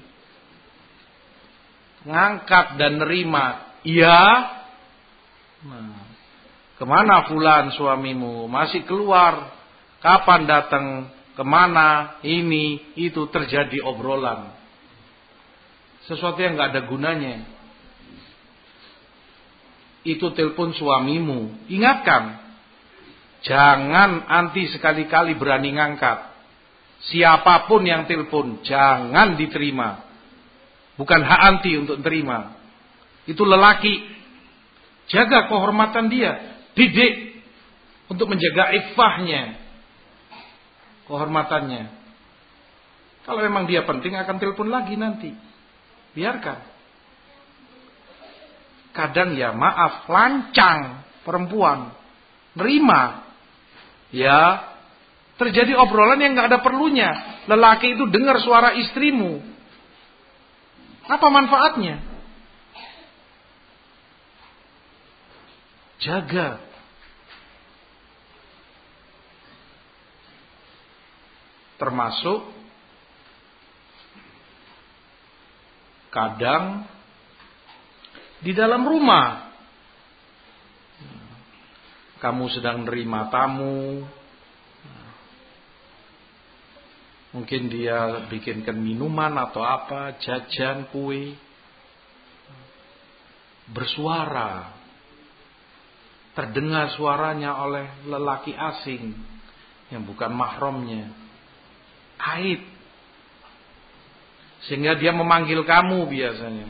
ngangkat 2.06 2.78
dan 2.78 3.02
nerima 3.02 3.74
iya 3.82 4.22
nah 5.66 6.08
Ke 6.78 6.86
mana 6.86 7.26
fulan 7.26 7.74
suamimu? 7.74 8.46
Masih 8.46 8.86
keluar. 8.86 9.50
Kapan 9.98 10.46
datang? 10.46 11.10
Ke 11.34 11.42
mana? 11.42 12.22
Ini, 12.22 12.94
itu 12.94 13.26
terjadi 13.34 13.82
obrolan. 13.82 14.54
Sesuatu 16.06 16.38
yang 16.38 16.54
nggak 16.54 16.70
ada 16.70 16.82
gunanya. 16.86 17.42
Itu 20.06 20.30
telepon 20.38 20.70
suamimu. 20.70 21.66
Ingatkan. 21.66 22.47
Jangan 23.46 24.26
anti 24.26 24.66
sekali-kali 24.70 25.38
berani 25.38 25.78
ngangkat. 25.78 26.18
Siapa 26.98 27.70
pun 27.70 27.86
yang 27.86 28.10
telepon, 28.10 28.58
jangan 28.66 29.38
diterima. 29.38 30.02
Bukan 30.98 31.20
hak 31.22 31.40
anti 31.46 31.78
untuk 31.78 32.02
terima. 32.02 32.58
Itu 33.30 33.46
lelaki. 33.46 34.18
Jaga 35.08 35.46
kehormatan 35.46 36.10
dia 36.10 36.58
didik 36.74 37.40
untuk 38.10 38.28
menjaga 38.28 38.74
ifahnya, 38.74 39.56
kehormatannya. 41.06 41.84
Kalau 43.28 43.40
memang 43.44 43.68
dia 43.68 43.84
penting 43.84 44.16
akan 44.16 44.36
telepon 44.40 44.72
lagi 44.72 44.96
nanti. 44.96 45.30
Biarkan. 46.16 46.58
Kadang 48.96 49.36
ya 49.36 49.52
maaf, 49.52 50.08
lancang 50.08 51.04
perempuan. 51.22 51.92
Nerima. 52.56 53.27
Ya, 54.08 54.64
terjadi 55.36 55.76
obrolan 55.76 56.20
yang 56.20 56.32
nggak 56.32 56.48
ada 56.50 56.60
perlunya. 56.64 57.42
Lelaki 57.46 57.96
itu 57.96 58.04
dengar 58.08 58.40
suara 58.40 58.76
istrimu. 58.76 59.40
Apa 61.08 61.28
manfaatnya? 61.32 62.04
Jaga 65.98 66.68
termasuk 71.78 72.42
kadang 76.10 76.84
di 78.42 78.50
dalam 78.50 78.82
rumah 78.82 79.47
kamu 82.18 82.44
sedang 82.50 82.86
nerima 82.86 83.30
tamu 83.30 84.02
mungkin 87.34 87.70
dia 87.70 88.26
bikinkan 88.26 88.74
minuman 88.74 89.36
atau 89.38 89.62
apa 89.62 90.18
jajan 90.18 90.88
kue 90.90 91.36
bersuara 93.68 94.74
terdengar 96.32 96.94
suaranya 96.94 97.58
oleh 97.62 97.86
lelaki 98.06 98.54
asing 98.54 99.12
yang 99.90 100.06
bukan 100.06 100.30
mahramnya 100.30 101.28
aib. 102.18 102.60
Sehingga 104.66 104.98
dia 104.98 105.14
memanggil 105.14 105.62
kamu 105.62 106.10
biasanya. 106.10 106.66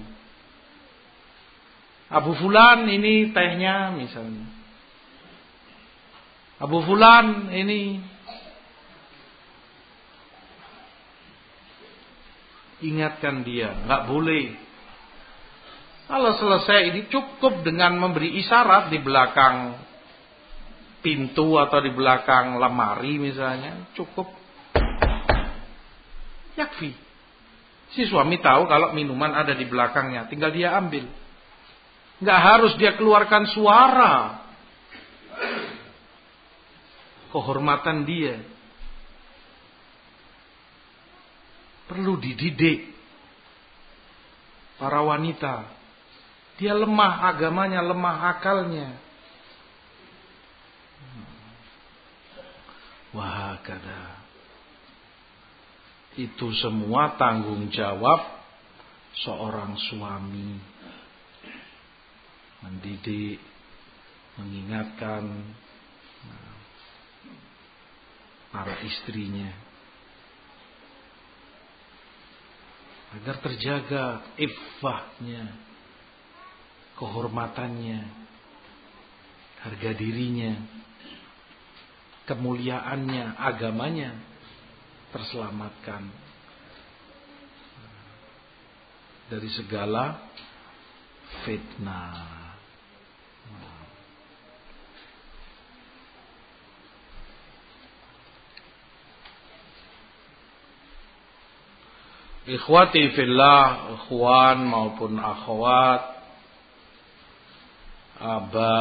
Abu 2.08 2.36
Fulan 2.36 2.88
ini 2.88 3.32
tehnya 3.32 3.92
misalnya. 3.96 4.57
Abu 6.58 6.82
Fulan 6.82 7.54
ini 7.54 8.02
ingatkan 12.82 13.46
dia, 13.46 13.74
nggak 13.86 14.02
boleh. 14.10 14.58
Kalau 16.10 16.32
selesai 16.34 16.80
ini 16.90 17.00
cukup 17.12 17.62
dengan 17.62 17.94
memberi 17.94 18.42
isyarat 18.42 18.90
di 18.90 18.98
belakang 18.98 19.76
pintu 20.98 21.60
atau 21.62 21.78
di 21.78 21.94
belakang 21.94 22.58
lemari 22.58 23.22
misalnya, 23.22 23.94
cukup 23.94 24.26
Yakfi. 26.58 26.90
Si 27.94 28.02
suami 28.10 28.42
tahu 28.42 28.66
kalau 28.66 28.90
minuman 28.92 29.30
ada 29.30 29.54
di 29.54 29.62
belakangnya, 29.62 30.26
tinggal 30.26 30.50
dia 30.50 30.74
ambil. 30.74 31.06
Nggak 32.18 32.40
harus 32.42 32.72
dia 32.74 32.98
keluarkan 32.98 33.46
suara. 33.54 34.37
Kehormatan 37.30 38.08
dia. 38.08 38.40
Perlu 41.88 42.16
dididik. 42.20 42.92
Para 44.78 45.02
wanita. 45.02 45.66
Dia 46.58 46.74
lemah 46.74 47.28
agamanya, 47.34 47.80
lemah 47.82 48.18
akalnya. 48.34 48.88
Wah, 53.14 53.56
kada 53.64 54.18
itu 56.18 56.50
semua 56.58 57.14
tanggung 57.14 57.70
jawab 57.70 58.18
seorang 59.22 59.78
suami 59.78 60.58
mendidik 62.58 63.38
mengingatkan 64.34 65.22
para 68.58 68.74
istrinya 68.82 69.54
agar 73.14 73.38
terjaga 73.38 74.34
iffahnya 74.34 75.46
kehormatannya 76.98 78.02
harga 79.62 79.90
dirinya 79.94 80.58
kemuliaannya 82.26 83.38
agamanya 83.38 84.10
terselamatkan 85.14 86.10
dari 89.30 89.48
segala 89.54 90.18
fitnah. 91.46 92.47
Ikhwati 102.48 103.12
fillah, 103.12 103.92
ikhwan 103.92 104.64
maupun 104.64 105.20
akhwat, 105.20 106.00
aba 108.16 108.80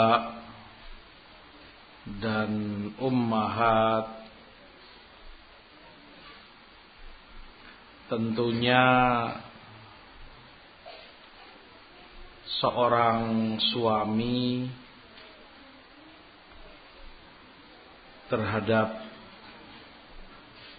dan 2.24 2.52
ummahat. 2.96 4.08
Tentunya 8.08 8.88
seorang 12.64 13.60
suami 13.60 14.72
terhadap 18.32 19.07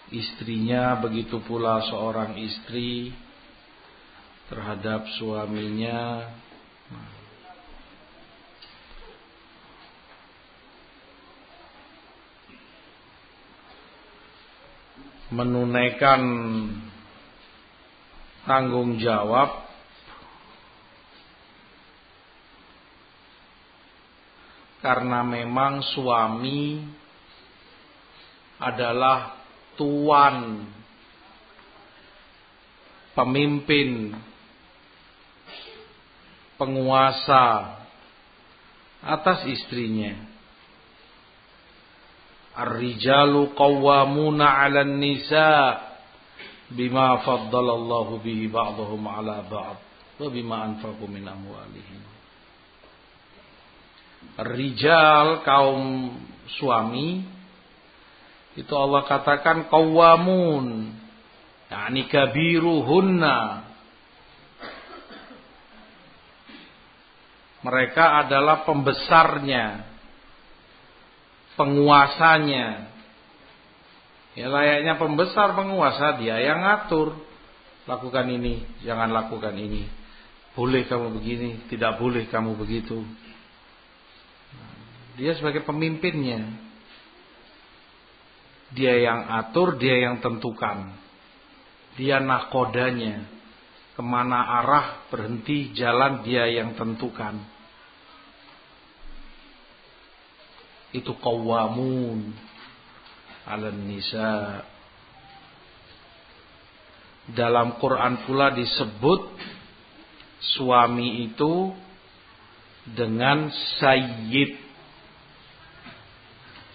istrinya 0.09 0.97
begitu 0.97 1.37
pula 1.45 1.85
seorang 1.85 2.37
istri 2.41 3.13
terhadap 4.49 5.05
suaminya. 5.21 6.25
Menunaikan 15.29 16.21
tanggung 18.49 18.97
jawab 18.97 19.69
karena 24.81 25.21
memang 25.21 25.85
suami 25.85 26.81
adalah 28.57 29.38
tuan 29.79 30.67
pemimpin 33.15 34.11
penguasa 36.59 37.79
atas 38.99 39.47
istrinya 39.47 40.29
Ar-rijalu 42.59 43.55
qawwamuna 43.55 44.43
'alan 44.43 44.99
nisa 44.99 45.79
bima 46.67 47.23
faddalallahu 47.23 48.19
bihi 48.19 48.51
ba'dahum 48.51 48.99
'ala 49.07 49.47
ba'd 49.47 49.79
wa 50.19 50.27
bima 50.27 50.67
anfaqu 50.67 51.07
min 51.07 51.23
amwalihim. 51.23 52.03
Rijal 54.43 55.39
kaum 55.47 56.11
suami 56.59 57.23
itu 58.59 58.73
Allah 58.75 59.07
katakan 59.07 59.71
qawwamun 59.71 60.91
yakni 61.71 62.11
kabiruhunna 62.11 63.69
mereka 67.63 68.23
adalah 68.27 68.63
pembesarnya 68.67 69.89
penguasanya. 71.59 72.87
Ya 74.39 74.47
layaknya 74.47 74.95
pembesar 74.95 75.51
penguasa 75.51 76.15
dia 76.23 76.39
yang 76.39 76.63
ngatur. 76.63 77.19
Lakukan 77.83 78.31
ini, 78.31 78.63
jangan 78.87 79.11
lakukan 79.11 79.51
ini. 79.59 79.83
Boleh 80.55 80.87
kamu 80.87 81.19
begini, 81.19 81.67
tidak 81.67 81.99
boleh 81.99 82.31
kamu 82.31 82.55
begitu. 82.55 83.03
Dia 85.19 85.35
sebagai 85.35 85.67
pemimpinnya. 85.67 86.68
Dia 88.73 89.01
yang 89.01 89.25
atur, 89.29 89.81
dia 89.81 90.09
yang 90.09 90.21
tentukan. 90.21 90.93
Dia 91.97 92.21
nakodanya. 92.21 93.25
Ke 93.97 94.01
mana 94.05 94.63
arah 94.63 95.09
berhenti 95.11 95.75
jalan 95.75 96.23
dia 96.23 96.47
yang 96.47 96.77
tentukan. 96.77 97.59
itu 100.89 101.13
qawamun 101.21 102.33
ala 103.45 103.69
nisa 103.69 104.65
dalam 107.29 107.77
Quran 107.77 108.25
pula 108.25 108.49
disebut 108.57 109.21
suami 110.57 111.29
itu 111.29 111.69
dengan 112.89 113.53
sayyid 113.77 114.68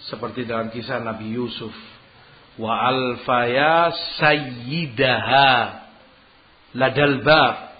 seperti 0.05 0.45
dalam 0.45 0.69
kisah 0.69 1.01
Nabi 1.01 1.33
Yusuf 1.33 1.73
wa 2.55 2.71
alfaya 2.87 3.91
sayyidaha 4.21 5.83
ladal 6.77 7.19
bab 7.25 7.75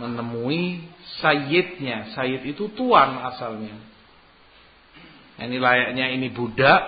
menemui 0.00 0.88
sayyidnya. 1.20 2.16
Sayyid 2.16 2.56
itu 2.56 2.72
tuan 2.72 3.20
asalnya. 3.28 3.76
Ini 5.42 5.58
layaknya 5.58 6.06
ini 6.14 6.28
budak, 6.30 6.82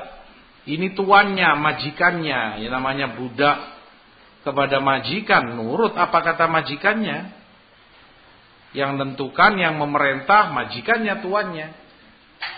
ini 0.65 0.95
tuannya, 0.95 1.59
majikannya. 1.59 2.63
Yang 2.65 2.73
namanya 2.73 3.07
budak 3.19 3.57
kepada 4.47 4.79
majikan, 4.79 5.59
nurut 5.59 5.97
apa 5.97 6.19
kata 6.23 6.47
majikannya. 6.49 7.43
Yang 8.75 8.91
tentukan, 9.01 9.59
yang 9.59 9.79
memerintah, 9.79 10.51
majikannya, 10.55 11.23
tuannya. 11.23 11.69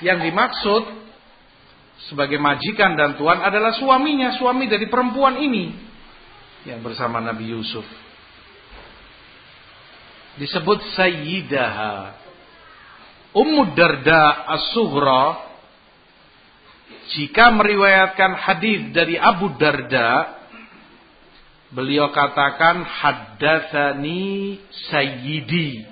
Yang 0.05 0.19
dimaksud 0.31 0.83
sebagai 2.13 2.37
majikan 2.37 2.95
dan 2.95 3.17
tuan 3.17 3.41
adalah 3.41 3.73
suaminya, 3.75 4.37
suami 4.37 4.69
dari 4.69 4.87
perempuan 4.87 5.41
ini 5.41 5.73
yang 6.67 6.83
bersama 6.83 7.23
Nabi 7.23 7.55
Yusuf 7.55 7.87
disebut 10.37 10.79
sayyidaha. 10.97 12.25
Ummu 13.37 13.77
Darda 13.77 14.49
As-Sughra 14.49 15.45
jika 17.13 17.53
meriwayatkan 17.53 18.33
hadis 18.33 18.81
dari 18.97 19.21
Abu 19.21 19.53
Darda 19.61 20.41
beliau 21.69 22.09
katakan 22.15 22.81
haddatsani 22.81 24.57
sayyidi 24.89 25.85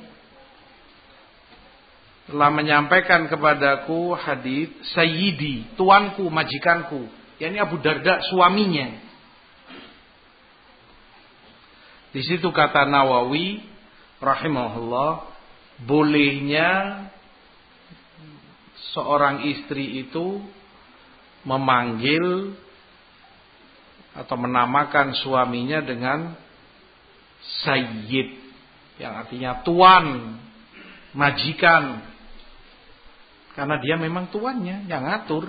telah 2.24 2.48
menyampaikan 2.48 3.28
kepadaku 3.28 4.16
hadis 4.16 4.72
sayyidi 4.96 5.76
tuanku 5.76 6.24
majikanku 6.32 7.09
yakni 7.36 7.60
Abu 7.60 7.76
Darda 7.84 8.24
suaminya 8.32 8.96
di 12.14 12.22
situ 12.24 12.48
kata 12.48 12.88
Nawawi 12.88 13.60
rahimahullah 14.22 15.28
bolehnya 15.84 17.02
seorang 18.94 19.44
istri 19.51 20.06
itu 20.06 20.40
memanggil 21.44 22.56
atau 24.14 24.36
menamakan 24.38 25.12
suaminya 25.18 25.82
dengan 25.82 26.38
sayyid 27.66 28.44
yang 28.98 29.26
artinya 29.26 29.62
tuan, 29.66 30.38
majikan. 31.14 32.14
Karena 33.55 33.78
dia 33.78 33.94
memang 33.94 34.28
tuannya 34.35 34.90
yang 34.90 35.06
ngatur. 35.06 35.47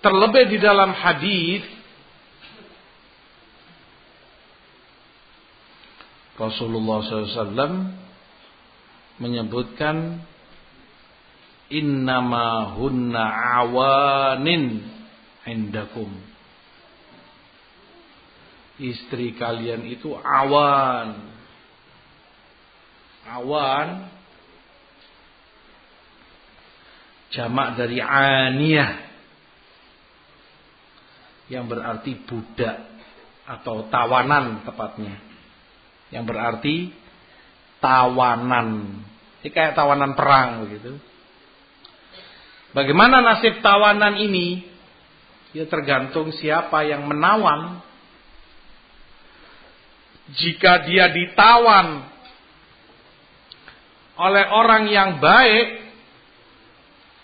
Terlebih 0.00 0.44
di 0.48 0.58
dalam 0.58 0.96
hadis 0.96 1.60
Rasulullah 6.40 7.04
SAW 7.04 7.92
menyebutkan 9.20 10.24
innama 11.68 12.72
hunna 12.80 13.28
awanin 13.60 14.80
indakum 15.44 16.08
istri 18.80 19.36
kalian 19.36 19.84
itu 19.84 20.16
awan 20.16 21.28
awan 23.30 24.10
jamak 27.30 27.78
dari 27.78 28.02
aniyah 28.02 28.92
yang 31.50 31.66
berarti 31.70 32.14
budak 32.26 32.90
atau 33.46 33.86
tawanan 33.90 34.62
tepatnya 34.66 35.18
yang 36.10 36.26
berarti 36.26 36.90
tawanan. 37.78 39.00
Ini 39.40 39.48
kayak 39.50 39.74
tawanan 39.78 40.12
perang 40.18 40.66
begitu. 40.66 40.98
Bagaimana 42.70 43.24
nasib 43.24 43.58
tawanan 43.64 44.20
ini? 44.20 44.68
Ya 45.50 45.66
tergantung 45.66 46.30
siapa 46.30 46.86
yang 46.86 47.06
menawan. 47.10 47.82
Jika 50.30 50.86
dia 50.86 51.10
ditawan 51.10 52.06
oleh 54.20 54.44
orang 54.52 54.84
yang 54.92 55.16
baik, 55.16 55.68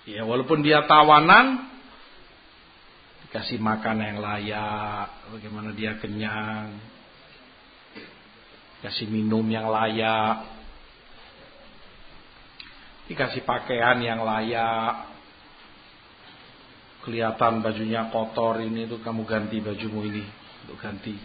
ya 0.08 0.24
walaupun 0.24 0.64
dia 0.64 0.88
tawanan, 0.88 1.68
dikasih 3.28 3.60
makan 3.60 4.00
yang 4.00 4.18
layak, 4.24 5.12
bagaimana 5.36 5.76
dia 5.76 6.00
kenyang, 6.00 6.72
Kasih 8.86 9.08
minum 9.08 9.42
yang 9.48 9.66
layak. 9.66 10.46
Dikasih 13.10 13.42
pakaian 13.42 13.98
yang 14.02 14.22
layak. 14.22 15.10
Kelihatan 17.02 17.66
bajunya 17.66 18.10
kotor 18.10 18.62
ini 18.62 18.86
tuh 18.90 19.02
kamu 19.02 19.26
ganti 19.26 19.62
bajumu 19.62 20.06
ini. 20.06 20.22
Untuk 20.66 20.78
ganti. 20.82 21.18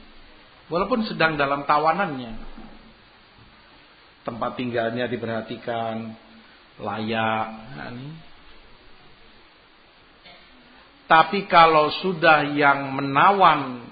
Walaupun 0.73 1.03
sedang 1.05 1.35
dalam 1.35 1.67
tawanannya. 1.67 2.33
Tempat 4.21 4.57
tinggalnya 4.57 5.09
diperhatikan. 5.09 6.15
Layak. 6.81 7.47
Ini. 7.93 8.09
Tapi 11.11 11.43
kalau 11.51 11.91
sudah 11.99 12.47
yang 12.55 12.95
menawan 12.95 13.83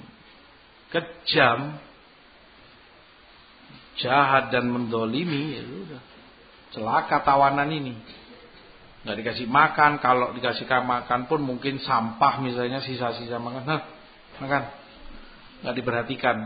kejam 0.90 1.78
jahat 4.00 4.50
dan 4.50 4.72
mendolimi 4.72 5.60
ya 5.60 5.64
sudah 5.68 6.02
celaka 6.72 7.22
tawanan 7.28 7.70
ini 7.70 7.94
nggak 9.04 9.18
dikasih 9.20 9.48
makan 9.48 10.00
kalau 10.00 10.32
dikasih 10.32 10.68
makan 10.68 11.28
pun 11.28 11.44
mungkin 11.44 11.80
sampah 11.84 12.40
misalnya 12.44 12.80
sisa-sisa 12.84 13.40
makan 13.40 13.64
nah, 13.68 13.82
makan 14.40 14.64
nggak 15.64 15.76
diperhatikan 15.76 16.38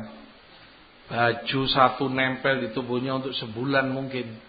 baju 1.08 1.62
satu 1.68 2.08
nempel 2.08 2.64
di 2.64 2.70
tubuhnya 2.72 3.20
untuk 3.20 3.36
sebulan 3.36 3.92
mungkin. 3.92 4.40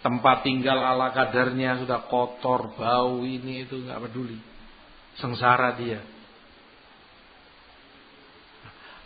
Tempat 0.00 0.48
tinggal 0.48 0.80
ala 0.80 1.12
kadarnya 1.12 1.84
sudah 1.84 2.08
kotor 2.08 2.72
bau 2.72 3.20
ini 3.20 3.68
itu 3.68 3.76
nggak 3.84 4.00
peduli. 4.08 4.38
Sengsara 5.20 5.76
dia. 5.76 6.00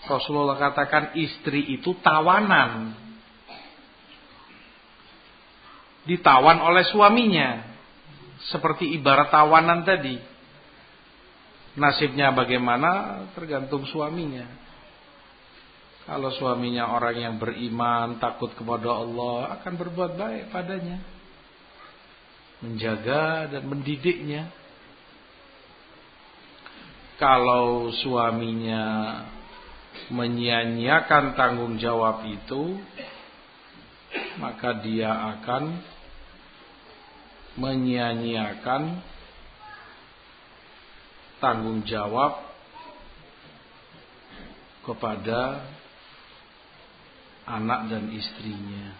Rasulullah 0.04 0.60
katakan 0.60 1.16
istri 1.16 1.74
itu 1.74 1.96
tawanan. 2.04 2.94
Ditawan 6.04 6.60
oleh 6.60 6.84
suaminya. 6.92 7.74
Seperti 8.52 8.92
ibarat 8.94 9.32
tawanan 9.32 9.82
tadi. 9.82 10.20
Nasibnya 11.74 12.30
bagaimana 12.30 13.24
tergantung 13.34 13.88
suaminya. 13.88 14.46
Kalau 16.04 16.28
suaminya 16.36 16.92
orang 16.92 17.16
yang 17.16 17.34
beriman, 17.40 18.20
takut 18.20 18.52
kepada 18.52 18.92
Allah, 18.92 19.56
akan 19.56 19.72
berbuat 19.72 20.20
baik 20.20 20.52
padanya. 20.52 21.00
Menjaga 22.60 23.48
dan 23.48 23.64
mendidiknya. 23.64 24.52
Kalau 27.16 27.88
suaminya 28.04 28.84
menyia-nyiakan 30.12 31.32
tanggung 31.40 31.80
jawab 31.80 32.20
itu, 32.28 32.76
maka 34.36 34.76
dia 34.84 35.08
akan 35.08 35.80
menyia-nyiakan 37.56 39.00
tanggung 41.40 41.80
jawab 41.88 42.44
kepada 44.84 45.73
anak 47.44 47.92
dan 47.92 48.12
istrinya. 48.12 48.96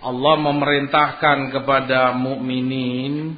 Allah 0.00 0.34
memerintahkan 0.40 1.52
kepada 1.52 2.16
mukminin 2.16 3.36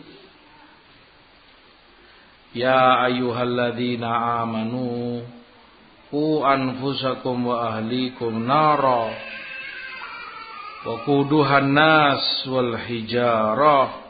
Ya 2.52 3.09
ayyuhalladzina 3.09 4.44
amanu 4.44 5.24
qu 6.12 6.44
anfusakum 6.44 7.48
wa 7.48 7.72
ahlikum 7.72 8.44
nara 8.44 9.09
wa 10.84 10.92
quduhan 11.09 11.72
nas 11.72 12.44
wal 12.44 12.76
hijarah 12.76 14.02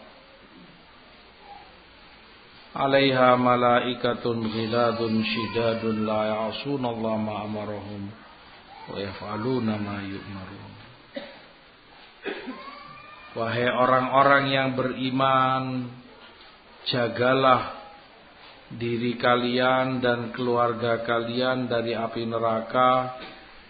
عليها 2.78 3.36
ملائكة 3.36 4.26
غلاد 4.26 5.00
شداد 5.34 5.84
لا 6.06 6.22
يعصون 6.24 6.84
الله 6.86 7.16
ما 7.18 7.36
أمرهم 7.46 8.02
ويفعلون 8.94 9.66
ما 9.66 9.98
يؤمرون 10.06 10.74
Wahai 13.38 13.70
orang-orang 13.70 14.50
yang 14.50 14.70
beriman 14.74 15.94
Jagalah 16.90 17.78
diri 18.74 19.14
kalian 19.20 20.02
dan 20.02 20.34
keluarga 20.34 21.06
kalian 21.06 21.70
dari 21.70 21.94
api 21.94 22.26
neraka 22.26 23.20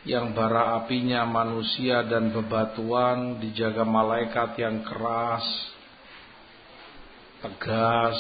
yang 0.07 0.31
bara 0.31 0.79
apinya 0.79 1.27
manusia 1.27 2.05
dan 2.07 2.31
bebatuan 2.31 3.43
dijaga 3.43 3.83
malaikat 3.83 4.55
yang 4.55 4.85
keras, 4.87 5.43
tegas, 7.43 8.17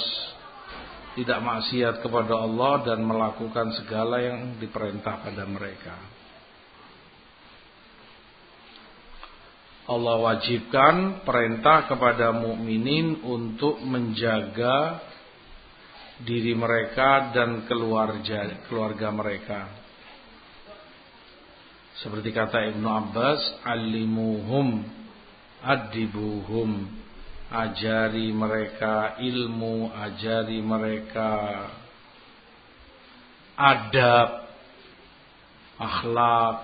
tidak 1.12 1.38
maksiat 1.44 2.00
kepada 2.00 2.34
Allah 2.40 2.88
dan 2.88 3.04
melakukan 3.04 3.76
segala 3.76 4.20
yang 4.22 4.56
diperintah 4.56 5.20
pada 5.20 5.44
mereka. 5.44 5.96
Allah 9.82 10.16
wajibkan 10.24 11.26
perintah 11.26 11.90
kepada 11.90 12.30
mukminin 12.32 13.18
untuk 13.26 13.82
menjaga 13.82 15.02
diri 16.22 16.54
mereka 16.54 17.34
dan 17.34 17.66
keluarga 17.66 18.62
keluarga 18.70 19.10
mereka. 19.10 19.60
Seperti 21.98 22.30
kata 22.30 22.72
Ibnu 22.72 22.88
Abbas, 22.88 23.40
alimuhum 23.66 24.86
adibuhum. 25.60 27.01
Ajari 27.52 28.32
mereka 28.32 29.20
ilmu, 29.20 29.92
ajari 29.92 30.64
mereka 30.64 31.30
adab, 33.52 34.48
akhlak. 35.76 36.56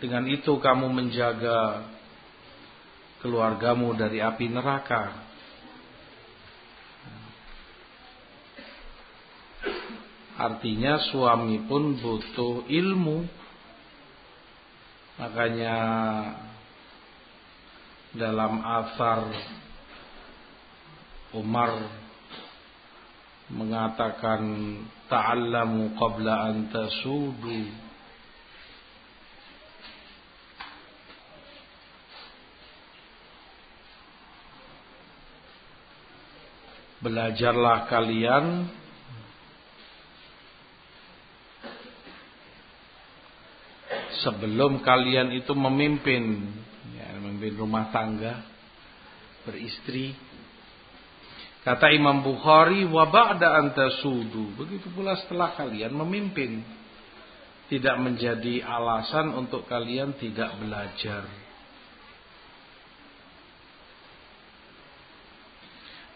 Dengan 0.00 0.24
itu 0.28 0.56
kamu 0.56 0.88
menjaga 0.92 1.92
keluargamu 3.20 3.96
dari 3.96 4.20
api 4.20 4.48
neraka. 4.48 5.24
Artinya 10.36 11.00
suami 11.08 11.64
pun 11.64 11.96
butuh 11.96 12.68
ilmu. 12.68 13.24
Makanya 15.16 15.76
dalam 18.16 18.64
asar 18.64 19.28
Umar 21.36 21.84
mengatakan 23.52 24.40
ta'allamu 25.06 25.94
qabla 25.94 26.50
an 26.50 26.72
tasudu. 26.72 27.84
Belajarlah 37.04 37.86
kalian 37.86 38.66
sebelum 44.26 44.82
kalian 44.82 45.30
itu 45.38 45.54
memimpin 45.54 46.50
ya, 46.94 47.18
memimpin 47.18 47.58
rumah 47.58 47.90
tangga 47.90 48.46
beristri. 49.42 50.14
Kata 51.66 51.90
Imam 51.90 52.22
Bukhari 52.22 52.86
wa 52.86 53.10
ba'da 53.10 53.58
antasudu 53.58 54.54
begitu 54.54 54.86
pula 54.94 55.18
setelah 55.18 55.54
kalian 55.58 55.94
memimpin. 55.94 56.62
Tidak 57.66 57.98
menjadi 57.98 58.62
alasan 58.62 59.34
untuk 59.34 59.66
kalian 59.66 60.14
tidak 60.14 60.54
belajar. 60.62 61.26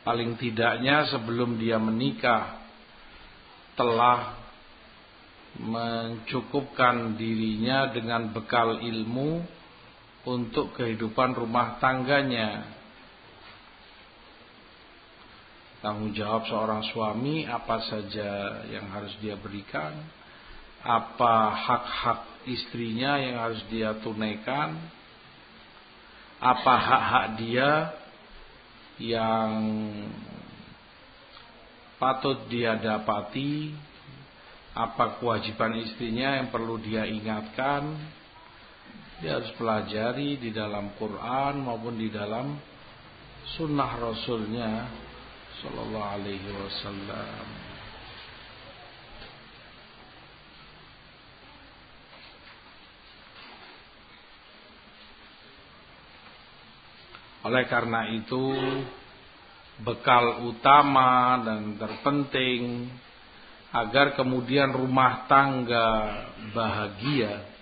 Paling 0.07 0.39
tidaknya 0.39 1.11
sebelum 1.11 1.59
dia 1.59 1.83
menikah 1.83 2.63
telah 3.75 4.39
mencukupkan 5.59 7.19
dirinya 7.19 7.91
dengan 7.91 8.31
bekal 8.31 8.79
ilmu 8.79 9.43
untuk 10.25 10.77
kehidupan 10.77 11.33
rumah 11.33 11.81
tangganya. 11.81 12.77
Tanggung 15.81 16.13
jawab 16.13 16.45
seorang 16.45 16.85
suami 16.93 17.49
apa 17.49 17.81
saja 17.89 18.61
yang 18.69 18.93
harus 18.93 19.17
dia 19.25 19.33
berikan, 19.41 19.97
apa 20.85 21.57
hak-hak 21.57 22.21
istrinya 22.45 23.17
yang 23.17 23.41
harus 23.41 23.65
dia 23.73 23.97
tunaikan, 24.05 24.77
apa 26.37 26.75
hak-hak 26.77 27.27
dia 27.41 27.71
yang 29.01 29.53
patut 31.97 32.45
dia 32.53 32.77
dapati? 32.77 33.73
Apa 34.71 35.19
kewajiban 35.19 35.81
istrinya 35.83 36.39
yang 36.39 36.53
perlu 36.55 36.79
dia 36.79 37.03
ingatkan 37.03 37.97
dia 39.21 39.37
harus 39.37 39.53
pelajari 39.61 40.41
di 40.41 40.49
dalam 40.49 40.97
Quran 40.97 41.61
maupun 41.61 41.93
di 42.01 42.09
dalam 42.09 42.57
sunnah 43.53 44.01
Rasulnya 44.01 44.89
Sallallahu 45.61 46.11
Alaihi 46.17 46.49
Wasallam. 46.57 47.47
Oleh 57.41 57.65
karena 57.69 58.09
itu 58.17 58.45
bekal 59.85 60.49
utama 60.49 61.41
dan 61.45 61.77
terpenting 61.77 62.89
agar 63.73 64.17
kemudian 64.17 64.73
rumah 64.73 65.29
tangga 65.29 65.89
bahagia 66.53 67.60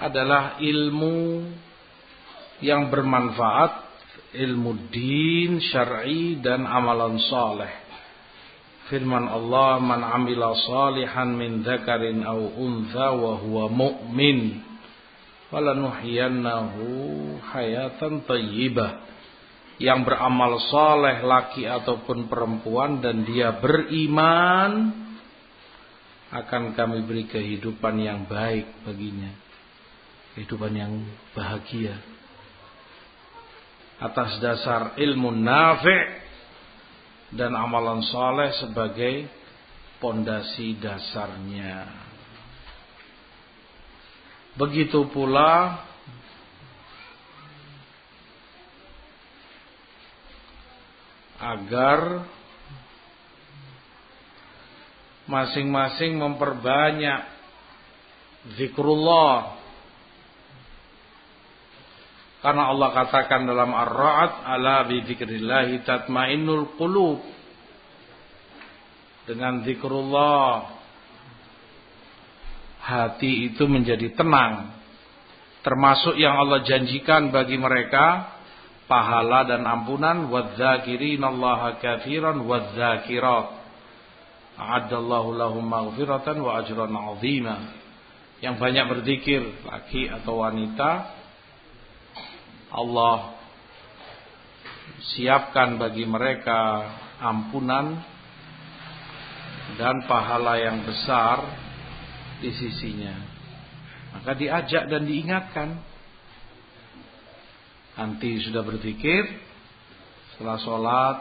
adalah 0.00 0.56
ilmu 0.56 1.44
yang 2.64 2.88
bermanfaat, 2.88 3.72
ilmu 4.32 4.88
din, 4.88 5.60
syar'i 5.60 6.40
dan 6.40 6.64
amalan 6.64 7.20
saleh. 7.28 7.72
Firman 8.88 9.28
Allah, 9.28 9.78
"Man 9.78 10.02
'amila 10.02 10.56
salihan 10.66 11.30
min 11.36 11.62
dzakarin 11.62 12.24
aw 12.26 12.40
untha 12.58 13.12
wa 13.14 13.38
huwa 13.38 13.70
mu'min, 13.70 14.64
falanuhyiyannahu 15.52 16.84
hayatan 17.54 18.24
thayyibah." 18.24 19.12
Yang 19.80 20.12
beramal 20.12 20.60
saleh 20.68 21.24
laki 21.24 21.64
ataupun 21.64 22.28
perempuan 22.28 23.00
dan 23.00 23.24
dia 23.24 23.56
beriman 23.56 24.92
akan 26.28 26.76
kami 26.76 27.00
beri 27.00 27.24
kehidupan 27.24 27.96
yang 27.96 28.28
baik 28.28 28.84
baginya 28.84 29.49
kehidupan 30.40 30.72
yang 30.72 31.04
bahagia 31.36 32.00
atas 34.00 34.40
dasar 34.40 34.96
ilmu 34.96 35.36
nafi' 35.36 36.16
dan 37.36 37.52
amalan 37.52 38.00
soleh 38.08 38.48
sebagai 38.56 39.28
pondasi 40.00 40.80
dasarnya. 40.80 41.92
Begitu 44.56 45.12
pula 45.12 45.84
agar 51.36 52.24
masing-masing 55.28 56.16
memperbanyak 56.16 57.28
zikrullah 58.56 59.59
karena 62.40 62.72
Allah 62.72 62.88
katakan 62.96 63.44
dalam 63.44 63.68
Ar-Ra'd, 63.68 64.32
"Ala 64.48 64.88
bi 64.88 65.04
dzikrillah 65.04 65.68
tatmainnul 65.84 66.72
qulub." 66.80 67.20
Dengan 69.28 69.60
zikrullah 69.60 70.72
hati 72.80 73.52
itu 73.52 73.68
menjadi 73.68 74.16
tenang. 74.16 74.72
Termasuk 75.60 76.16
yang 76.16 76.40
Allah 76.40 76.64
janjikan 76.64 77.28
bagi 77.28 77.60
mereka 77.60 78.32
pahala 78.88 79.44
dan 79.44 79.68
ampunan 79.68 80.32
wadzakirinallaha 80.32 81.76
katsiran 81.84 82.40
wadzakirat. 82.48 83.60
A'addallahu 84.56 85.36
lahum 85.36 85.60
maghfiratan 85.68 86.40
wa 86.40 86.64
ajran 86.64 86.88
'azima. 86.88 87.56
Yang 88.40 88.56
banyak 88.56 88.84
berzikir 88.88 89.44
laki 89.68 90.08
atau 90.08 90.40
wanita 90.40 91.19
Allah 92.70 93.34
siapkan 95.14 95.74
bagi 95.74 96.06
mereka 96.06 96.86
ampunan 97.18 97.98
dan 99.74 100.06
pahala 100.06 100.58
yang 100.58 100.86
besar 100.86 101.42
di 102.38 102.50
sisinya. 102.54 103.16
Maka 104.14 104.34
diajak 104.34 104.90
dan 104.90 105.02
diingatkan. 105.06 105.68
Nanti 107.98 108.40
sudah 108.40 108.64
berzikir 108.64 109.28
setelah 110.32 110.58
sholat, 110.62 111.18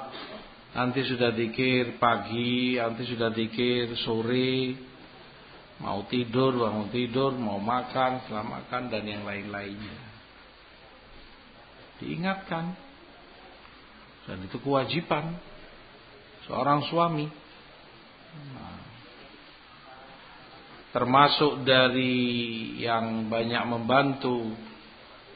nanti 0.78 1.04
sudah 1.04 1.36
dikir 1.36 2.00
pagi, 2.00 2.80
nanti 2.80 3.04
sudah 3.04 3.36
dikir 3.36 4.00
sore, 4.00 4.80
mau 5.84 6.08
tidur, 6.08 6.56
bangun 6.56 6.88
tidur, 6.88 7.36
mau 7.36 7.60
makan, 7.60 8.24
setelah 8.24 8.48
makan 8.48 8.88
dan 8.88 9.04
yang 9.04 9.28
lain-lainnya 9.28 10.09
diingatkan. 12.00 12.76
Dan 14.28 14.46
itu 14.46 14.58
kewajiban 14.62 15.36
seorang 16.46 16.86
suami. 16.88 17.26
Nah, 18.54 18.80
termasuk 20.94 21.66
dari 21.66 22.18
yang 22.82 23.30
banyak 23.30 23.64
membantu 23.70 24.54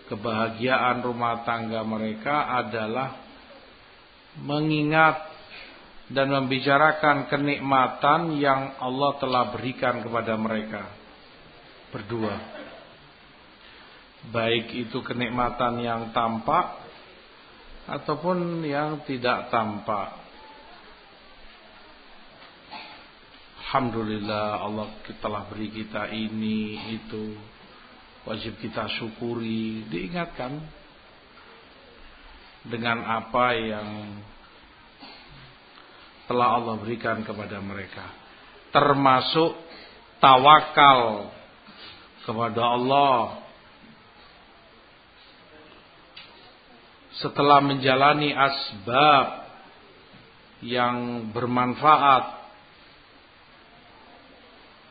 kebahagiaan 0.10 1.02
rumah 1.02 1.42
tangga 1.42 1.82
mereka 1.82 2.54
adalah 2.54 3.18
mengingat 4.42 5.34
dan 6.12 6.30
membicarakan 6.30 7.32
kenikmatan 7.32 8.38
yang 8.38 8.78
Allah 8.78 9.18
telah 9.18 9.44
berikan 9.56 10.04
kepada 10.04 10.38
mereka 10.38 10.84
berdua 11.90 12.63
baik 14.32 14.72
itu 14.72 15.04
kenikmatan 15.04 15.84
yang 15.84 16.16
tampak 16.16 16.80
ataupun 17.90 18.64
yang 18.64 19.04
tidak 19.04 19.52
tampak. 19.52 20.24
Alhamdulillah 23.68 24.62
Allah 24.64 24.88
telah 25.18 25.50
beri 25.50 25.74
kita 25.74 26.14
ini 26.14 26.94
itu 26.94 27.34
wajib 28.24 28.62
kita 28.62 28.86
syukuri. 29.02 29.84
Diingatkan 29.90 30.62
dengan 32.70 33.02
apa 33.04 33.46
yang 33.58 33.90
telah 36.30 36.62
Allah 36.62 36.80
berikan 36.80 37.26
kepada 37.26 37.60
mereka. 37.60 38.06
Termasuk 38.72 39.58
tawakal 40.24 41.34
kepada 42.24 42.62
Allah 42.64 43.43
setelah 47.22 47.62
menjalani 47.62 48.34
asbab 48.34 49.28
yang 50.64 51.30
bermanfaat 51.30 52.42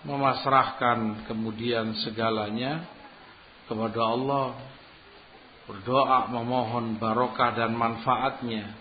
memasrahkan 0.07 1.27
kemudian 1.31 1.95
segalanya 2.03 2.87
kepada 3.71 4.03
Allah 4.03 4.47
berdoa 5.67 6.29
memohon 6.29 6.99
barokah 6.99 7.55
dan 7.55 7.73
manfaatnya 7.73 8.75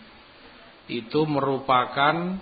itu 0.90 1.24
merupakan 1.30 2.42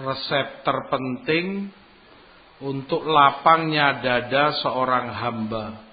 resep 0.00 0.64
terpenting 0.64 1.70
untuk 2.64 3.04
lapangnya 3.04 4.00
dada 4.00 4.56
seorang 4.64 5.12
hamba 5.12 5.85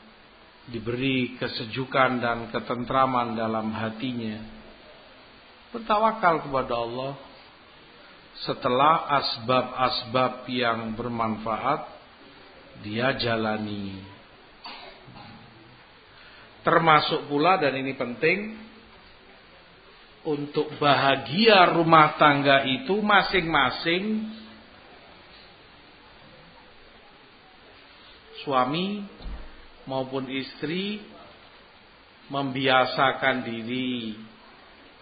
diberi 0.69 1.35
kesejukan 1.35 2.23
dan 2.23 2.37
ketentraman 2.53 3.35
dalam 3.35 3.73
hatinya. 3.75 4.39
Bertawakal 5.75 6.47
kepada 6.47 6.73
Allah 6.77 7.13
setelah 8.45 9.09
asbab-asbab 9.23 10.47
yang 10.47 10.95
bermanfaat 10.95 11.81
dia 12.85 13.13
jalani. 13.19 14.01
Termasuk 16.63 17.27
pula 17.27 17.59
dan 17.59 17.75
ini 17.75 17.93
penting 17.93 18.55
untuk 20.23 20.71
bahagia 20.79 21.75
rumah 21.75 22.15
tangga 22.15 22.63
itu 22.63 22.95
masing-masing 23.03 24.31
suami 28.47 29.03
maupun 29.83 30.31
istri 30.31 31.03
membiasakan 32.31 33.43
diri 33.43 34.15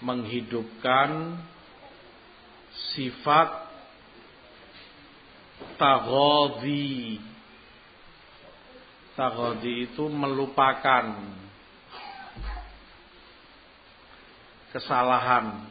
menghidupkan 0.01 1.37
sifat 2.97 3.49
taghadi. 5.77 7.21
Taghadi 9.11 9.91
itu 9.91 10.07
melupakan 10.07 11.05
kesalahan 14.71 15.67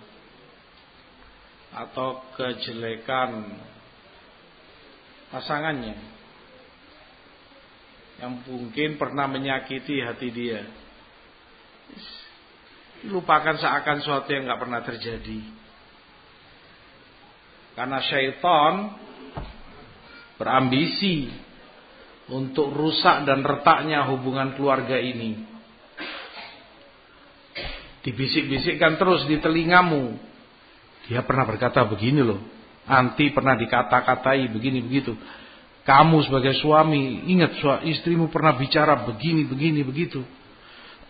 atau 1.72 2.20
kejelekan 2.36 3.56
pasangannya 5.32 6.19
yang 8.20 8.44
mungkin 8.44 9.00
pernah 9.00 9.24
menyakiti 9.24 10.04
hati 10.04 10.28
dia. 10.28 10.60
Lupakan 13.08 13.56
seakan 13.56 14.04
suatu 14.04 14.28
yang 14.28 14.44
nggak 14.44 14.60
pernah 14.60 14.80
terjadi. 14.84 15.40
Karena 17.72 17.98
syaitan 18.04 18.92
berambisi 20.36 21.32
untuk 22.28 22.76
rusak 22.76 23.24
dan 23.24 23.40
retaknya 23.40 24.04
hubungan 24.04 24.52
keluarga 24.52 25.00
ini. 25.00 25.48
Dibisik-bisikkan 28.04 29.00
terus 29.00 29.24
di 29.24 29.40
telingamu. 29.40 30.20
Dia 31.08 31.24
pernah 31.24 31.48
berkata 31.48 31.88
begini 31.88 32.20
loh. 32.20 32.40
Anti 32.84 33.32
pernah 33.32 33.56
dikata-katai 33.56 34.44
begini 34.52 34.84
begitu. 34.84 35.16
Kamu 35.90 36.22
sebagai 36.22 36.54
suami, 36.62 37.26
ingat 37.34 37.82
istrimu 37.82 38.30
pernah 38.30 38.54
bicara 38.54 39.10
begini, 39.10 39.42
begini, 39.42 39.82
begitu. 39.82 40.22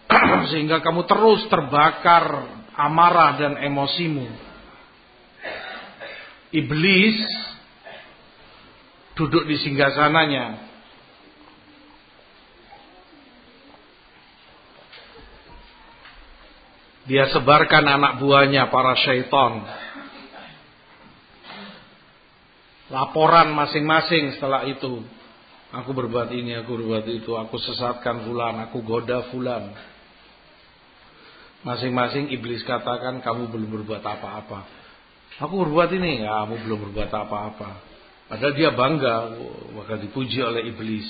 Sehingga 0.57 0.81
kamu 0.81 1.05
terus 1.05 1.45
terbakar 1.53 2.49
amarah 2.81 3.37
dan 3.37 3.53
emosimu. 3.61 4.25
Iblis 6.57 7.21
duduk 9.21 9.45
di 9.45 9.61
singgasananya. 9.61 10.73
Dia 17.05 17.29
sebarkan 17.37 17.85
anak 17.85 18.13
buahnya 18.17 18.73
para 18.73 18.97
syaitan 18.97 19.61
laporan 22.91 23.55
masing-masing 23.55 24.37
setelah 24.37 24.67
itu. 24.67 25.03
Aku 25.71 25.95
berbuat 25.95 26.35
ini, 26.35 26.59
aku 26.59 26.83
berbuat 26.83 27.07
itu, 27.07 27.31
aku 27.39 27.55
sesatkan 27.63 28.27
fulan, 28.27 28.59
aku 28.67 28.83
goda 28.83 29.31
fulan. 29.31 29.71
Masing-masing 31.63 32.35
iblis 32.35 32.67
katakan 32.67 33.23
kamu 33.23 33.47
belum 33.55 33.71
berbuat 33.79 34.03
apa-apa. 34.03 34.67
Aku 35.39 35.63
berbuat 35.63 35.95
ini, 35.95 36.27
ya, 36.27 36.43
kamu 36.43 36.67
belum 36.67 36.79
berbuat 36.91 37.11
apa-apa. 37.15 37.71
Padahal 38.27 38.55
dia 38.59 38.75
bangga, 38.75 39.17
maka 39.79 39.95
dipuji 40.03 40.43
oleh 40.43 40.67
iblis. 40.75 41.07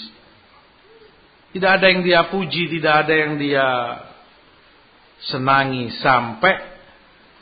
Tidak 1.57 1.70
ada 1.81 1.89
yang 1.89 2.05
dia 2.05 2.28
puji, 2.28 2.69
tidak 2.69 3.09
ada 3.09 3.15
yang 3.16 3.40
dia 3.40 3.66
senangi 5.24 5.89
sampai 6.05 6.55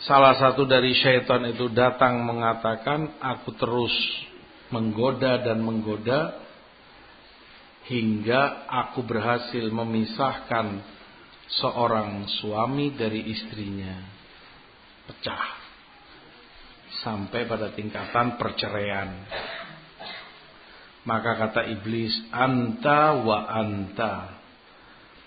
salah 0.03 0.39
satu 0.39 0.67
dari 0.67 0.95
syaitan 0.95 1.43
itu 1.51 1.67
datang 1.71 2.23
mengatakan 2.23 3.19
aku 3.19 3.55
terus 3.59 3.95
menggoda 4.69 5.41
dan 5.41 5.65
menggoda 5.65 6.49
hingga 7.89 8.69
aku 8.69 9.01
berhasil 9.05 9.65
memisahkan 9.73 10.85
seorang 11.49 12.29
suami 12.41 12.93
dari 12.93 13.25
istrinya. 13.33 13.97
Pecah. 15.09 15.57
Sampai 17.01 17.49
pada 17.49 17.73
tingkatan 17.73 18.37
perceraian. 18.37 19.09
Maka 21.09 21.41
kata 21.41 21.65
iblis 21.73 22.13
anta 22.29 23.17
wa 23.25 23.49
anta. 23.49 24.37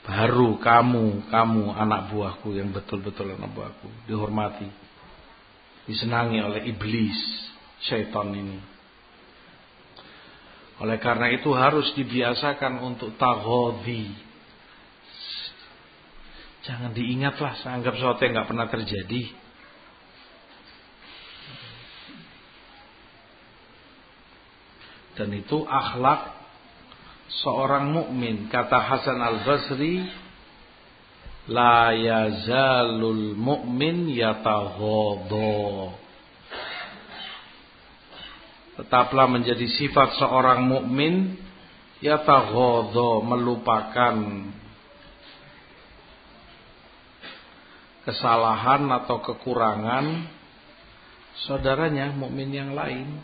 Baru 0.05 0.61
kamu 0.61 1.29
kamu 1.29 1.65
anak 1.73 2.13
buahku 2.13 2.53
yang 2.53 2.69
betul-betul 2.69 3.33
anak 3.33 3.49
buahku. 3.57 3.89
Dihormati. 4.05 4.69
Disenangi 5.89 6.37
oleh 6.37 6.69
iblis 6.69 7.17
syaitan 7.81 8.29
ini 8.29 8.70
oleh 10.81 10.97
karena 10.97 11.29
itu 11.29 11.53
harus 11.53 11.93
dibiasakan 11.93 12.81
untuk 12.81 13.13
taghodi. 13.21 14.09
Jangan 16.65 16.89
diingatlah, 16.97 17.53
anggap 17.69 17.93
sesuatu 18.01 18.21
yang 18.25 18.33
nggak 18.33 18.49
pernah 18.49 18.67
terjadi. 18.69 19.23
Dan 25.21 25.29
itu 25.37 25.61
akhlak 25.69 26.33
seorang 27.45 27.93
mukmin. 27.93 28.49
Kata 28.49 28.81
Hasan 28.81 29.21
Al 29.21 29.45
Basri, 29.45 30.01
la 31.45 31.93
yazalul 31.93 33.37
mu'min 33.37 34.09
yataghodho 34.17 35.93
tetaplah 38.79 39.27
menjadi 39.27 39.67
sifat 39.67 40.15
seorang 40.19 40.63
mukmin 40.63 41.35
yataghodho 41.99 43.21
melupakan 43.25 44.15
kesalahan 48.01 48.89
atau 48.89 49.21
kekurangan 49.21 50.25
saudaranya 51.45 52.11
mukmin 52.13 52.49
yang 52.49 52.71
lain. 52.73 53.21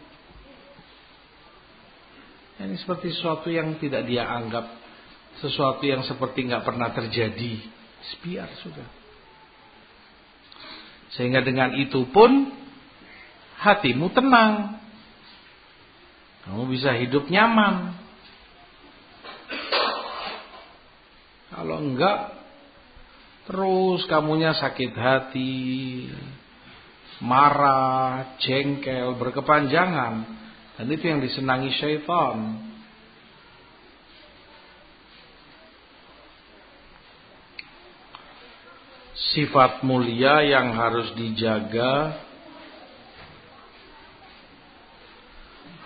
Ini 2.58 2.74
seperti 2.82 3.14
sesuatu 3.14 3.54
yang 3.54 3.78
tidak 3.78 4.10
dia 4.10 4.26
anggap 4.26 4.66
sesuatu 5.38 5.86
yang 5.86 6.02
seperti 6.06 6.50
nggak 6.50 6.66
pernah 6.66 6.90
terjadi. 6.94 7.54
Biar 8.24 8.50
sudah. 8.62 8.88
Sehingga 11.14 11.42
dengan 11.46 11.74
itu 11.78 12.08
pun 12.10 12.50
hatimu 13.62 14.10
tenang. 14.14 14.82
Kamu 16.48 16.64
bisa 16.72 16.96
hidup 16.96 17.28
nyaman. 17.28 17.92
Kalau 21.52 21.84
enggak, 21.84 22.32
terus 23.52 24.08
kamunya 24.08 24.56
sakit 24.56 24.94
hati, 24.96 26.08
marah, 27.20 28.40
jengkel, 28.40 29.20
berkepanjangan. 29.20 30.24
Dan 30.80 30.88
itu 30.88 31.04
yang 31.04 31.20
disenangi 31.20 31.74
syaitan. 31.76 32.64
Sifat 39.34 39.84
mulia 39.84 40.46
yang 40.46 40.78
harus 40.78 41.12
dijaga 41.18 42.27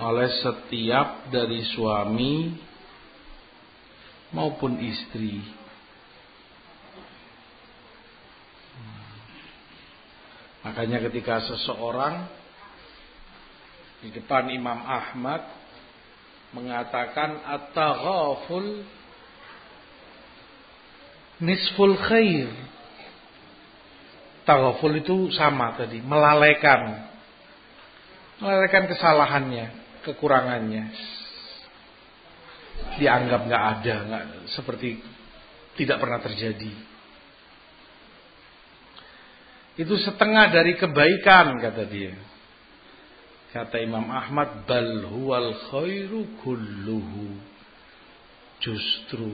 oleh 0.02 0.30
setiap 0.41 1.30
dari 1.30 1.61
suami 1.78 2.57
maupun 4.34 4.82
istri. 4.82 5.45
Makanya 10.65 11.06
ketika 11.10 11.45
seseorang 11.45 12.26
di 14.02 14.10
depan 14.10 14.49
Imam 14.49 14.82
Ahmad 14.82 15.45
mengatakan 16.57 17.38
at-taghaful 17.45 18.82
nisful 21.41 21.98
khair. 22.10 22.49
Taghaful 24.45 24.98
itu 24.98 25.30
sama 25.38 25.78
tadi, 25.78 26.02
melalaikan. 26.02 27.10
Melalaikan 28.41 28.90
kesalahannya 28.90 29.80
kekurangannya 30.03 30.91
dianggap 32.98 33.41
nggak 33.48 33.64
ada, 33.78 33.95
nggak 34.07 34.23
seperti 34.52 34.99
tidak 35.80 35.98
pernah 36.02 36.19
terjadi. 36.19 36.73
Itu 39.80 39.95
setengah 39.95 40.52
dari 40.52 40.76
kebaikan 40.76 41.57
kata 41.64 41.84
dia. 41.88 42.14
Kata 43.52 43.80
Imam 43.80 44.07
Ahmad 44.07 44.68
bal 44.68 45.07
huwal 45.11 45.72
khairu 45.72 46.40
kulluhu. 46.44 47.40
Justru 48.61 49.32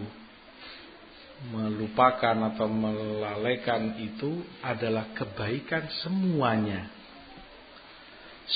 melupakan 1.53 2.53
atau 2.53 2.65
melalaikan 2.65 3.97
itu 4.01 4.41
adalah 4.65 5.13
kebaikan 5.13 5.85
semuanya. 6.01 6.89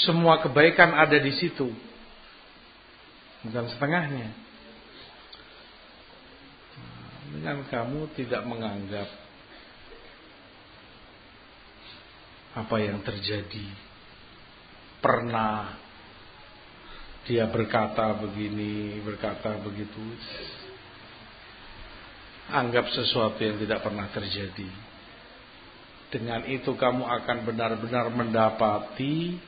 Semua 0.08 0.40
kebaikan 0.40 0.96
ada 0.96 1.20
di 1.20 1.36
situ 1.36 1.91
bukan 3.46 3.66
setengahnya. 3.74 4.30
Dengan 7.32 7.64
kamu 7.66 8.12
tidak 8.20 8.44
menganggap 8.44 9.08
apa 12.60 12.76
yang 12.84 13.00
terjadi. 13.02 13.68
Pernah 15.00 15.80
dia 17.26 17.48
berkata 17.48 18.18
begini, 18.20 19.00
berkata 19.02 19.56
begitu. 19.64 20.04
Anggap 22.52 22.92
sesuatu 22.92 23.40
yang 23.40 23.56
tidak 23.64 23.80
pernah 23.80 24.12
terjadi. 24.12 24.70
Dengan 26.12 26.44
itu 26.52 26.76
kamu 26.76 27.08
akan 27.08 27.38
benar-benar 27.48 28.12
mendapati 28.12 29.40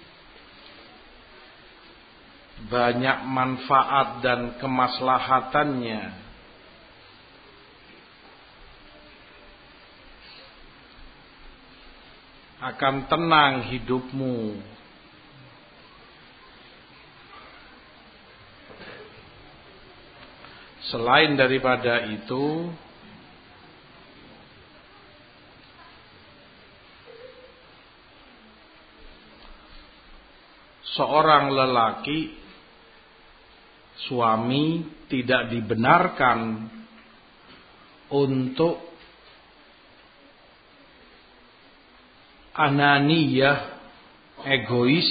banyak 2.67 3.17
manfaat 3.27 4.23
dan 4.23 4.55
kemaslahatannya. 4.59 6.03
Akan 12.63 13.11
tenang 13.11 13.67
hidupmu. 13.67 14.55
Selain 20.87 21.35
daripada 21.35 22.07
itu, 22.07 22.71
seorang 30.93 31.49
lelaki 31.51 32.42
suami 34.09 34.85
tidak 35.07 35.53
dibenarkan 35.53 36.69
untuk 38.09 38.81
ananiyah 42.53 43.81
egois 44.45 45.09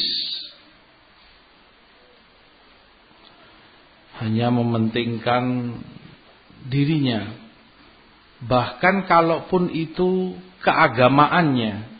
hanya 4.22 4.54
mementingkan 4.54 5.74
dirinya. 6.70 7.42
Bahkan 8.42 9.06
kalaupun 9.10 9.70
itu 9.70 10.38
keagamaannya 10.62 11.90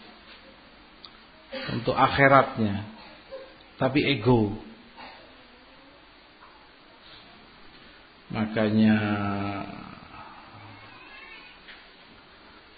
untuk 1.75 1.95
akhiratnya 1.95 2.87
tapi 3.77 4.07
ego 4.07 4.55
makanya 8.33 8.97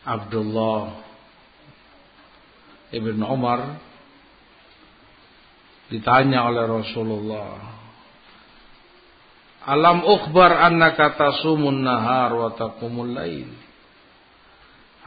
Abdullah 0.04 1.00
Ibn 2.90 3.18
Umar 3.24 3.60
ditanya 5.88 6.44
oleh 6.50 6.64
Rasulullah 6.66 7.74
Alam 9.64 10.04
ukhbar 10.04 10.60
annaka 10.60 11.16
tasumun 11.16 11.80
nahar 11.80 12.36
wa 12.36 12.52
taqumul 12.52 13.16
lail? 13.16 13.48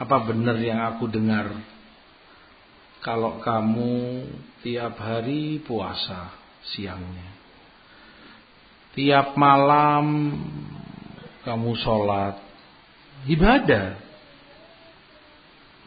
Apa 0.02 0.26
benar 0.26 0.58
yang 0.58 0.82
aku 0.82 1.06
dengar? 1.06 1.46
Kalau 2.98 3.38
kamu 3.38 4.26
tiap 4.66 4.98
hari 4.98 5.62
puasa 5.62 6.34
siangnya 6.74 7.37
tiap 8.98 9.38
malam 9.38 10.34
kamu 11.46 11.70
sholat 11.78 12.34
ibadah 13.30 14.08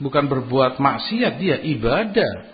bukan 0.02 0.26
berbuat 0.26 0.82
maksiat 0.82 1.38
dia 1.38 1.62
ibadah. 1.62 2.50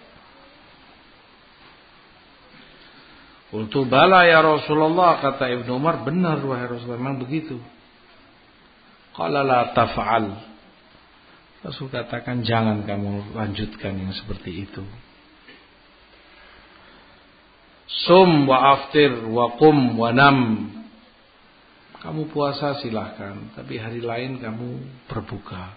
Untuk 3.48 3.88
bala 3.88 4.28
ya 4.28 4.44
Rasulullah 4.44 5.24
kata 5.24 5.48
Ibnu 5.48 5.80
Umar 5.80 6.04
benar 6.04 6.44
wahai 6.44 6.68
Rasulullah 6.68 7.00
memang 7.00 7.24
begitu. 7.24 7.56
Qala 9.16 9.42
la 9.42 9.72
taf'al. 9.72 10.26
Rasul 11.64 11.88
katakan 11.88 12.44
jangan 12.44 12.84
kamu 12.84 13.34
lanjutkan 13.34 13.96
yang 13.96 14.12
seperti 14.14 14.68
itu. 14.68 14.84
Sum 17.88 18.44
wa 18.52 18.76
aftir 18.76 19.32
wa 19.32 19.56
kum 19.56 19.96
wa 19.96 20.12
nam. 20.12 20.40
Kamu 22.04 22.28
puasa 22.30 22.78
silahkan, 22.84 23.56
tapi 23.56 23.80
hari 23.80 24.04
lain 24.04 24.44
kamu 24.44 24.70
berbuka. 25.08 25.72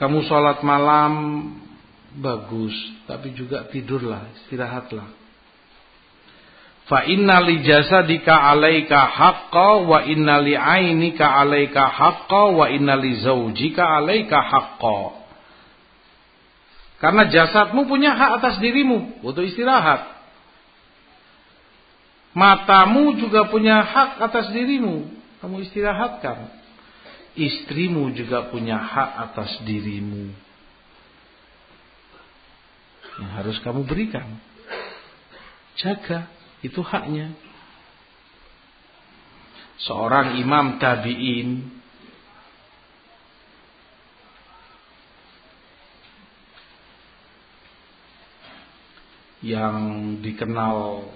Kamu 0.00 0.24
sholat 0.24 0.64
malam 0.66 1.12
bagus, 2.18 2.74
tapi 3.06 3.36
juga 3.36 3.68
tidurlah, 3.68 4.28
istirahatlah. 4.42 5.08
Fa 6.90 7.06
inna 7.06 7.38
li 7.38 7.62
jasadika 7.62 8.34
'alaika 8.34 8.98
haqqa 8.98 9.86
wa 9.86 10.02
inna 10.02 10.42
li 10.42 10.58
'ainika 10.58 11.22
'alaika 11.22 11.86
haqqa 11.86 12.42
wa 12.52 12.66
inna 12.66 12.98
li 12.98 13.22
zaujika 13.22 13.86
'alaika 13.86 14.42
haqqa. 14.42 15.21
Karena 17.02 17.26
jasadmu 17.26 17.90
punya 17.90 18.14
hak 18.14 18.30
atas 18.38 18.62
dirimu 18.62 19.26
untuk 19.26 19.42
istirahat. 19.42 20.06
Matamu 22.32 23.18
juga 23.18 23.50
punya 23.50 23.82
hak 23.82 24.22
atas 24.22 24.54
dirimu, 24.54 25.10
kamu 25.42 25.66
istirahatkan 25.68 26.62
istrimu 27.36 28.12
juga 28.12 28.52
punya 28.52 28.76
hak 28.76 29.10
atas 29.30 29.50
dirimu 29.64 30.32
yang 33.12 33.32
harus 33.36 33.60
kamu 33.60 33.84
berikan. 33.84 34.24
Jaga, 35.76 36.28
itu 36.64 36.80
haknya. 36.80 37.32
Seorang 39.84 40.40
imam 40.40 40.80
tabi'in 40.80 41.68
yang 49.42 49.76
dikenal 50.22 51.10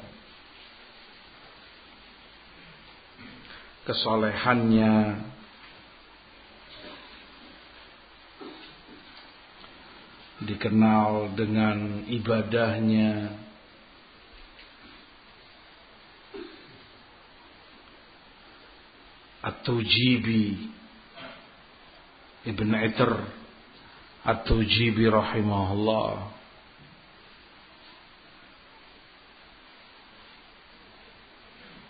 kesolehannya. 3.86 4.94
Dikenal 10.36 11.32
dengan 11.32 12.04
ibadahnya. 12.06 13.42
At-Tujibi 19.46 20.74
Ibn 22.50 22.70
Itr 22.82 23.10
At-Tujibi 24.26 25.06
rahimahullah 25.06 26.35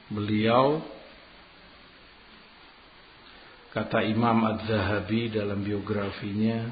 Beliau 0.06 0.78
kata 3.74 4.06
Imam 4.06 4.38
Az-Zahabi 4.46 5.34
dalam 5.34 5.66
biografinya 5.66 6.62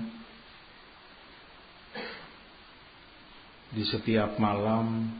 di 3.74 3.82
setiap 3.82 4.38
malam 4.38 5.10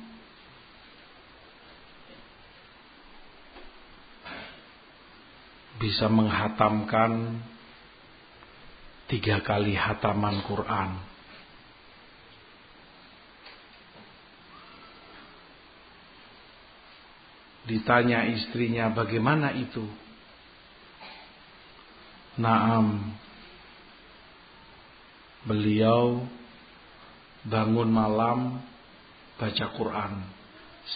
bisa 5.83 6.07
menghatamkan 6.07 7.43
tiga 9.11 9.43
kali 9.43 9.75
hataman 9.75 10.39
Quran. 10.47 11.14
Ditanya 17.65 18.29
istrinya 18.29 18.93
bagaimana 18.93 19.57
itu? 19.57 19.85
Naam. 22.37 23.15
Beliau 25.45 26.25
bangun 27.45 27.89
malam 27.93 28.61
baca 29.37 29.67
Quran 29.77 30.13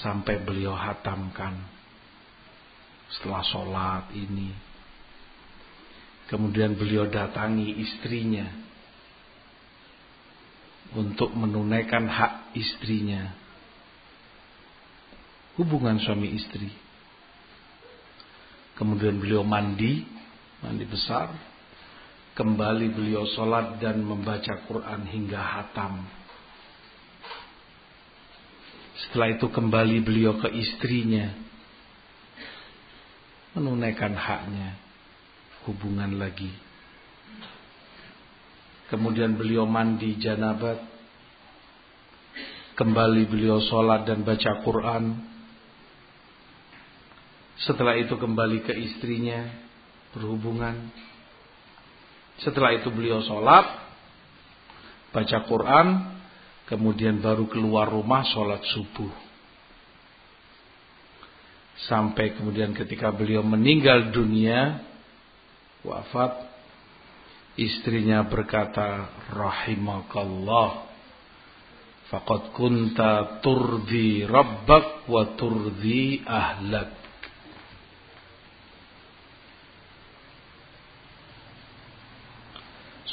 sampai 0.01 0.41
beliau 0.41 0.73
hatamkan 0.73 1.57
setelah 3.09 3.45
sholat 3.45 4.05
ini 4.13 4.53
kemudian 6.29 6.77
beliau 6.77 7.09
datangi 7.09 7.73
istrinya 7.81 8.47
untuk 10.93 11.33
menunaikan 11.33 12.05
hak 12.09 12.53
istrinya 12.57 13.33
hubungan 15.59 15.99
suami 16.01 16.33
istri 16.33 16.71
kemudian 18.79 19.19
beliau 19.19 19.43
mandi 19.43 20.07
mandi 20.63 20.85
besar 20.87 21.35
kembali 22.39 22.95
beliau 22.95 23.27
sholat 23.35 23.83
dan 23.83 24.01
membaca 24.01 24.63
Quran 24.71 25.03
hingga 25.11 25.43
hatam 25.43 26.07
setelah 28.99 29.31
itu 29.31 29.47
kembali 29.47 30.03
beliau 30.03 30.37
ke 30.43 30.51
istrinya. 30.53 31.31
Menunaikan 33.55 34.13
haknya. 34.13 34.75
Hubungan 35.65 36.19
lagi. 36.19 36.51
Kemudian 38.91 39.39
beliau 39.39 39.71
mandi 39.71 40.19
janabat. 40.19 40.83
Kembali 42.75 43.23
beliau 43.31 43.63
sholat 43.65 44.05
dan 44.05 44.27
baca 44.27 44.67
Quran. 44.67 45.05
Setelah 47.67 47.99
itu 47.99 48.15
kembali 48.15 48.63
ke 48.67 48.73
istrinya. 48.77 49.49
Berhubungan. 50.15 50.91
Setelah 52.43 52.77
itu 52.79 52.91
beliau 52.91 53.23
sholat. 53.25 53.67
Baca 55.11 55.39
Quran 55.49 56.19
Kemudian 56.69 57.25
baru 57.25 57.49
keluar 57.49 57.89
rumah 57.89 58.29
sholat 58.29 58.61
subuh. 58.77 59.09
Sampai 61.89 62.37
kemudian 62.37 62.77
ketika 62.77 63.09
beliau 63.09 63.41
meninggal 63.41 64.13
dunia, 64.13 64.85
wafat, 65.81 66.45
istrinya 67.57 68.21
berkata, 68.29 69.09
Rahimakallah, 69.33 70.93
faqad 72.13 72.53
kunta 72.53 73.41
turdi 73.41 74.29
rabbak 74.29 75.09
wa 75.09 75.25
turdi 75.41 76.21
ahlak 76.21 76.98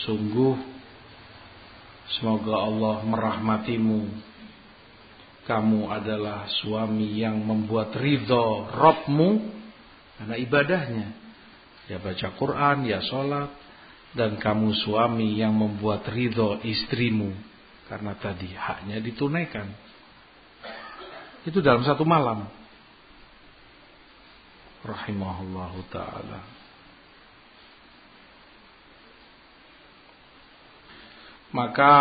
sungguh 0.06 0.56
semoga 2.18 2.56
Allah 2.62 2.96
merahmatimu 3.04 4.08
kamu 5.46 5.82
adalah 5.90 6.50
suami 6.62 7.22
yang 7.22 7.38
membuat 7.42 7.94
ridho 7.98 8.70
Robmu 8.70 9.30
karena 10.18 10.36
ibadahnya 10.38 11.08
ya 11.92 11.98
baca 12.02 12.28
Quran 12.38 12.86
ya 12.86 13.02
sholat 13.06 13.50
dan 14.16 14.40
kamu 14.40 14.72
suami 14.88 15.36
yang 15.36 15.54
membuat 15.54 16.08
ridho 16.08 16.64
istrimu 16.64 17.36
karena 17.86 18.18
tadi 18.18 18.50
haknya 18.50 18.98
ditunaikan. 19.04 19.70
Itu 21.46 21.62
dalam 21.62 21.86
satu 21.86 22.02
malam. 22.08 22.50
Rahimahullahu 24.82 25.80
taala. 25.94 26.42
Maka 31.56 31.96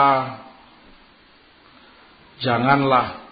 janganlah 2.43 3.22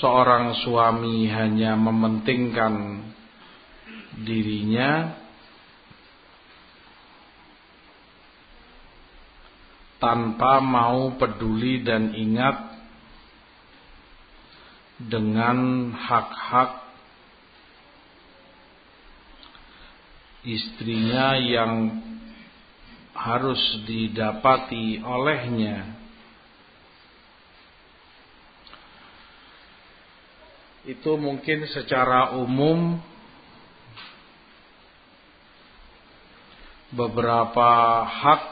seorang 0.00 0.56
suami 0.64 1.28
hanya 1.28 1.76
mementingkan 1.76 3.04
dirinya 4.24 5.20
tanpa 10.00 10.64
mau 10.64 11.12
peduli 11.20 11.84
dan 11.84 12.16
ingat 12.16 12.56
dengan 14.96 15.92
hak-hak 15.92 16.88
istrinya 20.48 21.36
yang 21.36 22.05
harus 23.16 23.58
didapati 23.88 25.00
olehnya. 25.00 25.96
Itu 30.86 31.18
mungkin 31.18 31.66
secara 31.66 32.38
umum 32.38 33.02
beberapa 36.94 38.04
hak 38.06 38.44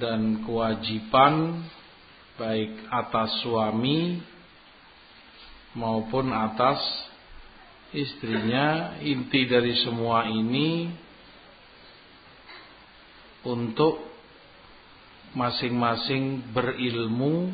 dan 0.00 0.40
kewajiban 0.40 1.60
baik 2.40 2.72
atas 2.88 3.44
suami 3.44 4.24
maupun 5.76 6.32
atas 6.32 6.80
istrinya. 7.92 8.96
Inti 9.04 9.44
dari 9.44 9.76
semua 9.84 10.32
ini 10.32 10.88
untuk 13.44 14.00
masing-masing 15.36 16.54
berilmu 16.54 17.52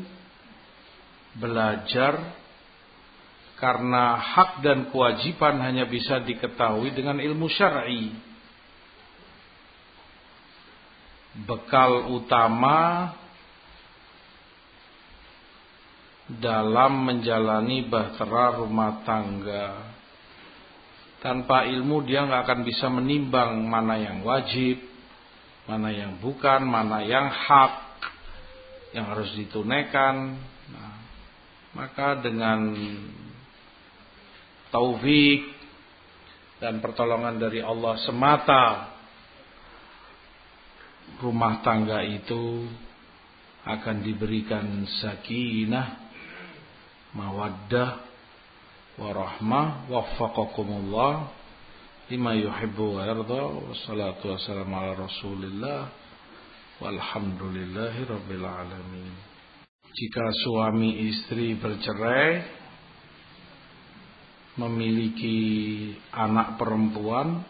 belajar 1.37 2.39
karena 3.57 4.17
hak 4.17 4.65
dan 4.65 4.89
kewajiban 4.89 5.61
hanya 5.61 5.85
bisa 5.85 6.17
diketahui 6.21 6.91
dengan 6.97 7.21
ilmu 7.21 7.45
syar'i. 7.45 8.31
bekal 11.35 12.11
utama 12.11 13.11
dalam 16.27 17.07
menjalani 17.07 17.87
bahtera 17.87 18.59
rumah 18.59 19.03
tangga. 19.03 19.95
Tanpa 21.21 21.69
ilmu 21.69 22.01
dia 22.03 22.25
nggak 22.25 22.43
akan 22.49 22.61
bisa 22.65 22.89
menimbang 22.89 23.61
mana 23.67 23.99
yang 23.99 24.25
wajib, 24.25 24.79
mana 25.71 25.87
yang 25.87 26.19
bukan, 26.19 26.67
mana 26.67 26.99
yang 27.07 27.31
hak, 27.31 27.73
yang 28.91 29.07
harus 29.07 29.31
ditunaikan. 29.39 30.35
Nah, 30.67 30.95
maka 31.71 32.19
dengan 32.19 32.75
taufik 34.67 35.47
dan 36.59 36.83
pertolongan 36.83 37.39
dari 37.39 37.63
Allah 37.63 37.95
semata 38.03 38.91
rumah 41.23 41.63
tangga 41.63 42.03
itu 42.03 42.67
akan 43.63 44.03
diberikan 44.03 44.83
sakinah, 44.99 45.87
mawaddah, 47.15 48.03
warahmah, 48.99 49.87
waffaqakumullah 49.87 51.40
lima 52.11 52.35
yuhibbu 52.35 52.99
wa 52.99 53.07
yarda 53.07 53.41
wassalatu 53.71 54.35
wassalamu 54.35 54.75
ala 54.75 54.99
rasulillah 54.99 55.87
walhamdulillahi 56.83 58.03
rabbil 58.03 58.43
alamin 58.43 59.15
jika 59.95 60.25
suami 60.43 61.07
istri 61.07 61.55
bercerai 61.55 62.43
memiliki 64.59 65.39
anak 66.11 66.59
perempuan 66.59 67.47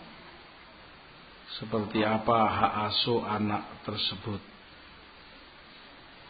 seperti 1.58 2.06
apa 2.06 2.38
hak 2.48 2.74
asuh 2.90 3.22
anak 3.26 3.82
tersebut. 3.84 4.42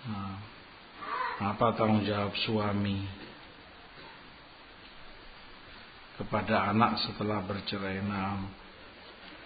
Nah, 0.08 0.40
apa 1.52 1.78
tanggung 1.78 2.08
jawab 2.08 2.34
suami 2.48 3.21
kepada 6.22 6.70
anak 6.70 7.02
setelah 7.02 7.42
bercerai? 7.42 8.06
Nah, 8.06 8.46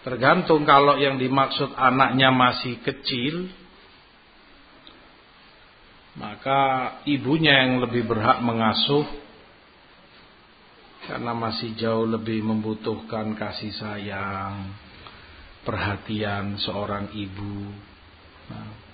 tergantung 0.04 0.68
kalau 0.68 1.00
yang 1.00 1.16
dimaksud 1.16 1.72
anaknya 1.80 2.36
masih 2.36 2.84
kecil, 2.84 3.48
maka 6.20 6.60
ibunya 7.08 7.64
yang 7.64 7.80
lebih 7.80 8.04
berhak 8.04 8.44
mengasuh 8.44 9.08
karena 11.06 11.32
masih 11.38 11.78
jauh 11.78 12.04
lebih 12.04 12.42
membutuhkan 12.42 13.38
kasih 13.38 13.72
sayang 13.72 14.74
perhatian 15.64 16.58
seorang 16.62 17.10
ibu. 17.14 17.72
Nah. 18.50 18.85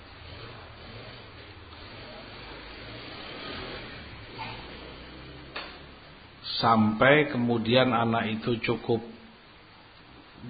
Sampai 6.42 7.30
kemudian 7.30 7.94
anak 7.94 8.42
itu 8.42 8.58
cukup 8.58 8.98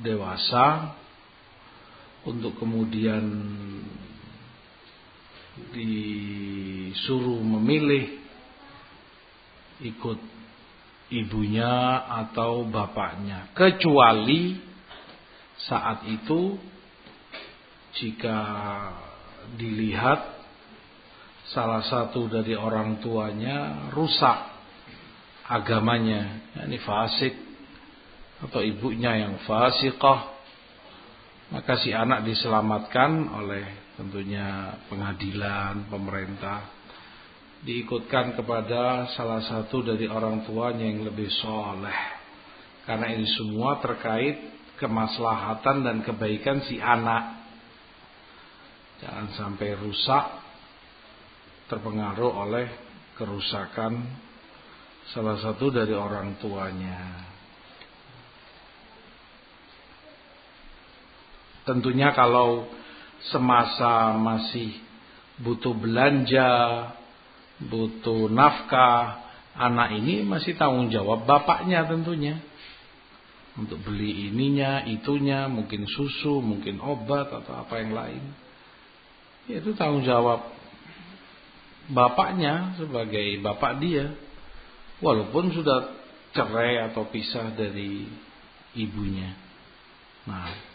dewasa 0.01 0.97
untuk 2.25 2.57
kemudian 2.57 3.21
disuruh 5.77 7.45
memilih 7.45 8.25
ikut 9.85 10.21
ibunya 11.13 12.01
atau 12.25 12.65
bapaknya. 12.65 13.53
Kecuali 13.53 14.57
saat 15.69 16.09
itu 16.09 16.57
jika 18.01 18.39
dilihat 19.61 20.21
salah 21.53 21.85
satu 21.85 22.33
dari 22.33 22.57
orang 22.57 23.03
tuanya 23.05 23.91
rusak 23.93 24.52
agamanya, 25.49 26.53
yakni 26.59 26.79
fasik 26.83 27.35
atau 28.43 28.61
ibunya 28.63 29.27
yang 29.27 29.39
fasiqah, 29.47 30.21
maka 31.55 31.79
si 31.79 31.95
anak 31.95 32.27
diselamatkan 32.27 33.31
oleh 33.31 33.95
tentunya 33.95 34.79
pengadilan, 34.91 35.87
pemerintah 35.87 36.83
diikutkan 37.63 38.35
kepada 38.35 39.15
salah 39.15 39.39
satu 39.47 39.87
dari 39.87 40.11
orang 40.11 40.43
tuanya 40.43 40.83
yang 40.83 41.07
lebih 41.07 41.31
soleh 41.31 42.23
karena 42.83 43.15
ini 43.15 43.27
semua 43.39 43.79
terkait 43.79 44.35
kemaslahatan 44.83 45.87
dan 45.87 45.97
kebaikan 46.03 46.67
si 46.67 46.83
anak. 46.83 47.47
Jangan 48.99 49.27
sampai 49.39 49.79
rusak 49.79 50.25
terpengaruh 51.71 52.33
oleh 52.47 52.67
kerusakan 53.15 54.03
salah 55.11 55.43
satu 55.43 55.75
dari 55.75 55.91
orang 55.91 56.39
tuanya. 56.39 57.27
Tentunya 61.67 62.15
kalau 62.15 62.71
semasa 63.31 64.15
masih 64.19 64.75
butuh 65.43 65.75
belanja, 65.75 66.51
butuh 67.63 68.31
nafkah, 68.31 69.23
anak 69.55 69.99
ini 69.99 70.27
masih 70.27 70.55
tanggung 70.59 70.91
jawab 70.91 71.27
bapaknya 71.27 71.87
tentunya 71.87 72.43
untuk 73.53 73.85
beli 73.85 74.33
ininya, 74.33 74.89
itunya, 74.89 75.45
mungkin 75.45 75.85
susu, 75.85 76.41
mungkin 76.41 76.81
obat 76.81 77.29
atau 77.29 77.53
apa 77.53 77.85
yang 77.85 77.93
lain. 77.93 78.25
Itu 79.45 79.77
tanggung 79.77 80.09
jawab 80.09 80.49
bapaknya 81.93 82.79
sebagai 82.81 83.43
bapak 83.45 83.83
dia 83.83 84.15
walaupun 85.03 85.53
sudah 85.53 85.93
cerai 86.33 86.81
atau 86.89 87.11
pisah 87.11 87.53
dari 87.53 88.09
ibunya. 88.79 89.37
Nah, 90.25 90.72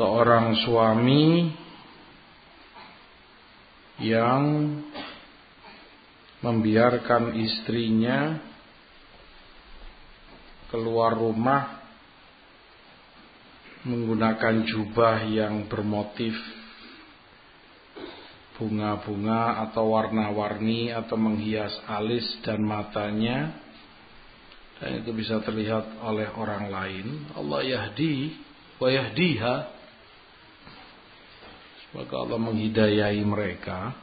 seorang 0.00 0.56
suami 0.64 1.52
yang 4.00 4.72
membiarkan 6.40 7.36
istrinya 7.36 8.40
keluar 10.72 11.20
rumah 11.20 11.84
menggunakan 13.84 14.64
jubah 14.64 15.20
yang 15.28 15.68
bermotif 15.68 16.32
bunga-bunga 18.56 19.68
atau 19.68 20.00
warna-warni 20.00 20.96
atau 20.96 21.20
menghias 21.20 21.76
alis 21.84 22.24
dan 22.40 22.64
matanya. 22.64 23.52
Dan 24.80 25.04
itu 25.04 25.12
bisa 25.12 25.44
terlihat 25.44 26.00
oleh 26.00 26.32
orang 26.40 26.72
lain. 26.72 27.28
Allah 27.36 27.60
yahdi 27.68 28.32
wa 28.80 28.88
yahdiha 28.88 29.79
maka 31.90 32.14
Allah 32.14 32.38
menghidayai 32.38 33.20
mereka. 33.26 33.94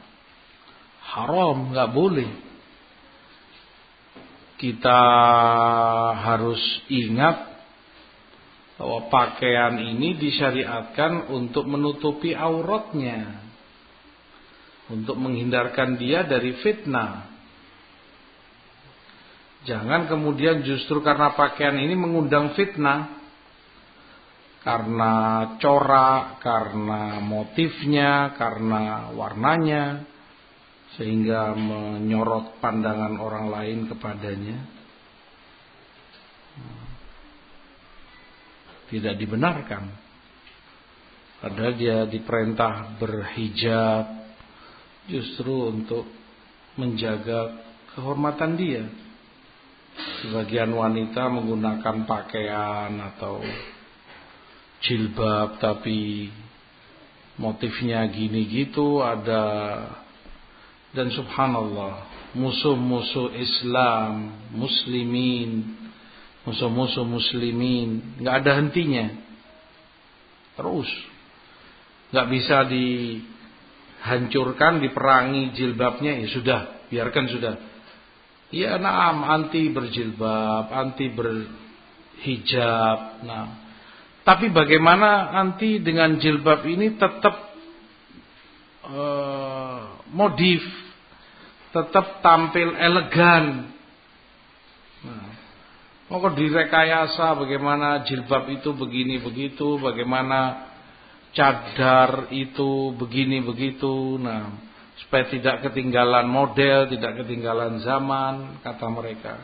Haram, 1.08 1.72
nggak 1.72 1.90
boleh. 1.92 2.30
Kita 4.58 5.00
harus 6.18 6.60
ingat 6.92 7.48
bahwa 8.76 9.08
pakaian 9.08 9.78
ini 9.80 10.18
disyariatkan 10.20 11.32
untuk 11.32 11.64
menutupi 11.64 12.36
auratnya. 12.36 13.46
Untuk 14.88 15.16
menghindarkan 15.20 16.00
dia 16.00 16.24
dari 16.24 16.56
fitnah. 16.60 17.28
Jangan 19.68 20.08
kemudian 20.08 20.64
justru 20.64 21.04
karena 21.04 21.36
pakaian 21.36 21.76
ini 21.76 21.92
mengundang 21.92 22.56
fitnah 22.56 23.17
karena 24.62 25.12
corak, 25.62 26.42
karena 26.42 27.22
motifnya, 27.22 28.34
karena 28.34 29.14
warnanya, 29.14 30.02
sehingga 30.98 31.54
menyorot 31.54 32.58
pandangan 32.58 33.22
orang 33.22 33.46
lain 33.54 33.78
kepadanya. 33.86 34.58
Tidak 38.88 39.14
dibenarkan. 39.20 39.84
Padahal 41.38 41.74
dia 41.78 42.02
diperintah 42.08 42.98
berhijab 42.98 44.04
justru 45.06 45.70
untuk 45.70 46.02
menjaga 46.74 47.62
kehormatan 47.94 48.58
dia. 48.58 48.84
Sebagian 50.22 50.74
wanita 50.74 51.30
menggunakan 51.30 52.06
pakaian 52.06 52.90
atau 53.14 53.38
jilbab 54.84 55.58
tapi 55.58 56.30
motifnya 57.38 58.06
gini 58.10 58.46
gitu 58.50 59.02
ada 59.02 59.44
dan 60.94 61.10
subhanallah 61.12 62.06
musuh-musuh 62.34 63.34
Islam 63.34 64.32
muslimin 64.54 65.78
musuh-musuh 66.48 67.04
muslimin 67.04 68.16
nggak 68.24 68.36
ada 68.44 68.52
hentinya. 68.64 69.12
Terus 70.56 70.88
nggak 72.08 72.28
bisa 72.32 72.64
dihancurkan 72.72 74.80
diperangi 74.80 75.52
jilbabnya 75.52 76.24
ya 76.24 76.28
sudah 76.32 76.88
biarkan 76.88 77.28
sudah. 77.28 77.54
Ya 78.48 78.80
naam 78.80 79.28
anti 79.28 79.68
berjilbab 79.68 80.72
anti 80.72 81.12
berhijab 81.12 83.28
nah 83.28 83.67
tapi 84.28 84.52
bagaimana 84.52 85.32
nanti 85.32 85.80
dengan 85.80 86.20
jilbab 86.20 86.60
ini 86.68 87.00
tetap 87.00 87.32
uh, 88.84 90.04
modif, 90.12 90.60
tetap 91.72 92.20
tampil 92.20 92.76
elegan. 92.76 93.72
Nah, 95.00 95.32
mau 96.12 96.20
direkayasa 96.28 97.40
bagaimana 97.40 98.04
jilbab 98.04 98.52
itu 98.52 98.76
begini 98.76 99.16
begitu, 99.16 99.80
bagaimana 99.80 100.68
cadar 101.32 102.28
itu 102.28 102.92
begini 103.00 103.40
begitu. 103.40 104.20
Nah, 104.20 104.60
supaya 105.00 105.24
tidak 105.32 105.72
ketinggalan 105.72 106.28
model, 106.28 106.84
tidak 106.92 107.24
ketinggalan 107.24 107.80
zaman, 107.80 108.60
kata 108.60 108.92
mereka. 108.92 109.40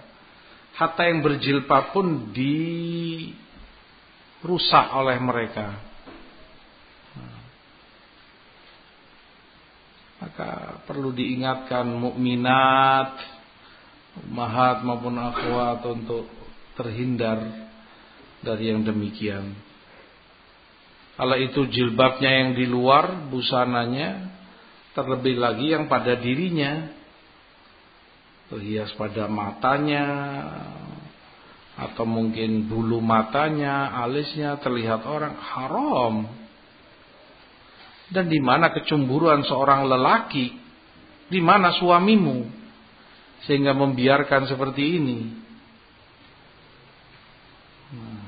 Hatta 0.76 1.08
yang 1.08 1.24
berjilbab 1.24 1.96
pun 1.96 2.36
di 2.36 3.32
rusak 4.44 4.86
oleh 4.92 5.16
mereka. 5.18 5.80
Maka 10.20 10.80
perlu 10.84 11.12
diingatkan 11.12 11.88
mukminat, 11.88 13.12
mahat 14.28 14.84
maupun 14.84 15.16
akhwat 15.18 15.80
untuk 15.88 16.28
terhindar 16.78 17.40
dari 18.44 18.70
yang 18.70 18.84
demikian. 18.84 19.56
Kalau 21.14 21.36
itu 21.38 21.70
jilbabnya 21.70 22.30
yang 22.42 22.50
di 22.58 22.66
luar, 22.66 23.30
busananya, 23.30 24.34
terlebih 24.98 25.38
lagi 25.38 25.70
yang 25.70 25.86
pada 25.86 26.18
dirinya, 26.18 26.90
terhias 28.50 28.90
pada 28.98 29.30
matanya, 29.30 30.06
atau 31.74 32.06
mungkin 32.06 32.70
bulu 32.70 33.02
matanya, 33.02 33.90
alisnya 33.98 34.54
terlihat 34.62 35.02
orang 35.02 35.34
haram. 35.34 36.14
Dan 38.14 38.30
di 38.30 38.38
mana 38.38 38.70
kecemburuan 38.70 39.42
seorang 39.42 39.90
lelaki? 39.90 40.54
Di 41.26 41.40
mana 41.42 41.74
suamimu 41.74 42.46
sehingga 43.48 43.74
membiarkan 43.74 44.46
seperti 44.46 45.02
ini? 45.02 45.18
Hmm. 47.90 48.24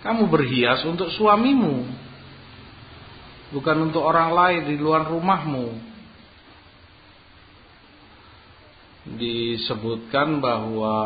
Kamu 0.00 0.32
berhias 0.32 0.80
untuk 0.88 1.12
suamimu, 1.12 1.84
bukan 3.52 3.90
untuk 3.90 4.00
orang 4.00 4.32
lain 4.32 4.62
di 4.70 4.76
luar 4.80 5.04
rumahmu. 5.10 5.89
Disebutkan 9.06 10.44
bahwa 10.44 10.98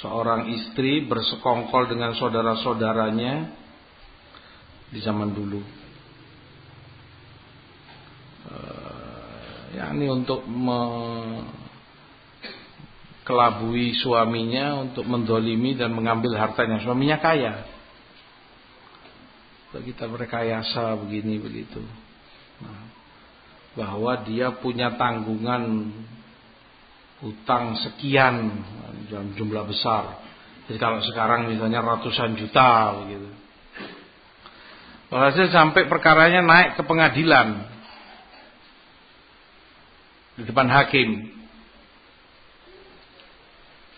seorang 0.00 0.52
istri 0.52 1.08
bersekongkol 1.08 1.88
dengan 1.88 2.12
saudara-saudaranya 2.12 3.48
di 4.92 5.00
zaman 5.00 5.32
dulu. 5.32 5.60
Uh, 8.46 9.74
yakni 9.74 10.06
untuk 10.06 10.44
kelabui 13.26 13.96
suaminya 13.98 14.86
untuk 14.86 15.02
mendolimi 15.08 15.74
dan 15.74 15.90
mengambil 15.96 16.38
hartanya. 16.38 16.78
Suaminya 16.84 17.18
kaya. 17.18 17.66
Kita 19.76 20.08
berkayasa 20.08 20.96
begini 20.96 21.36
begitu. 21.36 21.84
Nah, 22.64 22.88
bahwa 23.76 24.24
dia 24.24 24.56
punya 24.56 24.96
tanggungan 24.96 25.92
utang 27.20 27.76
sekian 27.76 28.64
dalam 29.12 29.36
jumlah 29.36 29.64
besar. 29.68 30.24
Jadi 30.66 30.78
kalau 30.80 30.98
sekarang 31.04 31.46
misalnya 31.52 31.84
ratusan 31.84 32.34
juta 32.40 32.96
begitu. 33.04 33.28
Walhasil 35.06 35.54
sampai 35.54 35.86
perkaranya 35.86 36.42
naik 36.42 36.74
ke 36.74 36.82
pengadilan 36.82 37.62
di 40.34 40.42
depan 40.42 40.66
hakim. 40.66 41.30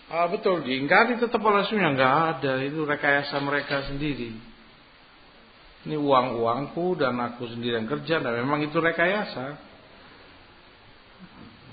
Ah 0.09 0.25
betul 0.29 0.65
diingkari 0.65 1.17
tetap 1.21 1.41
oleh 1.41 1.65
suaminya 1.65 1.93
nggak 1.93 2.15
ada 2.37 2.53
itu 2.65 2.81
rekayasa 2.85 3.41
mereka 3.41 3.89
sendiri. 3.89 4.37
Ini 5.89 5.95
uang 5.95 6.43
uangku 6.43 6.97
dan 6.99 7.17
aku 7.17 7.49
sendiri 7.49 7.81
yang 7.81 7.89
kerja 7.89 8.21
dan 8.21 8.45
memang 8.45 8.61
itu 8.67 8.77
rekayasa. 8.77 9.68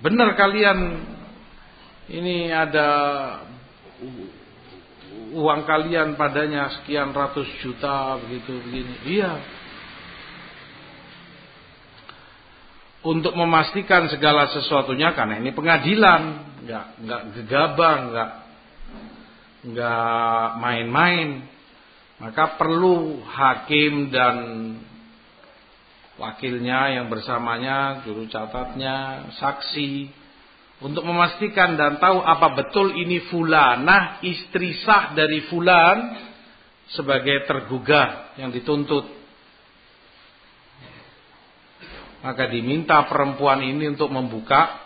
Benar 0.04 0.36
kalian 0.36 0.78
ini 2.06 2.52
ada 2.52 2.88
uang 5.36 5.66
kalian 5.66 6.14
padanya 6.14 6.70
sekian 6.80 7.10
ratus 7.10 7.48
juta 7.60 8.20
begitu 8.22 8.56
begini. 8.62 8.94
Iya. 9.04 9.32
Untuk 13.06 13.38
memastikan 13.38 14.10
segala 14.10 14.50
sesuatunya 14.50 15.14
karena 15.14 15.38
ini 15.38 15.54
pengadilan, 15.54 16.22
nggak 16.66 16.86
nggak 17.06 17.22
gegabah, 17.38 17.96
nggak 18.10 18.30
nggak 19.70 20.46
main-main. 20.58 21.28
Maka 22.16 22.56
perlu 22.56 23.20
hakim 23.28 24.08
dan 24.08 24.36
wakilnya 26.16 27.00
yang 27.00 27.06
bersamanya, 27.12 28.02
juru 28.04 28.28
catatnya, 28.28 29.30
saksi 29.36 30.08
untuk 30.84 31.08
memastikan 31.08 31.76
dan 31.80 31.96
tahu 31.96 32.20
apa 32.20 32.52
betul 32.52 32.92
ini 32.92 33.24
fulanah 33.32 34.20
istri 34.20 34.76
sah 34.84 35.16
dari 35.16 35.48
fulan 35.48 35.96
sebagai 36.92 37.48
tergugah 37.48 38.36
yang 38.36 38.52
dituntut. 38.52 39.08
Maka 42.20 42.50
diminta 42.50 43.06
perempuan 43.06 43.62
ini 43.62 43.88
untuk 43.88 44.10
membuka 44.10 44.84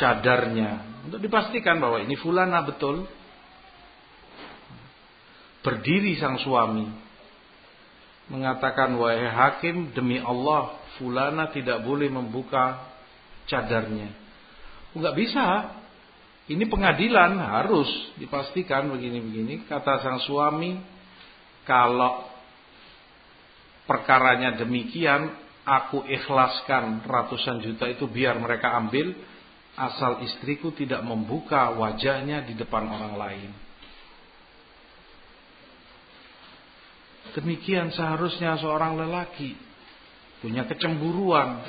cadarnya 0.00 0.96
untuk 1.06 1.22
dipastikan 1.22 1.78
bahwa 1.78 2.02
ini 2.02 2.18
fulana 2.18 2.66
betul. 2.66 3.06
Berdiri 5.62 6.18
sang 6.18 6.38
suami 6.42 7.05
mengatakan 8.26 8.94
wahai 8.98 9.30
hakim 9.30 9.94
demi 9.94 10.18
Allah 10.18 10.74
fulana 10.98 11.50
tidak 11.54 11.82
boleh 11.86 12.10
membuka 12.10 12.82
cadarnya. 13.46 14.10
Enggak 14.96 15.14
bisa. 15.14 15.46
Ini 16.46 16.62
pengadilan 16.70 17.42
harus 17.42 17.90
dipastikan 18.22 18.86
begini-begini. 18.86 19.66
Kata 19.66 19.98
sang 19.98 20.22
suami, 20.22 20.78
kalau 21.66 22.22
perkaranya 23.82 24.54
demikian, 24.54 25.34
aku 25.66 26.06
ikhlaskan 26.06 27.02
ratusan 27.02 27.66
juta 27.66 27.90
itu 27.90 28.06
biar 28.06 28.38
mereka 28.38 28.78
ambil 28.78 29.10
asal 29.74 30.22
istriku 30.22 30.70
tidak 30.70 31.02
membuka 31.02 31.74
wajahnya 31.74 32.46
di 32.46 32.54
depan 32.54 32.86
orang 32.86 33.14
lain. 33.18 33.65
Demikian 37.34 37.90
seharusnya 37.90 38.60
seorang 38.60 39.00
lelaki 39.00 39.56
punya 40.38 40.68
kecemburuan. 40.68 41.64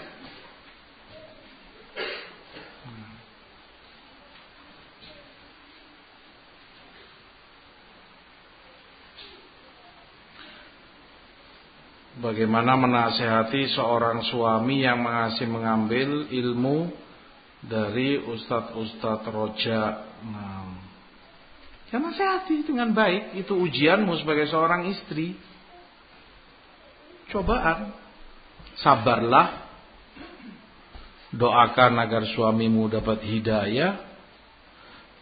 Bagaimana 12.17 12.73
menasehati 12.73 13.77
seorang 13.77 14.25
suami 14.25 14.81
yang 14.81 15.05
masih 15.05 15.45
mengambil 15.47 16.25
ilmu 16.27 16.89
dari 17.61 18.17
ustadz-ustadz 18.19 19.29
roja. 19.31 20.01
Nah, 20.25 20.66
ya 21.88 21.97
nasihati 21.99 22.68
dengan 22.68 22.91
baik. 22.91 23.39
Itu 23.39 23.55
ujianmu 23.55 24.14
sebagai 24.19 24.47
seorang 24.51 24.91
istri. 24.91 25.35
Cobaan. 27.31 27.95
Sabarlah. 28.80 29.68
Doakan 31.35 31.93
agar 31.99 32.23
suamimu 32.31 32.88
dapat 32.91 33.23
hidayah. 33.23 33.99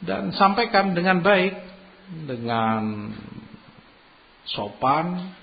Dan 0.01 0.33
sampaikan 0.33 0.93
dengan 0.93 1.21
baik. 1.21 1.53
Dengan 2.25 3.13
sopan. 4.45 5.33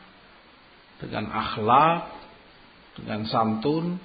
Dengan 1.03 1.31
akhlak. 1.31 2.03
Dengan 2.99 3.24
santun 3.27 3.97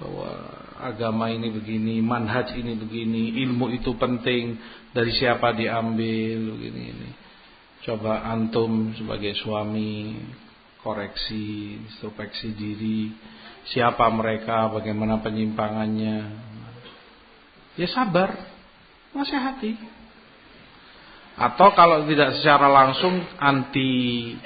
bahwa 0.00 0.32
agama 0.80 1.28
ini 1.28 1.52
begini, 1.52 2.00
manhaj 2.00 2.56
ini 2.56 2.76
begini, 2.76 3.40
ilmu 3.44 3.70
itu 3.76 3.94
penting, 3.96 4.56
dari 4.90 5.12
siapa 5.14 5.52
diambil 5.52 6.56
begini 6.56 6.82
ini. 6.92 7.10
Coba 7.84 8.24
antum 8.28 8.92
sebagai 8.96 9.32
suami 9.40 10.16
koreksi, 10.84 11.80
introspeksi 11.80 12.52
diri, 12.52 13.12
siapa 13.72 14.08
mereka, 14.12 14.68
bagaimana 14.72 15.20
penyimpangannya. 15.20 16.18
Ya 17.76 17.88
sabar, 17.88 18.36
nasihati. 19.16 19.76
Atau 21.40 21.72
kalau 21.72 22.04
tidak 22.04 22.36
secara 22.36 22.68
langsung 22.68 23.16
anti 23.40 24.36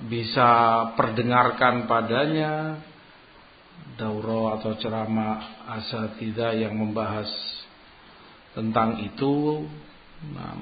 bisa 0.00 0.50
perdengarkan 0.96 1.84
padanya 1.84 2.80
dauro 4.00 4.56
atau 4.56 4.72
ceramah 4.80 5.68
asatidah 5.76 6.56
yang 6.56 6.72
membahas 6.72 7.28
tentang 8.56 9.04
itu 9.04 9.68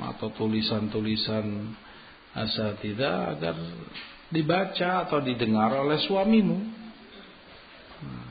atau 0.03 0.29
tulisan-tulisan 0.35 1.47
asatidah 2.35 3.39
agar 3.39 3.55
dibaca 4.29 5.07
atau 5.07 5.23
didengar 5.23 5.71
oleh 5.79 6.03
suamimu. 6.03 6.59
Nah. 8.03 8.28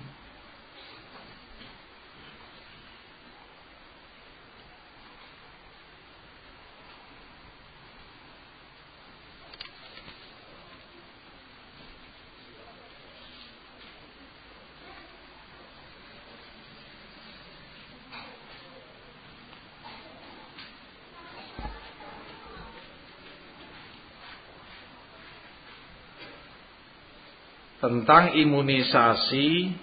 Tentang 28.08 28.40
imunisasi 28.40 29.76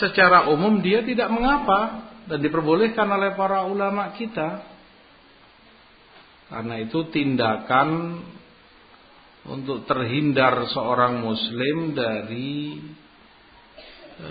secara 0.00 0.48
umum 0.48 0.80
dia 0.80 1.04
tidak 1.04 1.28
mengapa 1.28 2.08
dan 2.24 2.40
diperbolehkan 2.40 3.04
oleh 3.04 3.36
para 3.36 3.68
ulama 3.68 4.16
kita. 4.16 4.64
Karena 6.48 6.80
itu 6.80 7.04
tindakan 7.12 8.16
untuk 9.44 9.84
terhindar 9.84 10.72
seorang 10.72 11.20
muslim 11.20 11.92
dari 11.92 12.80
e, 14.24 14.30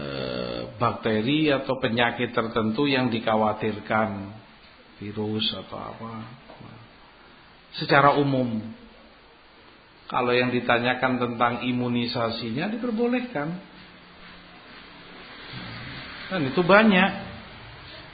bakteri 0.82 1.54
atau 1.54 1.78
penyakit 1.78 2.34
tertentu 2.34 2.90
yang 2.90 3.14
dikhawatirkan 3.14 4.10
virus 4.98 5.54
atau 5.54 5.78
apa. 5.78 6.12
Secara 7.78 8.18
umum 8.18 8.58
kalau 10.08 10.32
yang 10.32 10.50
ditanyakan 10.56 11.20
tentang 11.20 11.54
imunisasinya 11.68 12.72
diperbolehkan. 12.72 13.48
Dan 16.28 16.42
itu 16.48 16.64
banyak. 16.64 17.12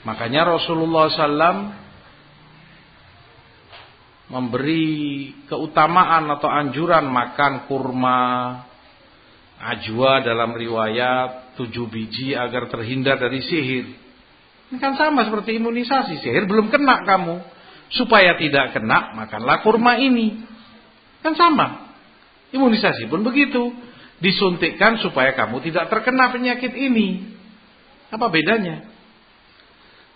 Makanya 0.06 0.54
Rasulullah 0.58 1.10
SAW 1.10 1.58
memberi 4.34 5.30
keutamaan 5.46 6.26
atau 6.34 6.50
anjuran 6.50 7.06
makan 7.06 7.70
kurma, 7.70 8.22
ajwa 9.60 10.24
dalam 10.26 10.50
riwayat 10.56 11.54
tujuh 11.54 11.86
biji 11.86 12.34
agar 12.34 12.66
terhindar 12.66 13.22
dari 13.22 13.38
sihir. 13.38 13.86
Ini 14.72 14.76
kan 14.82 14.98
sama 14.98 15.30
seperti 15.30 15.62
imunisasi. 15.62 16.24
Sihir 16.24 16.50
belum 16.50 16.72
kena 16.72 17.06
kamu. 17.06 17.36
Supaya 17.94 18.34
tidak 18.40 18.74
kena, 18.74 19.14
makanlah 19.14 19.62
kurma 19.62 20.00
ini. 20.00 20.40
Kan 21.22 21.38
sama. 21.38 21.83
Imunisasi 22.54 23.10
pun 23.10 23.26
begitu. 23.26 23.74
Disuntikkan 24.22 25.02
supaya 25.02 25.34
kamu 25.34 25.58
tidak 25.66 25.90
terkena 25.90 26.30
penyakit 26.30 26.70
ini. 26.70 27.34
Apa 28.14 28.30
bedanya? 28.30 28.94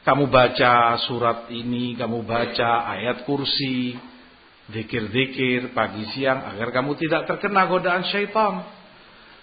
Kamu 0.07 0.31
baca 0.31 0.97
surat 1.05 1.51
ini, 1.51 1.99
kamu 1.99 2.25
baca 2.25 2.95
ayat 2.95 3.27
kursi, 3.29 3.93
dikir-dikir 4.71 5.75
pagi 5.77 6.07
siang 6.15 6.55
agar 6.55 6.73
kamu 6.73 6.97
tidak 6.97 7.27
terkena 7.29 7.67
godaan 7.67 8.07
syaitan. 8.09 8.65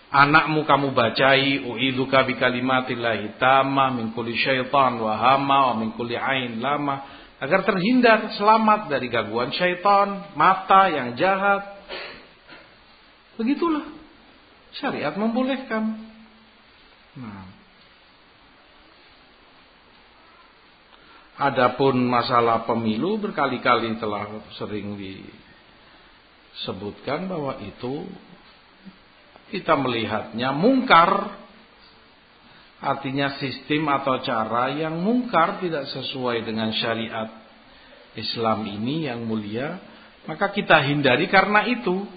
Anakmu 0.09 0.63
kamu 0.63 0.95
bacai 0.95 1.59
u'iduka 1.67 2.23
bi 2.23 2.39
kalimatillahi 2.39 3.35
tamah 3.35 3.91
min 3.91 4.15
syaitan 4.39 4.95
wa 4.97 5.13
hama 5.19 5.75
wa 5.75 5.83
min 5.83 5.91
ain 6.15 6.63
lama 6.63 7.03
agar 7.43 7.67
terhindar 7.67 8.31
selamat 8.39 8.87
dari 8.87 9.11
gangguan 9.11 9.51
syaitan, 9.51 10.33
mata 10.39 10.87
yang 10.87 11.19
jahat, 11.19 11.61
Begitulah. 13.35 13.83
Syariat 14.75 15.15
membolehkan. 15.15 15.83
Nah, 17.15 17.47
Adapun 21.35 21.99
masalah 22.07 22.63
pemilu 22.63 23.19
berkali-kali 23.19 23.99
telah 23.99 24.39
sering 24.55 24.95
disebutkan 24.95 27.27
bahwa 27.27 27.59
itu 27.59 28.07
kita 29.51 29.75
melihatnya 29.75 30.55
mungkar. 30.55 31.43
Artinya 32.79 33.35
sistem 33.35 33.91
atau 33.91 34.23
cara 34.23 34.79
yang 34.79 34.95
mungkar 35.03 35.59
tidak 35.59 35.91
sesuai 35.91 36.47
dengan 36.47 36.71
syariat 36.71 37.27
Islam 38.15 38.63
ini 38.67 39.11
yang 39.11 39.27
mulia 39.27 39.79
maka 40.27 40.51
kita 40.51 40.81
hindari 40.87 41.27
karena 41.27 41.67
itu 41.67 42.07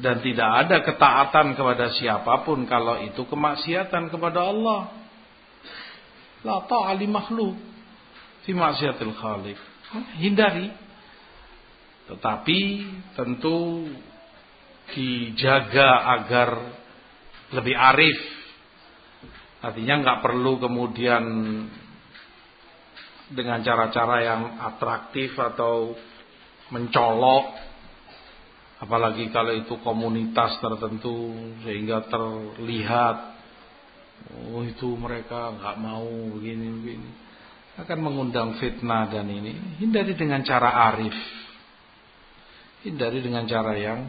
dan 0.00 0.24
tidak 0.24 0.50
ada 0.66 0.76
ketaatan 0.80 1.52
kepada 1.54 1.92
siapa 1.92 2.42
pun 2.42 2.64
kalau 2.64 3.04
itu 3.04 3.22
kemaksiatan 3.28 4.08
kepada 4.08 4.48
Allah 4.48 5.00
La 6.40 6.64
ta'ali 6.64 7.04
makhluk 7.04 7.52
fi 8.48 8.56
maksiatil 8.56 9.12
khaliq. 9.12 9.58
Hindari. 10.16 10.72
Tetapi 12.08 12.60
tentu 13.14 13.86
dijaga 14.96 16.18
agar 16.18 16.50
lebih 17.54 17.76
arif. 17.76 18.18
Artinya 19.60 19.94
nggak 20.00 20.20
perlu 20.24 20.56
kemudian 20.58 21.24
dengan 23.30 23.62
cara-cara 23.62 24.16
yang 24.24 24.42
atraktif 24.58 25.36
atau 25.36 25.94
mencolok 26.72 27.69
apalagi 28.80 29.28
kalau 29.30 29.52
itu 29.54 29.76
komunitas 29.84 30.56
tertentu 30.58 31.36
sehingga 31.62 32.08
terlihat 32.08 33.40
Oh 34.50 34.62
itu 34.66 34.88
mereka 35.00 35.54
nggak 35.56 35.76
mau 35.80 36.06
begini 36.36 36.66
begini. 36.68 37.10
Akan 37.80 38.04
mengundang 38.04 38.60
fitnah 38.60 39.08
dan 39.08 39.30
ini. 39.30 39.80
Hindari 39.80 40.12
dengan 40.12 40.44
cara 40.44 40.92
arif. 40.92 41.16
Hindari 42.84 43.24
dengan 43.24 43.48
cara 43.48 43.72
yang 43.76 44.00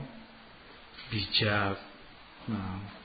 bijak. 1.12 1.78
Nah. 2.52 3.00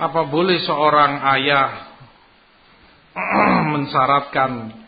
apa 0.00 0.24
boleh 0.32 0.64
seorang 0.64 1.20
ayah 1.36 1.89
mensyaratkan 3.74 4.80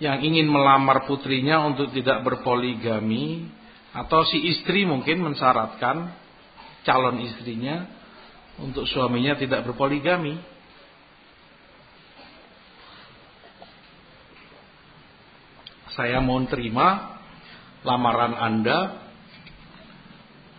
yang 0.00 0.24
ingin 0.24 0.48
melamar 0.48 1.04
putrinya 1.04 1.60
untuk 1.68 1.92
tidak 1.92 2.24
berpoligami 2.24 3.52
atau 3.92 4.24
si 4.24 4.40
istri 4.48 4.88
mungkin 4.88 5.20
mensyaratkan 5.20 6.16
calon 6.88 7.20
istrinya 7.20 7.84
untuk 8.56 8.88
suaminya 8.88 9.36
tidak 9.36 9.68
berpoligami. 9.68 10.40
Saya 15.92 16.22
mau 16.24 16.40
terima 16.48 17.20
lamaran 17.84 18.32
Anda 18.32 18.78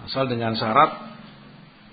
asal 0.06 0.30
dengan 0.30 0.54
syarat 0.54 0.92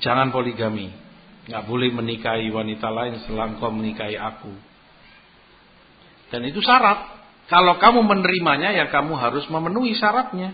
jangan 0.05 0.29
poligami. 0.29 1.08
Nggak 1.49 1.65
boleh 1.65 1.89
menikahi 1.97 2.53
wanita 2.53 2.93
lain 2.93 3.25
setelah 3.25 3.57
engkau 3.57 3.73
menikahi 3.73 4.21
aku. 4.21 4.53
Dan 6.29 6.45
itu 6.45 6.61
syarat. 6.61 7.17
Kalau 7.49 7.81
kamu 7.81 8.05
menerimanya 8.05 8.77
ya 8.77 8.93
kamu 8.93 9.17
harus 9.17 9.49
memenuhi 9.49 9.97
syaratnya. 9.97 10.53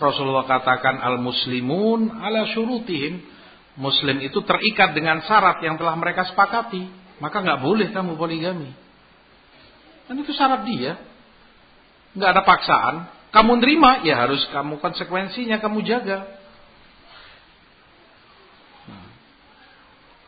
Rasulullah 0.00 0.48
katakan 0.48 0.96
al-muslimun 0.98 2.08
ala 2.08 2.48
syurutihim. 2.50 3.20
Muslim 3.76 4.22
itu 4.24 4.40
terikat 4.46 4.96
dengan 4.96 5.20
syarat 5.28 5.60
yang 5.60 5.76
telah 5.76 5.92
mereka 5.92 6.24
sepakati. 6.24 6.88
Maka 7.20 7.44
nggak 7.44 7.60
boleh 7.60 7.92
kamu 7.92 8.16
poligami. 8.16 8.72
Dan 10.08 10.24
itu 10.24 10.32
syarat 10.32 10.64
dia. 10.64 10.96
Nggak 12.16 12.30
ada 12.32 12.42
paksaan. 12.48 12.94
Kamu 13.28 13.60
nerima 13.60 14.00
ya 14.06 14.24
harus 14.24 14.40
kamu 14.54 14.80
konsekuensinya 14.80 15.60
kamu 15.60 15.84
jaga. 15.84 16.43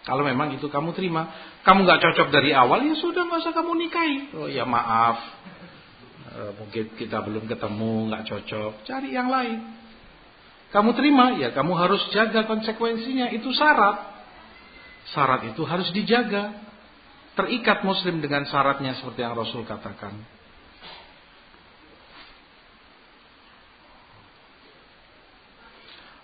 Kalau 0.07 0.23
memang 0.23 0.55
itu 0.55 0.71
kamu 0.71 0.95
terima, 0.95 1.29
kamu 1.67 1.83
nggak 1.83 2.01
cocok 2.01 2.29
dari 2.31 2.55
awal 2.55 2.81
ya 2.87 2.95
sudah 2.95 3.27
nggak 3.27 3.43
usah 3.43 3.53
kamu 3.53 3.73
nikahi. 3.75 4.17
Oh 4.39 4.47
ya 4.47 4.63
maaf, 4.63 5.19
Eh, 6.37 6.53
mungkin 6.61 6.93
kita 7.01 7.25
belum 7.25 7.49
ketemu, 7.49 8.13
nggak 8.13 8.25
cocok, 8.29 8.85
cari 8.85 9.09
yang 9.17 9.33
lain. 9.33 9.57
Kamu 10.69 10.93
terima, 10.93 11.33
ya 11.41 11.57
kamu 11.57 11.73
harus 11.73 12.05
jaga 12.13 12.45
konsekuensinya. 12.45 13.33
Itu 13.33 13.57
syarat. 13.57 13.97
Syarat 15.17 15.49
itu 15.49 15.65
harus 15.65 15.89
dijaga. 15.97 16.53
Terikat 17.33 17.89
muslim 17.89 18.21
dengan 18.21 18.45
syaratnya 18.45 19.01
seperti 19.01 19.25
yang 19.25 19.33
Rasul 19.33 19.65
katakan. 19.65 20.13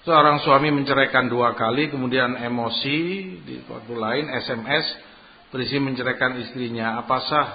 Seorang 0.03 0.43
suami 0.43 0.74
menceraikan 0.74 1.31
dua 1.31 1.55
kali, 1.55 1.87
kemudian 1.87 2.35
emosi 2.35 2.99
di 3.47 3.62
waktu 3.70 3.95
lain 3.95 4.27
SMS 4.35 4.83
berisi 5.55 5.79
menceraikan 5.79 6.43
istrinya. 6.43 6.99
Apa 6.99 7.23
sah 7.23 7.49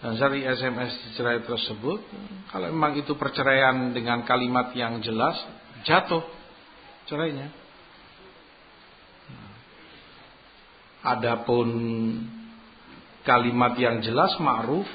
dan 0.00 0.16
dari 0.16 0.40
SMS 0.40 0.96
cerai 1.20 1.44
tersebut, 1.44 2.00
kalau 2.48 2.72
memang 2.72 2.96
itu 2.96 3.12
perceraian 3.12 3.92
dengan 3.92 4.24
kalimat 4.24 4.72
yang 4.72 5.04
jelas, 5.04 5.36
jatuh 5.84 6.24
cerainya. 7.04 7.52
Adapun 11.04 11.68
kalimat 13.20 13.76
yang 13.76 14.00
jelas 14.00 14.32
ma'ruf, 14.40 14.88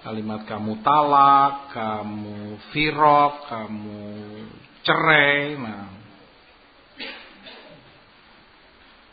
kalimat 0.00 0.48
kamu 0.48 0.80
talak, 0.80 1.76
kamu 1.76 2.56
firok, 2.72 3.52
kamu 3.52 4.00
cerai, 4.84 5.56
nah. 5.58 5.88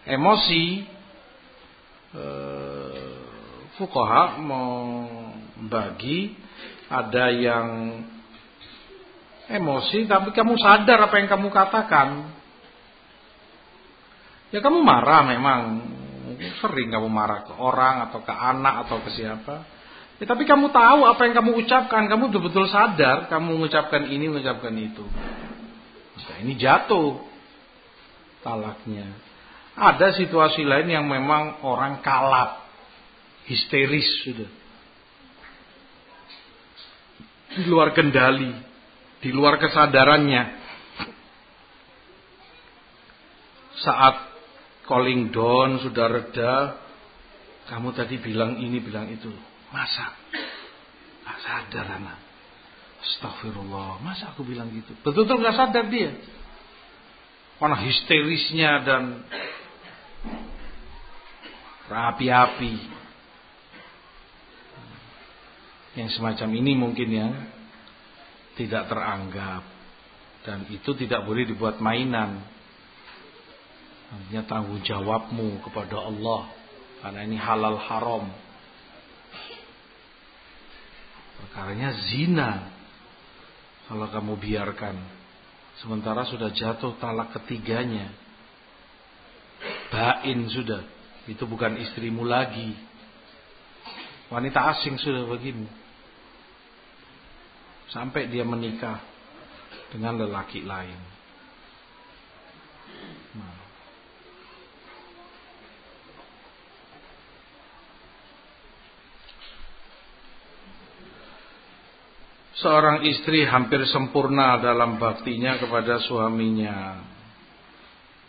Emosi 0.01 0.83
eh, 2.11 3.15
fukaha 3.79 4.41
membagi 4.41 6.35
ada 6.91 7.31
yang 7.31 7.67
emosi 9.47 10.09
tapi 10.09 10.35
kamu 10.35 10.59
sadar 10.59 11.07
apa 11.07 11.15
yang 11.21 11.29
kamu 11.31 11.47
katakan. 11.53 12.33
Ya 14.51 14.59
kamu 14.59 14.83
marah 14.83 15.23
memang. 15.23 15.61
Sering 16.41 16.89
kamu 16.89 17.05
marah 17.05 17.45
ke 17.45 17.53
orang 17.53 18.09
atau 18.09 18.25
ke 18.25 18.33
anak 18.33 18.87
atau 18.87 18.97
ke 19.05 19.13
siapa. 19.13 19.61
Ya, 20.17 20.25
tapi 20.29 20.45
kamu 20.45 20.73
tahu 20.73 21.05
apa 21.05 21.21
yang 21.29 21.33
kamu 21.37 21.65
ucapkan. 21.65 22.09
Kamu 22.09 22.29
betul-betul 22.29 22.65
sadar 22.69 23.29
kamu 23.29 23.57
mengucapkan 23.57 24.09
ini, 24.09 24.25
mengucapkan 24.29 24.73
itu. 24.73 25.05
Nah, 26.31 26.39
ini 26.47 26.55
jatuh 26.55 27.19
talaknya. 28.39 29.03
Ada 29.75 30.15
situasi 30.15 30.63
lain 30.63 30.87
yang 30.87 31.11
memang 31.11 31.59
orang 31.67 31.99
kalap 31.99 32.63
histeris 33.51 34.07
sudah. 34.23 34.47
Di 37.51 37.67
luar 37.67 37.91
kendali, 37.91 38.55
di 39.19 39.29
luar 39.35 39.59
kesadarannya. 39.59 40.63
Saat 43.83 44.15
calling 44.87 45.35
down 45.35 45.83
sudah 45.83 46.07
reda, 46.07 46.79
kamu 47.67 47.91
tadi 47.91 48.23
bilang 48.23 48.55
ini, 48.55 48.79
bilang 48.79 49.11
itu. 49.11 49.27
Masa? 49.75 50.15
Gak 51.27 51.37
sadar 51.43 51.87
anak. 51.99 52.30
Astagfirullah, 53.01 53.97
masa 54.05 54.29
aku 54.29 54.45
bilang 54.45 54.69
gitu? 54.69 54.93
Betul-betul 55.01 55.41
gak 55.41 55.57
sadar 55.57 55.89
dia. 55.89 56.13
Mana 57.57 57.77
histerisnya 57.81 58.85
dan 58.85 59.25
rapi-api. 61.89 62.75
Yang 65.97 66.09
semacam 66.15 66.49
ini 66.55 66.71
mungkin 66.77 67.09
yang 67.11 67.33
tidak 68.55 68.87
teranggap 68.87 69.65
dan 70.47 70.65
itu 70.71 70.95
tidak 70.95 71.25
boleh 71.27 71.43
dibuat 71.43 71.83
mainan. 71.83 72.41
Artinya 74.11 74.43
tanggung 74.47 74.81
jawabmu 74.83 75.59
kepada 75.65 75.99
Allah 75.99 76.47
karena 77.03 77.19
ini 77.27 77.37
halal 77.37 77.77
haram. 77.81 78.25
Perkaranya 81.41 81.91
zina 82.11 82.70
kalau 83.91 84.07
kamu 84.07 84.33
biarkan. 84.39 84.95
Sementara 85.83 86.23
sudah 86.23 86.47
jatuh 86.55 86.95
talak 87.03 87.35
ketiganya. 87.35 88.07
Bain 89.91 90.47
sudah. 90.47 90.87
Itu 91.27 91.43
bukan 91.43 91.75
istrimu 91.75 92.23
lagi. 92.23 92.71
Wanita 94.31 94.63
asing 94.71 94.95
sudah 94.95 95.27
begini 95.27 95.67
sampai 97.91 98.31
dia 98.31 98.47
menikah 98.47 99.03
dengan 99.91 100.23
lelaki 100.23 100.63
lain. 100.63 100.99
Nah. 103.35 103.60
Seorang 112.61 113.01
istri 113.09 113.41
hampir 113.43 113.81
sempurna 113.89 114.61
dalam 114.61 115.01
baktinya 115.01 115.57
kepada 115.57 115.97
suaminya. 116.05 117.01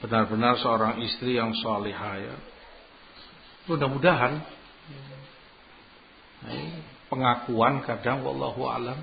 Benar-benar 0.00 0.56
seorang 0.58 1.04
istri 1.04 1.36
yang 1.36 1.52
salihah 1.52 2.16
ya. 2.16 2.36
Mudah-mudahan 3.68 4.40
pengakuan 7.12 7.84
kadang 7.84 8.24
wallahu 8.24 8.66
alam 8.66 8.98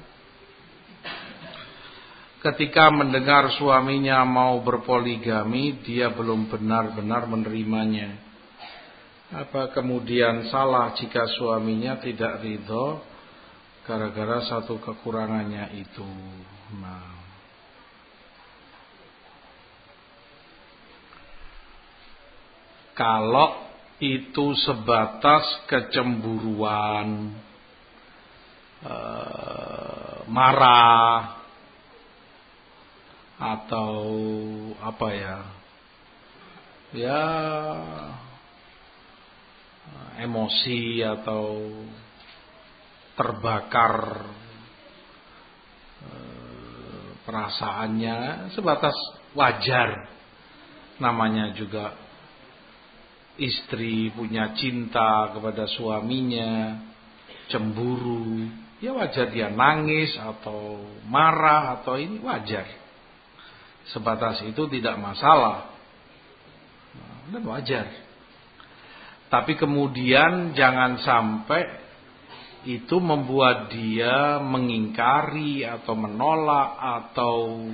ketika 2.40 2.88
mendengar 2.90 3.52
suaminya 3.60 4.24
mau 4.24 4.60
berpoligami 4.64 5.84
dia 5.84 6.12
belum 6.12 6.48
benar-benar 6.48 7.28
menerimanya 7.28 8.16
apa 9.30 9.70
kemudian 9.76 10.50
salah 10.50 10.96
jika 10.98 11.30
suaminya 11.38 12.02
tidak 12.02 12.42
ridho 12.42 13.04
gara-gara 13.90 14.46
satu 14.46 14.78
kekurangannya 14.78 15.74
itu. 15.82 16.06
Nah. 16.78 17.18
Kalau 22.94 23.66
itu 23.98 24.54
sebatas 24.62 25.66
kecemburuan 25.66 27.34
Eh, 28.80 30.18
marah 30.32 31.36
atau 33.36 34.00
apa 34.80 35.08
ya? 35.12 35.40
Ya 36.96 37.24
emosi 40.24 41.04
atau 41.04 41.60
terbakar 43.20 43.96
eh, 46.08 47.10
perasaannya 47.28 48.48
sebatas 48.56 48.96
wajar 49.36 50.08
namanya 51.04 51.52
juga 51.52 52.00
istri 53.36 54.08
punya 54.16 54.56
cinta 54.56 55.36
kepada 55.36 55.68
suaminya 55.68 56.80
cemburu 57.52 58.48
Ya 58.80 58.96
wajar 58.96 59.28
dia 59.28 59.52
nangis 59.52 60.16
atau 60.16 60.80
marah 61.04 61.80
atau 61.80 62.00
ini 62.00 62.24
wajar. 62.24 62.64
Sebatas 63.92 64.40
itu 64.48 64.72
tidak 64.72 64.96
masalah. 64.96 65.76
Dan 67.28 67.44
wajar. 67.44 67.92
Tapi 69.28 69.60
kemudian 69.60 70.56
jangan 70.56 70.96
sampai 71.04 71.79
itu 72.70 73.02
membuat 73.02 73.74
dia 73.74 74.38
mengingkari 74.38 75.66
atau 75.66 75.98
menolak 75.98 76.70
atau 76.78 77.66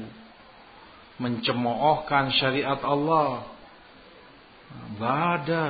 mencemoohkan 1.20 2.32
syariat 2.32 2.80
Allah. 2.80 3.44
Enggak 4.72 5.20
ada. 5.42 5.64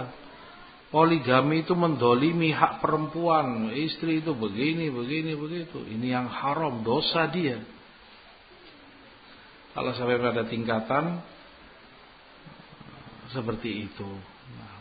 Poligami 0.94 1.66
itu 1.66 1.74
mendolimi 1.74 2.54
hak 2.54 2.86
perempuan. 2.86 3.74
Istri 3.74 4.22
itu 4.22 4.32
begini, 4.38 4.94
begini, 4.94 5.34
begitu. 5.34 5.82
Ini 5.82 6.08
yang 6.22 6.30
haram, 6.30 6.86
dosa 6.86 7.26
dia. 7.28 7.60
Kalau 9.74 9.92
sampai 9.92 10.22
pada 10.22 10.48
tingkatan 10.48 11.20
seperti 13.34 13.92
itu. 13.92 14.08
Nah, 14.56 14.78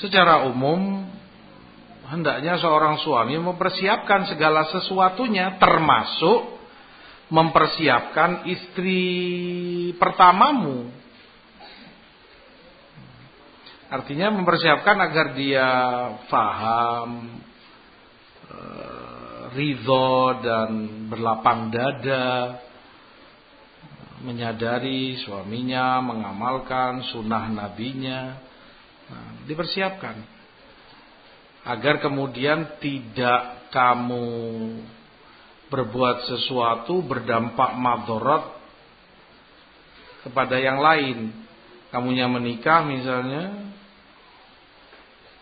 secara 0.00 0.48
umum, 0.48 1.04
hendaknya 2.08 2.60
seorang 2.60 3.00
suami 3.00 3.36
mempersiapkan 3.40 4.28
segala 4.28 4.68
sesuatunya, 4.68 5.56
termasuk 5.56 6.60
mempersiapkan 7.32 8.44
istri 8.48 9.02
pertamamu. 9.96 10.92
Artinya 13.88 14.34
mempersiapkan 14.34 14.96
agar 15.00 15.26
dia 15.38 15.68
faham, 16.26 17.40
eh, 18.48 19.42
ridho 19.54 20.40
dan 20.42 20.70
berlapang 21.08 21.70
dada, 21.70 22.58
menyadari 24.24 25.20
suaminya, 25.20 26.00
mengamalkan 26.00 27.06
sunnah 27.12 27.44
nabinya, 27.52 28.40
nah, 29.12 29.30
dipersiapkan 29.44 30.33
agar 31.64 32.00
kemudian 32.00 32.78
tidak 32.78 33.72
kamu 33.72 34.28
berbuat 35.72 36.28
sesuatu 36.28 37.00
berdampak 37.02 37.74
madorot 37.74 38.44
kepada 40.28 40.60
yang 40.60 40.78
lain. 40.78 41.32
Kamunya 41.90 42.26
menikah 42.26 42.82
misalnya, 42.84 43.74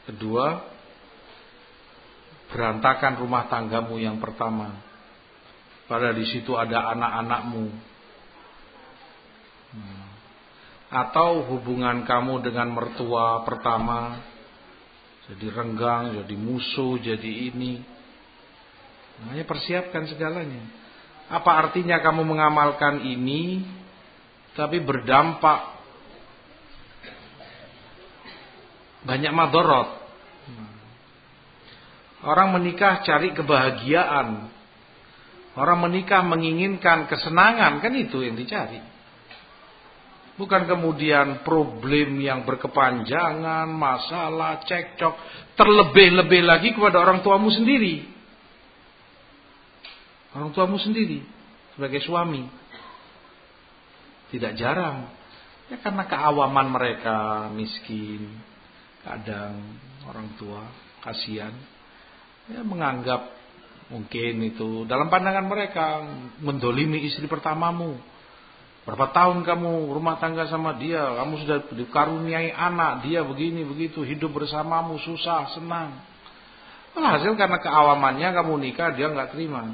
Kedua, 0.02 0.58
berantakan 2.50 3.22
rumah 3.22 3.46
tanggamu 3.46 4.02
yang 4.02 4.18
pertama. 4.18 4.82
Pada 5.86 6.10
di 6.10 6.26
situ 6.26 6.58
ada 6.58 6.90
anak-anakmu. 6.90 7.66
Hmm. 9.72 10.06
Atau 10.90 11.46
hubungan 11.54 12.02
kamu 12.02 12.42
dengan 12.42 12.74
mertua 12.74 13.46
pertama 13.46 14.20
jadi 15.30 15.46
renggang, 15.54 16.18
jadi 16.18 16.34
musuh, 16.34 16.98
jadi 16.98 17.52
ini. 17.52 17.78
Hanya 19.30 19.46
persiapkan 19.46 20.10
segalanya. 20.10 20.66
Apa 21.30 21.68
artinya 21.68 22.02
kamu 22.02 22.26
mengamalkan 22.26 23.06
ini 23.06 23.62
tapi 24.52 24.82
berdampak 24.82 25.72
banyak 29.06 29.32
madorot. 29.32 30.02
Orang 32.22 32.54
menikah 32.54 33.02
cari 33.02 33.34
kebahagiaan. 33.34 34.46
Orang 35.58 35.84
menikah 35.84 36.22
menginginkan 36.22 37.10
kesenangan, 37.10 37.82
kan 37.82 37.92
itu 37.92 38.22
yang 38.22 38.38
dicari. 38.38 38.91
Bukan 40.40 40.64
kemudian 40.64 41.44
problem 41.44 42.16
yang 42.24 42.48
berkepanjangan, 42.48 43.68
masalah, 43.68 44.64
cekcok, 44.64 45.14
terlebih-lebih 45.60 46.40
lagi 46.40 46.72
kepada 46.72 47.04
orang 47.04 47.20
tuamu 47.20 47.52
sendiri. 47.52 48.08
Orang 50.32 50.56
tuamu 50.56 50.80
sendiri 50.80 51.20
sebagai 51.76 52.00
suami. 52.00 52.48
Tidak 54.32 54.56
jarang. 54.56 55.12
Ya 55.68 55.76
karena 55.80 56.08
keawaman 56.08 56.72
mereka 56.72 57.48
miskin 57.52 58.40
kadang 59.04 59.76
orang 60.08 60.32
tua 60.38 60.62
kasihan 61.02 61.50
ya 62.46 62.62
menganggap 62.62 63.34
mungkin 63.90 64.34
itu 64.46 64.86
dalam 64.86 65.10
pandangan 65.10 65.46
mereka 65.46 66.06
mendolimi 66.38 67.02
istri 67.06 67.26
pertamamu 67.26 67.98
berapa 68.82 69.14
tahun 69.14 69.46
kamu 69.46 69.94
rumah 69.94 70.18
tangga 70.18 70.50
sama 70.50 70.74
dia? 70.78 71.02
Kamu 71.02 71.34
sudah 71.46 71.58
dikaruniai 71.70 72.50
anak 72.50 73.06
dia 73.06 73.22
begini 73.22 73.62
begitu. 73.62 74.02
Hidup 74.02 74.34
bersamamu 74.34 74.98
susah 75.02 75.54
senang. 75.54 76.02
Hasil 76.92 77.38
karena 77.40 77.56
keawamannya 77.56 78.28
kamu 78.36 78.52
nikah 78.58 78.92
dia 78.92 79.08
nggak 79.08 79.32
terima. 79.32 79.72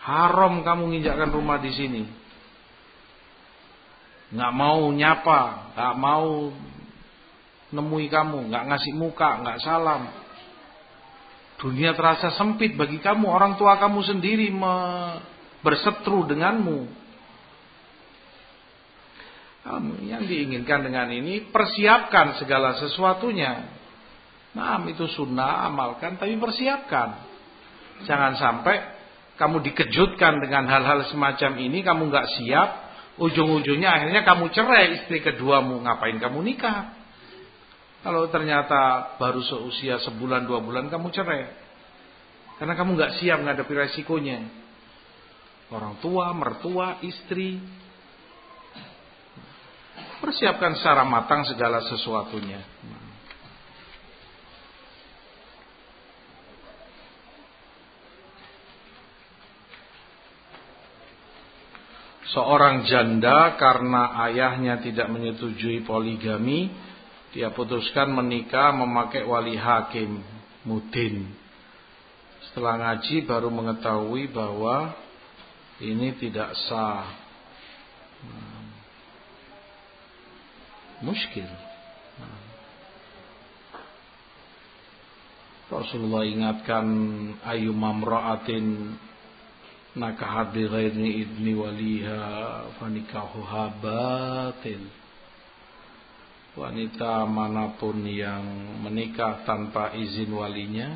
Haram 0.00 0.64
kamu 0.64 0.94
nginjakkan 0.94 1.30
rumah 1.32 1.60
di 1.60 1.70
sini. 1.74 2.02
Nggak 4.34 4.52
mau 4.56 4.88
nyapa 4.90 5.64
nggak 5.74 5.94
mau 5.98 6.54
nemui 7.74 8.06
kamu, 8.06 8.54
nggak 8.54 8.64
ngasih 8.70 8.94
muka, 8.94 9.42
nggak 9.42 9.58
salam. 9.66 10.06
Dunia 11.58 11.98
terasa 11.98 12.30
sempit 12.38 12.78
bagi 12.78 13.02
kamu, 13.02 13.26
orang 13.26 13.58
tua 13.58 13.74
kamu 13.82 14.00
sendiri 14.06 14.54
bersetru 15.66 16.22
denganmu. 16.30 17.03
Yang 20.04 20.28
diinginkan 20.28 20.84
dengan 20.84 21.08
ini 21.08 21.48
persiapkan 21.48 22.36
segala 22.36 22.76
sesuatunya. 22.76 23.64
Nah, 24.52 24.84
itu 24.86 25.08
sunnah 25.08 25.64
amalkan, 25.66 26.20
tapi 26.20 26.36
persiapkan. 26.36 27.16
Jangan 28.04 28.36
sampai 28.36 28.76
kamu 29.40 29.64
dikejutkan 29.66 30.38
dengan 30.44 30.68
hal-hal 30.68 31.08
semacam 31.10 31.58
ini, 31.58 31.80
kamu 31.80 32.12
nggak 32.12 32.28
siap, 32.38 32.68
ujung-ujungnya 33.18 33.90
akhirnya 33.90 34.22
kamu 34.22 34.52
cerai 34.52 35.00
istri 35.00 35.24
keduamu, 35.24 35.82
ngapain 35.82 36.20
kamu 36.20 36.38
nikah? 36.44 36.94
Kalau 38.04 38.28
ternyata 38.28 39.16
baru 39.16 39.40
seusia 39.40 39.96
sebulan 40.04 40.44
dua 40.44 40.60
bulan 40.60 40.92
kamu 40.92 41.08
cerai. 41.08 41.48
Karena 42.60 42.76
kamu 42.76 43.00
nggak 43.00 43.12
siap 43.18 43.40
menghadapi 43.40 43.72
resikonya. 43.74 44.38
Orang 45.72 45.98
tua, 46.04 46.30
mertua, 46.36 47.00
istri. 47.00 47.58
Persiapkan 50.24 50.72
secara 50.80 51.04
matang 51.04 51.44
segala 51.44 51.84
sesuatunya. 51.84 52.56
Seorang 62.32 62.88
janda 62.88 63.60
karena 63.60 64.16
ayahnya 64.24 64.80
tidak 64.80 65.12
menyetujui 65.12 65.84
poligami, 65.84 66.72
dia 67.36 67.52
putuskan 67.52 68.08
menikah 68.08 68.72
memakai 68.72 69.28
wali 69.28 69.60
hakim, 69.60 70.24
mudin. 70.64 71.36
Setelah 72.48 72.80
ngaji 72.80 73.28
baru 73.28 73.52
mengetahui 73.52 74.32
bahwa 74.32 74.96
ini 75.84 76.16
tidak 76.16 76.56
sah. 76.64 77.12
Muskil. 81.04 81.46
Rasulullah 85.68 86.24
ingatkan 86.24 86.86
ayu 87.44 87.72
mamra'atin 87.76 88.96
nakahat 89.96 90.56
bi 90.56 90.64
ghairi 90.64 91.24
idni 91.24 91.52
waliha 91.56 92.20
fanikahuha 92.78 93.64
batil 93.80 94.84
wanita 96.54 97.26
mana 97.26 97.74
pun 97.74 98.06
yang 98.06 98.44
menikah 98.86 99.42
tanpa 99.42 99.98
izin 99.98 100.30
walinya 100.30 100.94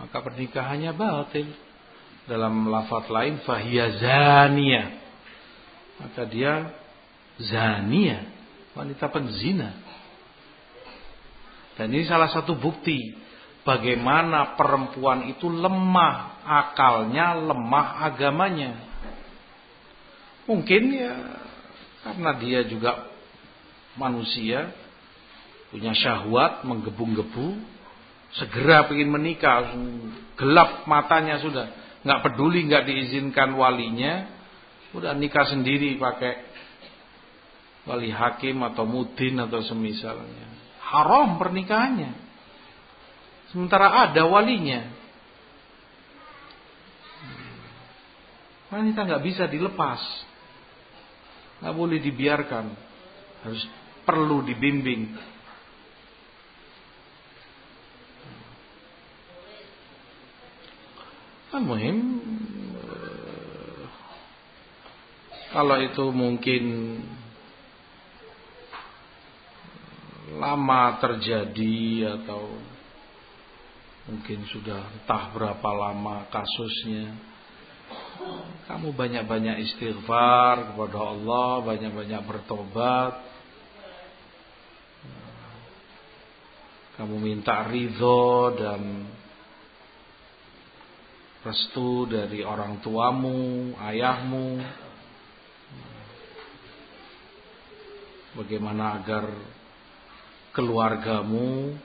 maka 0.00 0.24
pernikahannya 0.24 0.92
batil. 0.96 1.48
Dalam 2.22 2.70
lafaz 2.70 3.10
lain 3.10 3.42
fahiya 3.42 3.98
zania 3.98 4.94
maka 6.00 6.22
dia 6.24 6.70
zania 7.42 8.31
wanita 8.72 9.08
penzina 9.12 9.92
dan 11.76 11.88
ini 11.88 12.04
salah 12.04 12.28
satu 12.28 12.56
bukti 12.60 13.16
bagaimana 13.64 14.58
perempuan 14.58 15.32
itu 15.32 15.48
lemah 15.48 16.44
akalnya, 16.44 17.38
lemah 17.38 17.88
agamanya. 18.12 18.72
Mungkin 20.44 20.82
ya 20.92 21.14
karena 22.02 22.30
dia 22.42 22.60
juga 22.66 23.08
manusia 23.94 24.74
punya 25.70 25.94
syahwat 25.96 26.66
menggebu-gebu 26.66 27.56
segera 28.36 28.90
ingin 28.90 29.08
menikah 29.08 29.72
gelap 30.36 30.84
matanya 30.90 31.38
sudah 31.40 31.70
nggak 32.02 32.20
peduli 32.26 32.66
nggak 32.66 32.84
diizinkan 32.84 33.54
walinya 33.54 34.26
udah 34.92 35.14
nikah 35.14 35.46
sendiri 35.46 35.96
pakai 35.96 36.51
wali 37.88 38.10
hakim 38.10 38.62
atau 38.62 38.86
mudin 38.86 39.42
atau 39.42 39.60
semisalnya 39.64 40.46
haram 40.82 41.40
pernikahannya 41.40 42.22
Sementara 43.52 44.08
ada 44.08 44.24
walinya. 44.24 44.80
Wanita 48.72 49.04
nggak 49.04 49.24
bisa 49.28 49.44
dilepas. 49.44 50.00
nggak 51.60 51.76
boleh 51.76 52.00
dibiarkan. 52.00 52.72
Harus 53.44 53.62
perlu 54.08 54.40
dibimbing. 54.40 55.12
Kan 61.52 61.68
muhim 61.68 61.96
eh, 62.80 63.84
kalau 65.52 65.76
itu 65.84 66.08
mungkin 66.08 66.64
lama 70.38 70.96
terjadi 71.00 72.16
atau 72.20 72.56
Mungkin 74.02 74.50
sudah 74.50 74.82
entah 74.98 75.30
berapa 75.30 75.70
lama 75.70 76.26
kasusnya. 76.26 77.14
Kamu 78.66 78.98
banyak-banyak 78.98 79.62
istighfar 79.62 80.74
kepada 80.74 80.98
Allah, 80.98 81.50
banyak-banyak 81.62 82.22
bertobat. 82.26 83.14
Kamu 86.98 87.14
minta 87.22 87.62
ridho 87.70 88.58
dan 88.58 89.06
restu 91.46 92.10
dari 92.10 92.42
orang 92.42 92.82
tuamu, 92.82 93.78
ayahmu. 93.78 94.58
Bagaimana 98.34 98.98
agar 98.98 99.30
keluargamu 100.52 101.76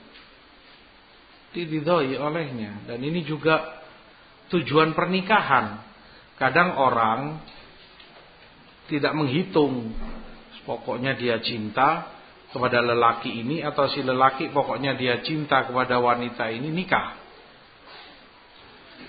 diridhoi 1.56 2.15
olehnya. 2.19 2.85
Dan 2.85 3.02
ini 3.02 3.23
juga 3.23 3.81
tujuan 4.53 4.94
pernikahan. 4.94 5.84
Kadang 6.38 6.77
orang 6.77 7.41
tidak 8.88 9.18
menghitung 9.18 9.91
pokoknya 10.64 11.18
dia 11.18 11.41
cinta 11.41 12.14
kepada 12.53 12.80
lelaki 12.80 13.44
ini 13.44 13.65
atau 13.65 13.89
si 13.91 13.99
lelaki 13.99 14.53
pokoknya 14.53 14.95
dia 14.95 15.19
cinta 15.26 15.65
kepada 15.68 15.98
wanita 15.98 16.48
ini 16.53 16.69
nikah. 16.72 17.18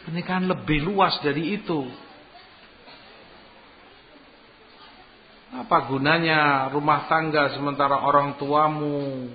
Pernikahan 0.08 0.48
lebih 0.48 0.88
luas 0.88 1.20
dari 1.20 1.60
itu. 1.60 1.84
Apa 5.48 5.88
gunanya 5.88 6.68
rumah 6.72 7.08
tangga 7.08 7.52
sementara 7.56 8.04
orang 8.04 8.36
tuamu 8.36 9.32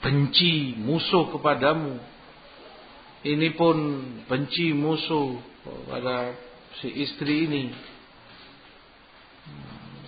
benci 0.00 0.76
musuh 0.76 1.32
kepadamu. 1.32 1.98
Ini 3.26 3.48
pun 3.58 3.76
benci 4.30 4.70
musuh 4.70 5.34
pada 5.90 6.36
si 6.78 6.88
istri 7.02 7.50
ini. 7.50 7.64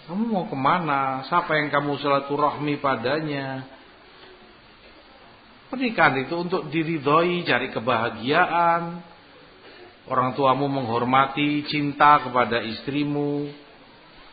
Kamu 0.09 0.24
mau 0.24 0.48
ke 0.48 0.56
mana? 0.56 1.27
Siapa 1.28 1.52
yang 1.60 1.69
kamu 1.69 2.01
silaturahmi 2.01 2.81
padanya? 2.81 3.66
Pernikahan 5.69 6.24
itu 6.24 6.32
untuk 6.32 6.73
diridhoi, 6.73 7.44
cari 7.44 7.69
kebahagiaan. 7.69 9.05
Orang 10.09 10.32
tuamu 10.32 10.65
menghormati, 10.65 11.69
cinta 11.69 12.24
kepada 12.24 12.65
istrimu. 12.65 13.52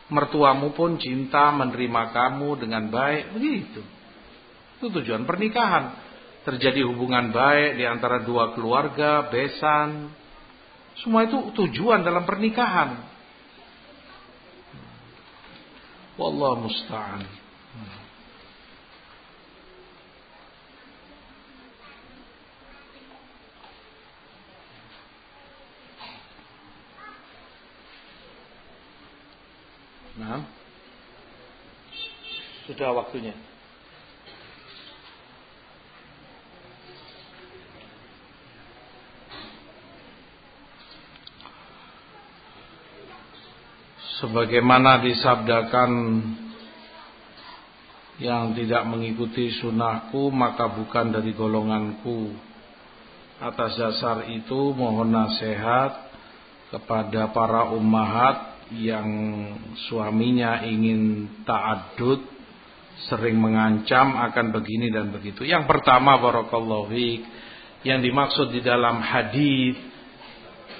Mertuamu 0.08 0.72
pun 0.72 0.96
cinta 0.96 1.52
menerima 1.52 2.02
kamu 2.14 2.56
dengan 2.56 2.88
baik. 2.88 3.36
Begitu. 3.36 3.95
Itu 4.76 4.92
tujuan 4.92 5.24
pernikahan. 5.24 6.04
Terjadi 6.44 6.86
hubungan 6.86 7.32
baik 7.34 7.80
di 7.80 7.84
antara 7.88 8.22
dua 8.22 8.54
keluarga, 8.54 9.26
besan. 9.26 10.12
Semua 11.00 11.26
itu 11.26 11.50
tujuan 11.56 12.04
dalam 12.04 12.22
pernikahan. 12.22 13.02
Wallah 16.16 16.56
musta'an. 16.60 17.20
Nah, 30.16 30.40
sudah 32.64 32.96
waktunya. 32.96 33.36
Sebagaimana 44.20 45.04
disabdakan 45.04 45.90
yang 48.16 48.56
tidak 48.56 48.88
mengikuti 48.88 49.52
sunnahku 49.60 50.32
maka 50.32 50.72
bukan 50.72 51.12
dari 51.12 51.36
golonganku 51.36 52.32
atas 53.36 53.76
dasar 53.76 54.24
itu 54.32 54.72
mohon 54.72 55.12
nasihat 55.12 56.08
kepada 56.72 57.28
para 57.36 57.68
ummahat 57.76 58.56
yang 58.72 59.06
suaminya 59.86 60.64
ingin 60.64 61.28
ta'adud 61.44 62.24
sering 63.12 63.36
mengancam 63.36 64.16
akan 64.16 64.56
begini 64.56 64.88
dan 64.88 65.12
begitu 65.12 65.44
yang 65.44 65.68
pertama 65.68 66.16
barakallahu 66.16 66.88
yang 67.84 68.00
dimaksud 68.00 68.48
di 68.48 68.64
dalam 68.64 69.04
hadis 69.04 69.76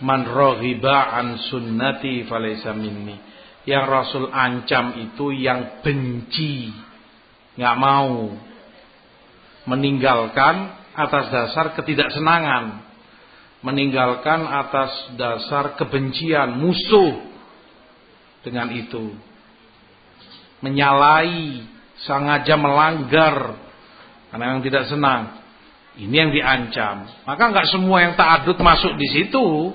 Man 0.04 0.28
raghiba 0.28 1.16
an 1.16 1.40
sunnati 1.48 2.28
falaysa 2.28 2.76
minni. 2.76 3.16
Yang 3.66 3.84
Rasul 3.90 4.24
ancam 4.30 4.94
itu 5.02 5.34
yang 5.34 5.82
benci, 5.82 6.70
nggak 7.59 7.76
mau 7.82 8.30
meninggalkan 9.66 10.70
atas 10.94 11.34
dasar 11.34 11.74
ketidaksenangan, 11.74 12.86
meninggalkan 13.66 14.47
atas 14.47 15.18
dasar 15.18 15.74
kebencian, 15.74 16.55
musuh 16.62 17.26
dengan 18.47 18.70
itu, 18.70 19.10
menyalahi 20.62 21.66
sengaja 22.06 22.55
melanggar 22.55 23.66
karena 24.30 24.52
yang 24.52 24.62
tidak 24.62 24.84
senang. 24.90 25.22
Ini 25.97 26.12
yang 26.12 26.28
diancam. 26.28 27.09
Maka 27.24 27.43
nggak 27.56 27.72
semua 27.72 28.05
yang 28.05 28.12
ta'adud 28.20 28.60
masuk 28.60 29.01
di 29.01 29.09
situ. 29.09 29.72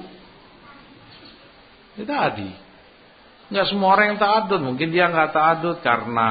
Itu 1.97 2.05
tadi. 2.05 2.45
Nggak 3.51 3.67
semua 3.67 3.99
orang 3.99 4.15
yang 4.15 4.19
ta'adud. 4.19 4.61
Mungkin 4.63 4.89
dia 4.95 5.11
nggak 5.11 5.35
ta'adud 5.35 5.77
karena 5.83 6.29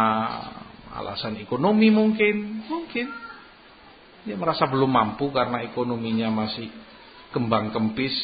alasan 0.97 1.37
ekonomi 1.37 1.93
mungkin. 1.93 2.65
Mungkin. 2.65 3.07
Dia 4.25 4.37
merasa 4.37 4.65
belum 4.69 4.89
mampu 4.89 5.29
karena 5.29 5.61
ekonominya 5.65 6.33
masih 6.33 6.73
kembang 7.37 7.71
kempis. 7.77 8.17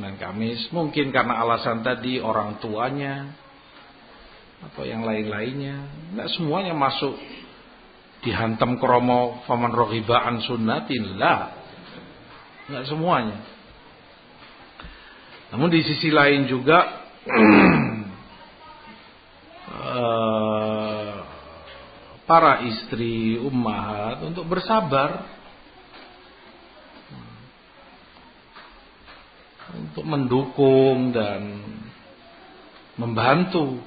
Dan 0.00 0.16
Kamis. 0.16 0.70
Mungkin 0.70 1.10
karena 1.10 1.42
alasan 1.42 1.82
tadi 1.82 2.22
orang 2.22 2.62
tuanya. 2.62 3.34
Atau 4.70 4.86
yang 4.86 5.02
lain-lainnya. 5.02 5.90
Nggak 6.14 6.38
semuanya 6.38 6.72
masuk 6.72 7.18
dihantam 8.20 8.76
kromo 8.76 9.40
faman 9.48 9.72
rohiba 9.72 10.20
an 10.20 10.44
sunnatin 10.44 11.16
lah 11.16 11.56
nggak 12.68 12.84
semuanya 12.86 13.36
namun 15.50 15.68
di 15.70 15.82
sisi 15.82 16.14
lain 16.14 16.46
juga 16.46 16.78
eh, 19.70 21.14
para 22.24 22.62
istri 22.70 23.38
ummahat 23.42 24.22
untuk 24.22 24.46
bersabar 24.46 25.26
untuk 29.74 30.02
mendukung 30.06 31.14
dan 31.14 31.62
membantu 32.98 33.78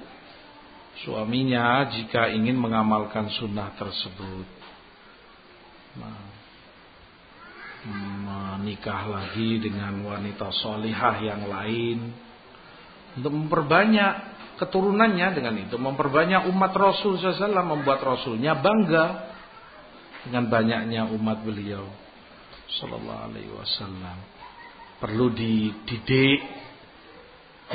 suaminya 1.04 1.88
jika 1.92 2.32
ingin 2.32 2.56
mengamalkan 2.56 3.28
sunnah 3.36 3.76
tersebut. 3.76 4.48
Nah, 6.00 6.24
menikah 8.64 9.12
lagi 9.12 9.60
dengan 9.60 10.00
wanita 10.08 10.48
solihah 10.64 11.20
yang 11.20 11.52
lain. 11.52 12.16
Untuk 13.20 13.36
memperbanyak 13.36 14.14
keturunannya 14.56 15.28
dengan 15.36 15.56
itu 15.60 15.76
memperbanyak 15.76 16.48
umat 16.48 16.72
Rasul 16.72 17.20
SAW 17.20 17.52
membuat 17.68 18.00
Rasulnya 18.00 18.56
bangga 18.56 19.36
dengan 20.24 20.48
banyaknya 20.48 21.12
umat 21.12 21.44
beliau 21.44 21.84
Sallallahu 22.80 23.24
Alaihi 23.28 23.52
Wasallam. 23.52 24.18
Perlu 25.04 25.36
dididik 25.36 26.40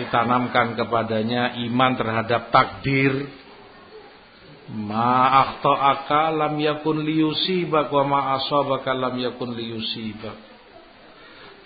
ditanamkan 0.01 0.73
kepadanya 0.73 1.60
iman 1.69 1.93
terhadap 2.01 2.48
takdir. 2.48 3.28
Ma 4.69 5.44
akhta'aka 5.44 6.32
lam 6.32 6.56
yakun 6.56 7.05
liyusibak 7.05 7.93
wa 7.93 8.05
ma 8.09 8.20
asabaka 8.40 8.97
lam 8.97 9.16
yakun 9.20 9.52
liyusibak 9.52 10.48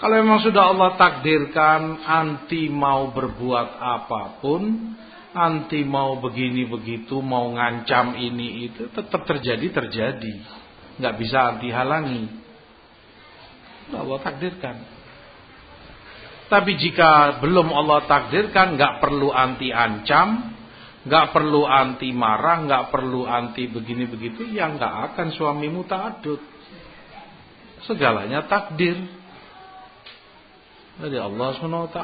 kalau 0.03 0.19
memang 0.19 0.43
sudah 0.43 0.75
Allah 0.75 0.99
takdirkan 0.99 2.03
anti 2.03 2.67
mau 2.67 3.15
berbuat 3.15 3.79
apa 3.79 4.43
pun 4.43 4.99
anti 5.31 5.87
mau 5.87 6.19
begini 6.19 6.67
begitu 6.67 7.23
mau 7.23 7.47
ngancam 7.55 8.19
ini 8.19 8.67
itu 8.67 8.91
tetap 8.91 9.23
terjadi 9.23 9.63
terjadi. 9.71 10.35
Nggak 10.99 11.15
bisa 11.23 11.55
anti 11.55 11.71
halangi. 11.71 12.25
Allah 13.95 14.19
takdirkan. 14.27 14.77
Tapi 16.51 16.73
jika 16.83 17.39
belum 17.39 17.71
Allah 17.71 18.03
takdirkan, 18.11 18.75
nggak 18.75 18.99
perlu 18.99 19.31
anti 19.31 19.71
ancam, 19.71 20.51
nggak 21.07 21.31
perlu 21.31 21.63
anti 21.63 22.11
marah, 22.11 22.59
nggak 22.67 22.85
perlu 22.91 23.23
anti 23.23 23.71
begini 23.71 24.11
begitu, 24.11 24.51
ya 24.51 24.67
nggak 24.67 25.15
akan 25.15 25.31
suamimu 25.31 25.87
ta'adud. 25.87 26.43
Segalanya 27.87 28.51
takdir 28.51 29.22
dari 31.01 31.17
Allah 31.17 31.49
swt. 31.57 31.99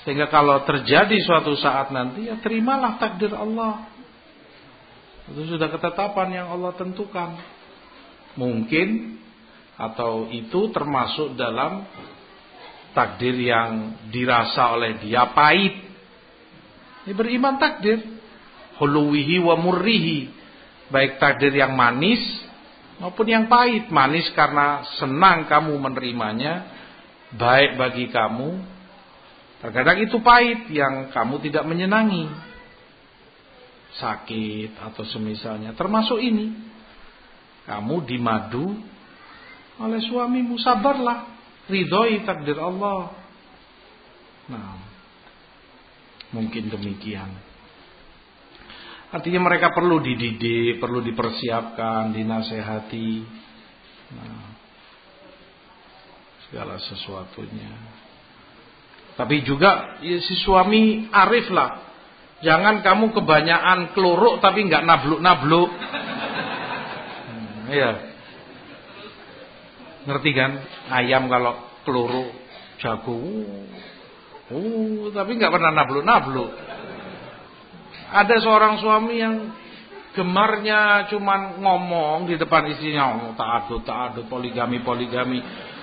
Sehingga 0.00 0.32
kalau 0.32 0.64
terjadi 0.64 1.12
suatu 1.20 1.52
saat 1.60 1.92
nanti, 1.92 2.32
ya 2.32 2.40
terimalah 2.40 2.96
takdir 2.96 3.36
Allah. 3.36 3.84
Itu 5.28 5.46
sudah 5.54 5.68
ketetapan 5.68 6.42
yang 6.42 6.46
Allah 6.50 6.72
tentukan. 6.74 7.36
Mungkin 8.34 9.20
atau 9.76 10.28
itu 10.32 10.72
termasuk 10.72 11.36
dalam 11.36 11.84
takdir 12.92 13.36
yang 13.38 13.96
dirasa 14.10 14.74
oleh 14.74 14.98
dia 14.98 15.28
pahit. 15.30 15.74
Ini 17.06 17.12
beriman 17.14 17.60
takdir. 17.60 18.00
Huluwihi 18.80 19.36
wa 19.44 19.54
murrihi. 19.60 20.32
Baik 20.90 21.20
takdir 21.20 21.54
yang 21.54 21.76
manis 21.76 22.20
maupun 22.98 23.28
yang 23.28 23.46
pahit. 23.46 23.92
Manis 23.92 24.26
karena 24.32 24.82
senang 24.98 25.46
kamu 25.46 25.76
menerimanya. 25.76 26.79
Baik 27.36 27.78
bagi 27.78 28.10
kamu. 28.10 28.50
Terkadang 29.60 29.98
itu 30.02 30.18
pahit 30.24 30.66
yang 30.72 31.12
kamu 31.14 31.38
tidak 31.46 31.64
menyenangi. 31.68 32.26
Sakit 34.00 34.80
atau 34.80 35.04
semisalnya. 35.06 35.76
Termasuk 35.76 36.18
ini. 36.18 36.50
Kamu 37.68 38.02
dimadu 38.02 38.74
oleh 39.78 40.00
suamimu. 40.02 40.58
Sabarlah 40.58 41.28
ridhoi 41.70 42.26
takdir 42.26 42.58
Allah. 42.58 43.14
Nah, 44.50 44.74
mungkin 46.34 46.66
demikian. 46.66 47.30
Artinya 49.10 49.42
mereka 49.42 49.74
perlu 49.74 49.98
dididik, 50.02 50.78
perlu 50.78 51.02
dipersiapkan, 51.02 52.14
dinasehati. 52.14 53.10
Nah, 54.14 54.49
segala 56.50 56.82
sesuatunya. 56.82 57.70
Tapi 59.14 59.46
juga 59.46 60.02
ya, 60.02 60.18
si 60.18 60.34
suami 60.42 61.06
arif 61.14 61.46
lah. 61.54 61.86
Jangan 62.42 62.82
kamu 62.82 63.14
kebanyakan 63.14 63.94
keluruk 63.94 64.42
tapi 64.42 64.66
nggak 64.66 64.82
nabluk-nabluk. 64.82 65.70
Hmm, 67.30 67.70
iya. 67.70 67.90
Ngerti 70.10 70.30
kan? 70.34 70.58
Ayam 70.90 71.30
kalau 71.30 71.54
peluru 71.86 72.34
jago. 72.82 73.20
Uh, 74.50 75.14
tapi 75.14 75.38
nggak 75.38 75.52
pernah 75.54 75.70
nablu-nablu. 75.70 76.50
Ada 78.10 78.42
seorang 78.42 78.82
suami 78.82 79.14
yang 79.22 79.36
gemarnya 80.10 81.06
cuman 81.06 81.62
ngomong 81.62 82.26
di 82.26 82.34
depan 82.34 82.66
istrinya, 82.66 83.14
oh, 83.14 83.32
tak 83.38 83.48
adut, 83.62 83.86
tak 83.86 83.98
adut, 84.10 84.26
poligami, 84.26 84.82
poligami. 84.82 85.38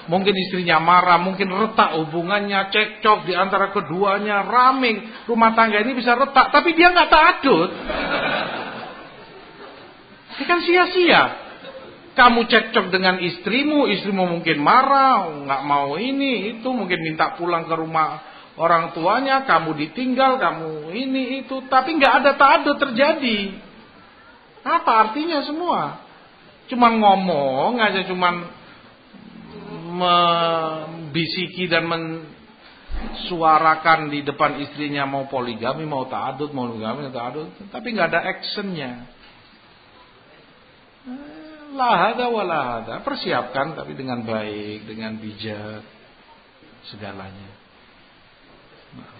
Mungkin 0.07 0.31
istrinya 0.31 0.79
marah, 0.79 1.19
mungkin 1.19 1.51
retak 1.51 1.99
hubungannya, 1.99 2.71
cekcok 2.71 3.27
di 3.27 3.35
antara 3.35 3.75
keduanya, 3.75 4.43
rame. 4.47 5.23
Rumah 5.27 5.51
tangga 5.51 5.83
ini 5.83 5.99
bisa 5.99 6.15
retak, 6.15 6.51
tapi 6.55 6.71
dia 6.75 6.95
nggak 6.95 7.09
tak 7.11 7.23
adut. 7.37 7.69
Ini 10.37 10.43
kan 10.47 10.59
sia-sia 10.63 11.47
kamu 12.17 12.49
cekcok 12.49 12.89
dengan 12.89 13.21
istrimu, 13.21 13.85
istrimu 13.93 14.25
mungkin 14.25 14.57
marah, 14.57 15.29
nggak 15.45 15.61
mau 15.69 16.01
ini, 16.01 16.57
itu 16.57 16.65
mungkin 16.73 16.97
minta 17.05 17.37
pulang 17.37 17.69
ke 17.69 17.77
rumah 17.77 18.25
orang 18.57 18.97
tuanya, 18.97 19.45
kamu 19.45 19.77
ditinggal, 19.85 20.41
kamu 20.41 20.97
ini 20.97 21.45
itu, 21.45 21.61
tapi 21.69 21.93
nggak 21.93 22.13
ada 22.25 22.31
taado 22.33 22.73
terjadi. 22.73 23.53
Apa 24.65 24.91
artinya 25.07 25.45
semua? 25.45 26.01
Cuma 26.65 26.89
ngomong 26.89 27.77
aja, 27.77 28.01
cuma 28.09 28.49
membisiki 29.97 31.65
dan 31.65 31.89
mensuarakan 31.89 34.13
di 34.13 34.21
depan 34.21 34.61
istrinya 34.61 35.09
mau 35.09 35.25
poligami, 35.25 35.89
mau 35.89 36.05
taadud, 36.05 36.53
mau 36.53 36.69
poligami, 36.69 37.09
taadud, 37.09 37.49
tapi 37.73 37.97
nggak 37.97 38.13
ada 38.13 38.29
actionnya 38.29 39.09
lahada 41.77 42.25
walahada. 42.33 43.05
Persiapkan 43.05 43.77
tapi 43.77 43.93
dengan 43.93 44.25
baik, 44.25 44.89
dengan 44.89 45.13
bijak 45.21 45.85
segalanya. 46.89 47.51
Nah. 48.97 49.13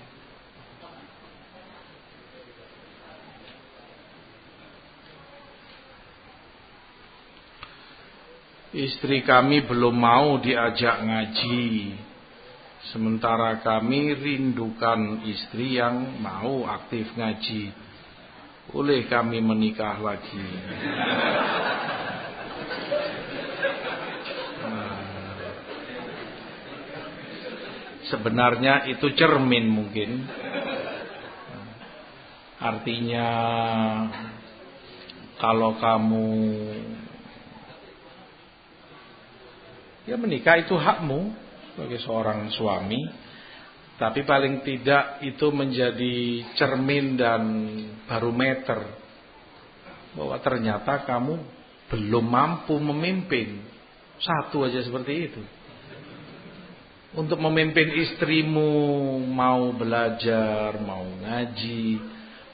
Istri 8.75 9.23
kami 9.23 9.63
belum 9.63 9.95
mau 9.95 10.35
diajak 10.43 10.99
ngaji. 10.99 11.95
Sementara 12.91 13.63
kami 13.63 14.11
rindukan 14.11 15.23
istri 15.23 15.79
yang 15.79 16.19
mau 16.19 16.67
aktif 16.67 17.07
ngaji. 17.15 17.71
Boleh 18.67 19.07
kami 19.07 19.39
menikah 19.39 19.95
lagi. 20.03 20.47
Sebenarnya 28.11 28.87
itu 28.91 29.07
cermin 29.15 29.67
mungkin. 29.71 30.27
Artinya 32.59 33.29
kalau 35.39 35.79
kamu 35.79 36.27
ya 40.07 40.15
menikah 40.15 40.63
itu 40.63 40.73
hakmu 40.73 41.35
sebagai 41.75 41.99
seorang 42.01 42.49
suami, 42.55 43.05
tapi 43.99 44.23
paling 44.23 44.63
tidak 44.63 45.21
itu 45.21 45.47
menjadi 45.51 46.17
cermin 46.57 47.19
dan 47.19 47.43
barometer 48.07 48.97
bahwa 50.17 50.39
ternyata 50.41 51.05
kamu 51.05 51.37
belum 51.91 52.25
mampu 52.25 52.73
memimpin. 52.81 53.61
Satu 54.17 54.65
aja 54.65 54.81
seperti 54.81 55.13
itu. 55.29 55.41
Untuk 57.13 57.37
memimpin 57.37 57.93
istrimu 58.01 59.21
mau 59.29 59.69
belajar, 59.73 60.77
mau 60.81 61.05
ngaji, 61.05 61.97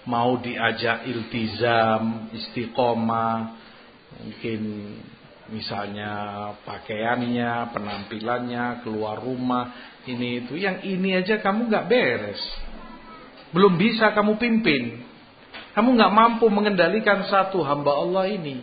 mau 0.07 0.39
diajak 0.39 1.07
iltizam, 1.07 2.31
istiqomah, 2.35 3.39
mungkin 4.19 4.61
misalnya 5.51 6.11
pakaiannya, 6.63 7.75
penampilannya, 7.75 8.85
keluar 8.85 9.19
rumah, 9.19 9.73
ini 10.07 10.43
itu. 10.43 10.55
Yang 10.55 10.77
ini 10.87 11.09
aja 11.19 11.39
kamu 11.39 11.67
nggak 11.67 11.87
beres. 11.87 12.41
Belum 13.51 13.75
bisa 13.75 14.11
kamu 14.11 14.39
pimpin. 14.39 15.03
Kamu 15.73 15.97
nggak 15.97 16.13
mampu 16.13 16.45
mengendalikan 16.47 17.25
satu 17.27 17.65
hamba 17.65 17.97
Allah 17.97 18.29
ini. 18.29 18.61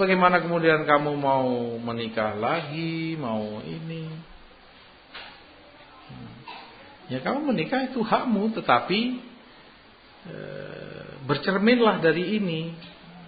Bagaimana 0.00 0.40
kemudian 0.40 0.88
kamu 0.88 1.12
mau 1.20 1.76
menikah 1.76 2.32
lagi, 2.32 3.20
mau 3.20 3.60
ini? 3.60 4.08
Ya 7.10 7.20
kamu 7.20 7.52
menikah 7.52 7.90
itu 7.90 8.00
hakmu, 8.00 8.54
tetapi 8.54 9.00
e, 10.24 10.36
bercerminlah 11.26 12.00
dari 12.00 12.38
ini. 12.38 12.72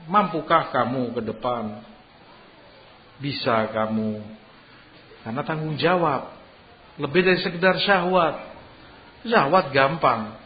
Mampukah 0.09 0.73
kamu 0.75 1.15
ke 1.15 1.21
depan? 1.29 1.92
Bisa 3.23 3.71
kamu? 3.71 4.19
Karena 5.23 5.43
tanggung 5.47 5.79
jawab. 5.79 6.35
Lebih 6.99 7.23
dari 7.23 7.39
sekedar 7.39 7.79
syahwat. 7.79 8.51
Syahwat 9.23 9.71
gampang. 9.71 10.43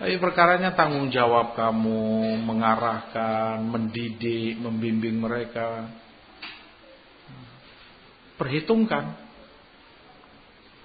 Tapi 0.00 0.16
perkaranya 0.16 0.72
tanggung 0.74 1.12
jawab 1.12 1.52
kamu 1.54 2.40
mengarahkan, 2.42 3.62
mendidik, 3.62 4.58
membimbing 4.58 5.20
mereka. 5.20 5.92
Perhitungkan 8.40 9.12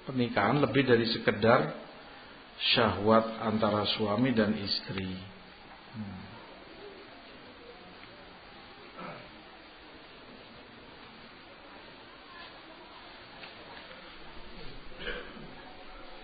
pernikahan 0.06 0.60
lebih 0.60 0.84
dari 0.86 1.08
sekedar 1.10 1.74
syahwat 2.76 3.40
antara 3.42 3.88
suami 3.98 4.36
dan 4.36 4.52
istri. 4.60 5.16
Hmm. 5.96 6.25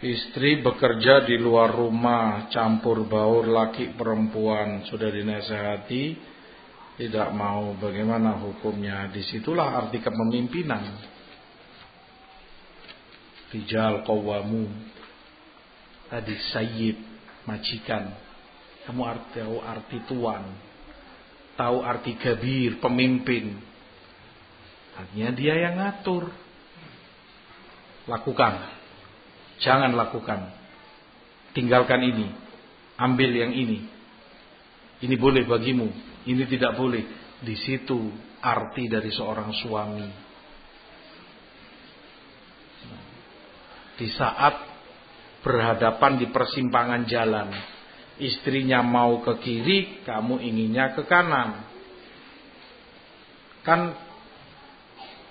Istri 0.03 0.67
bekerja 0.67 1.23
di 1.23 1.39
luar 1.39 1.71
rumah, 1.79 2.51
campur 2.51 3.07
baur 3.07 3.47
laki 3.47 3.95
perempuan, 3.95 4.83
sudah 4.91 5.07
dinasehati, 5.07 6.19
tidak 6.99 7.31
mau 7.31 7.71
bagaimana 7.79 8.35
hukumnya. 8.35 9.07
Di 9.15 9.23
situlah 9.23 9.79
arti 9.79 10.03
kepemimpinan. 10.03 10.83
Rijal 13.55 14.03
kawamu. 14.03 14.67
Tadi 16.11 16.35
sayyid, 16.51 16.99
majikan. 17.47 18.11
Kamu 18.83 19.07
arti, 19.07 19.39
tahu 19.39 19.57
arti 19.63 19.99
tuan. 20.11 20.43
Tahu 21.55 21.79
arti 21.79 22.19
gabir, 22.19 22.83
pemimpin. 22.83 23.55
Artinya 24.99 25.31
dia 25.31 25.55
yang 25.63 25.79
ngatur. 25.79 26.27
Lakukan 28.11 28.82
Jangan 29.63 29.95
lakukan. 29.95 30.51
Tinggalkan 31.55 32.03
ini. 32.03 32.27
Ambil 32.99 33.31
yang 33.31 33.55
ini. 33.55 33.87
Ini 35.03 35.15
boleh 35.15 35.47
bagimu. 35.47 35.89
Ini 36.27 36.43
tidak 36.51 36.75
boleh. 36.75 37.03
Di 37.43 37.55
situ 37.55 38.11
arti 38.43 38.91
dari 38.91 39.11
seorang 39.15 39.51
suami. 39.55 40.09
Di 43.99 44.09
saat 44.11 44.55
berhadapan 45.47 46.19
di 46.19 46.27
persimpangan 46.31 47.03
jalan. 47.07 47.49
Istrinya 48.23 48.83
mau 48.83 49.23
ke 49.23 49.39
kiri, 49.43 50.05
kamu 50.07 50.43
inginnya 50.43 50.95
ke 50.95 51.03
kanan. 51.07 51.67
Kan 53.63 53.95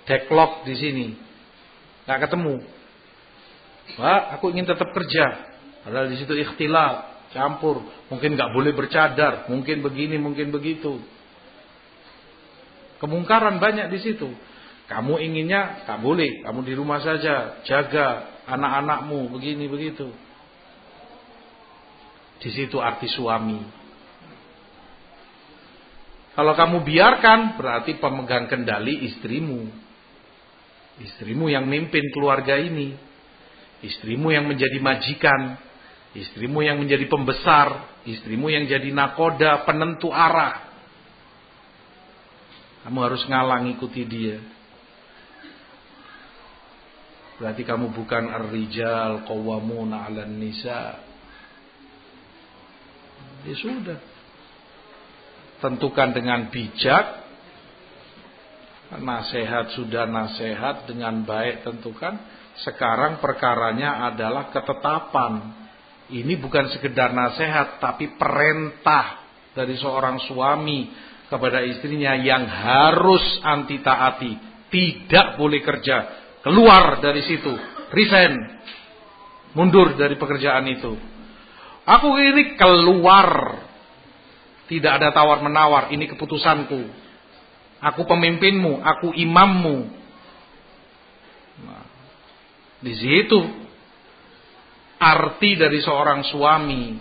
deadlock 0.08 0.64
di 0.68 0.76
sini. 0.76 1.08
Gak 2.08 2.27
ketemu. 2.27 2.81
Pak, 3.97 4.39
aku 4.39 4.53
ingin 4.53 4.67
tetap 4.67 4.91
kerja. 4.93 5.51
Padahal 5.81 6.07
di 6.13 6.17
situ 6.21 6.31
ikhtilaf, 6.37 7.27
campur. 7.33 7.81
Mungkin 8.11 8.37
nggak 8.37 8.51
boleh 8.53 8.71
bercadar, 8.75 9.49
mungkin 9.49 9.81
begini, 9.81 10.19
mungkin 10.21 10.53
begitu. 10.53 11.01
Kemungkaran 13.01 13.57
banyak 13.57 13.89
di 13.89 13.99
situ. 13.99 14.29
Kamu 14.85 15.17
inginnya 15.23 15.87
tak 15.87 16.03
boleh, 16.03 16.43
kamu 16.43 16.59
di 16.67 16.73
rumah 16.75 16.99
saja, 16.99 17.63
jaga 17.63 18.27
anak-anakmu 18.45 19.31
begini 19.31 19.65
begitu. 19.71 20.11
Di 22.43 22.49
situ 22.51 22.77
arti 22.77 23.07
suami. 23.07 23.81
Kalau 26.31 26.53
kamu 26.55 26.83
biarkan 26.83 27.59
berarti 27.59 27.99
pemegang 27.99 28.47
kendali 28.47 29.07
istrimu. 29.11 29.67
Istrimu 31.01 31.49
yang 31.49 31.65
mimpin 31.65 32.11
keluarga 32.13 32.59
ini 32.59 33.10
istrimu 33.82 34.30
yang 34.30 34.45
menjadi 34.45 34.77
majikan, 34.77 35.58
istrimu 36.14 36.61
yang 36.61 36.77
menjadi 36.77 37.06
pembesar, 37.10 38.01
istrimu 38.06 38.50
yang 38.50 38.69
jadi 38.69 38.90
nakoda, 38.93 39.66
penentu 39.66 40.14
arah. 40.14 40.69
Kamu 42.85 42.98
harus 43.01 43.22
ngalang 43.30 43.69
ikuti 43.77 44.01
dia. 44.10 44.42
Berarti 47.42 47.66
kamu 47.66 47.93
bukan 47.93 48.30
ar-rijal 48.30 49.26
qawwamuna 49.26 50.06
'alan 50.06 50.38
nisa. 50.38 51.01
Ya 53.50 53.56
sudah. 53.58 53.98
Tentukan 55.58 56.14
dengan 56.14 56.53
bijak. 56.53 57.22
Nasihat 58.92 59.74
sudah 59.74 60.03
nasihat 60.06 60.84
dengan 60.85 61.24
baik 61.26 61.64
tentukan 61.64 62.19
sekarang 62.61 63.17
perkaranya 63.17 64.09
adalah 64.14 64.53
ketetapan. 64.53 65.61
Ini 66.11 66.35
bukan 66.43 66.67
sekedar 66.75 67.15
nasihat 67.15 67.80
tapi 67.80 68.19
perintah 68.19 69.23
dari 69.56 69.80
seorang 69.80 70.19
suami 70.27 70.91
kepada 71.31 71.64
istrinya 71.64 72.11
yang 72.19 72.43
harus 72.43 73.23
anti 73.40 73.80
taati, 73.80 74.35
tidak 74.67 75.40
boleh 75.40 75.64
kerja, 75.64 75.98
keluar 76.43 76.99
dari 76.99 77.23
situ, 77.23 77.56
resign, 77.95 78.35
mundur 79.56 79.95
dari 79.95 80.19
pekerjaan 80.19 80.67
itu. 80.67 80.91
Aku 81.88 82.11
ini 82.19 82.59
keluar, 82.59 83.64
tidak 84.67 84.99
ada 84.99 85.15
tawar 85.15 85.40
menawar, 85.40 85.88
ini 85.95 86.11
keputusanku. 86.11 86.99
Aku 87.81 88.03
pemimpinmu, 88.06 88.83
aku 88.83 89.15
imammu, 89.15 90.00
di 92.82 92.93
situ 92.98 93.40
arti 95.01 95.58
dari 95.58 95.82
seorang 95.82 96.22
suami. 96.26 96.98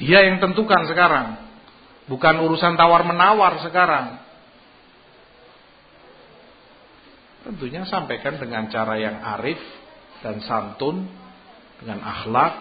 Dia 0.00 0.24
yang 0.28 0.40
tentukan 0.40 0.88
sekarang. 0.88 1.40
Bukan 2.08 2.34
urusan 2.44 2.76
tawar-menawar 2.76 3.60
sekarang. 3.64 4.20
Tentunya 7.48 7.84
sampaikan 7.88 8.40
dengan 8.40 8.68
cara 8.72 8.96
yang 9.00 9.20
arif 9.36 9.60
dan 10.20 10.40
santun. 10.44 11.08
Dengan 11.80 12.00
akhlak. 12.04 12.52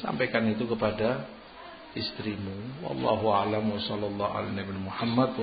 Sampaikan 0.00 0.44
itu 0.52 0.68
kepada 0.68 1.24
istrimu. 1.96 2.84
Wallahu 2.84 3.32
a'lam 3.32 3.64
wa 3.64 3.80
sallallahu 3.80 4.32
ala 4.32 4.48
nabi 4.52 4.72
Muhammad. 4.76 5.36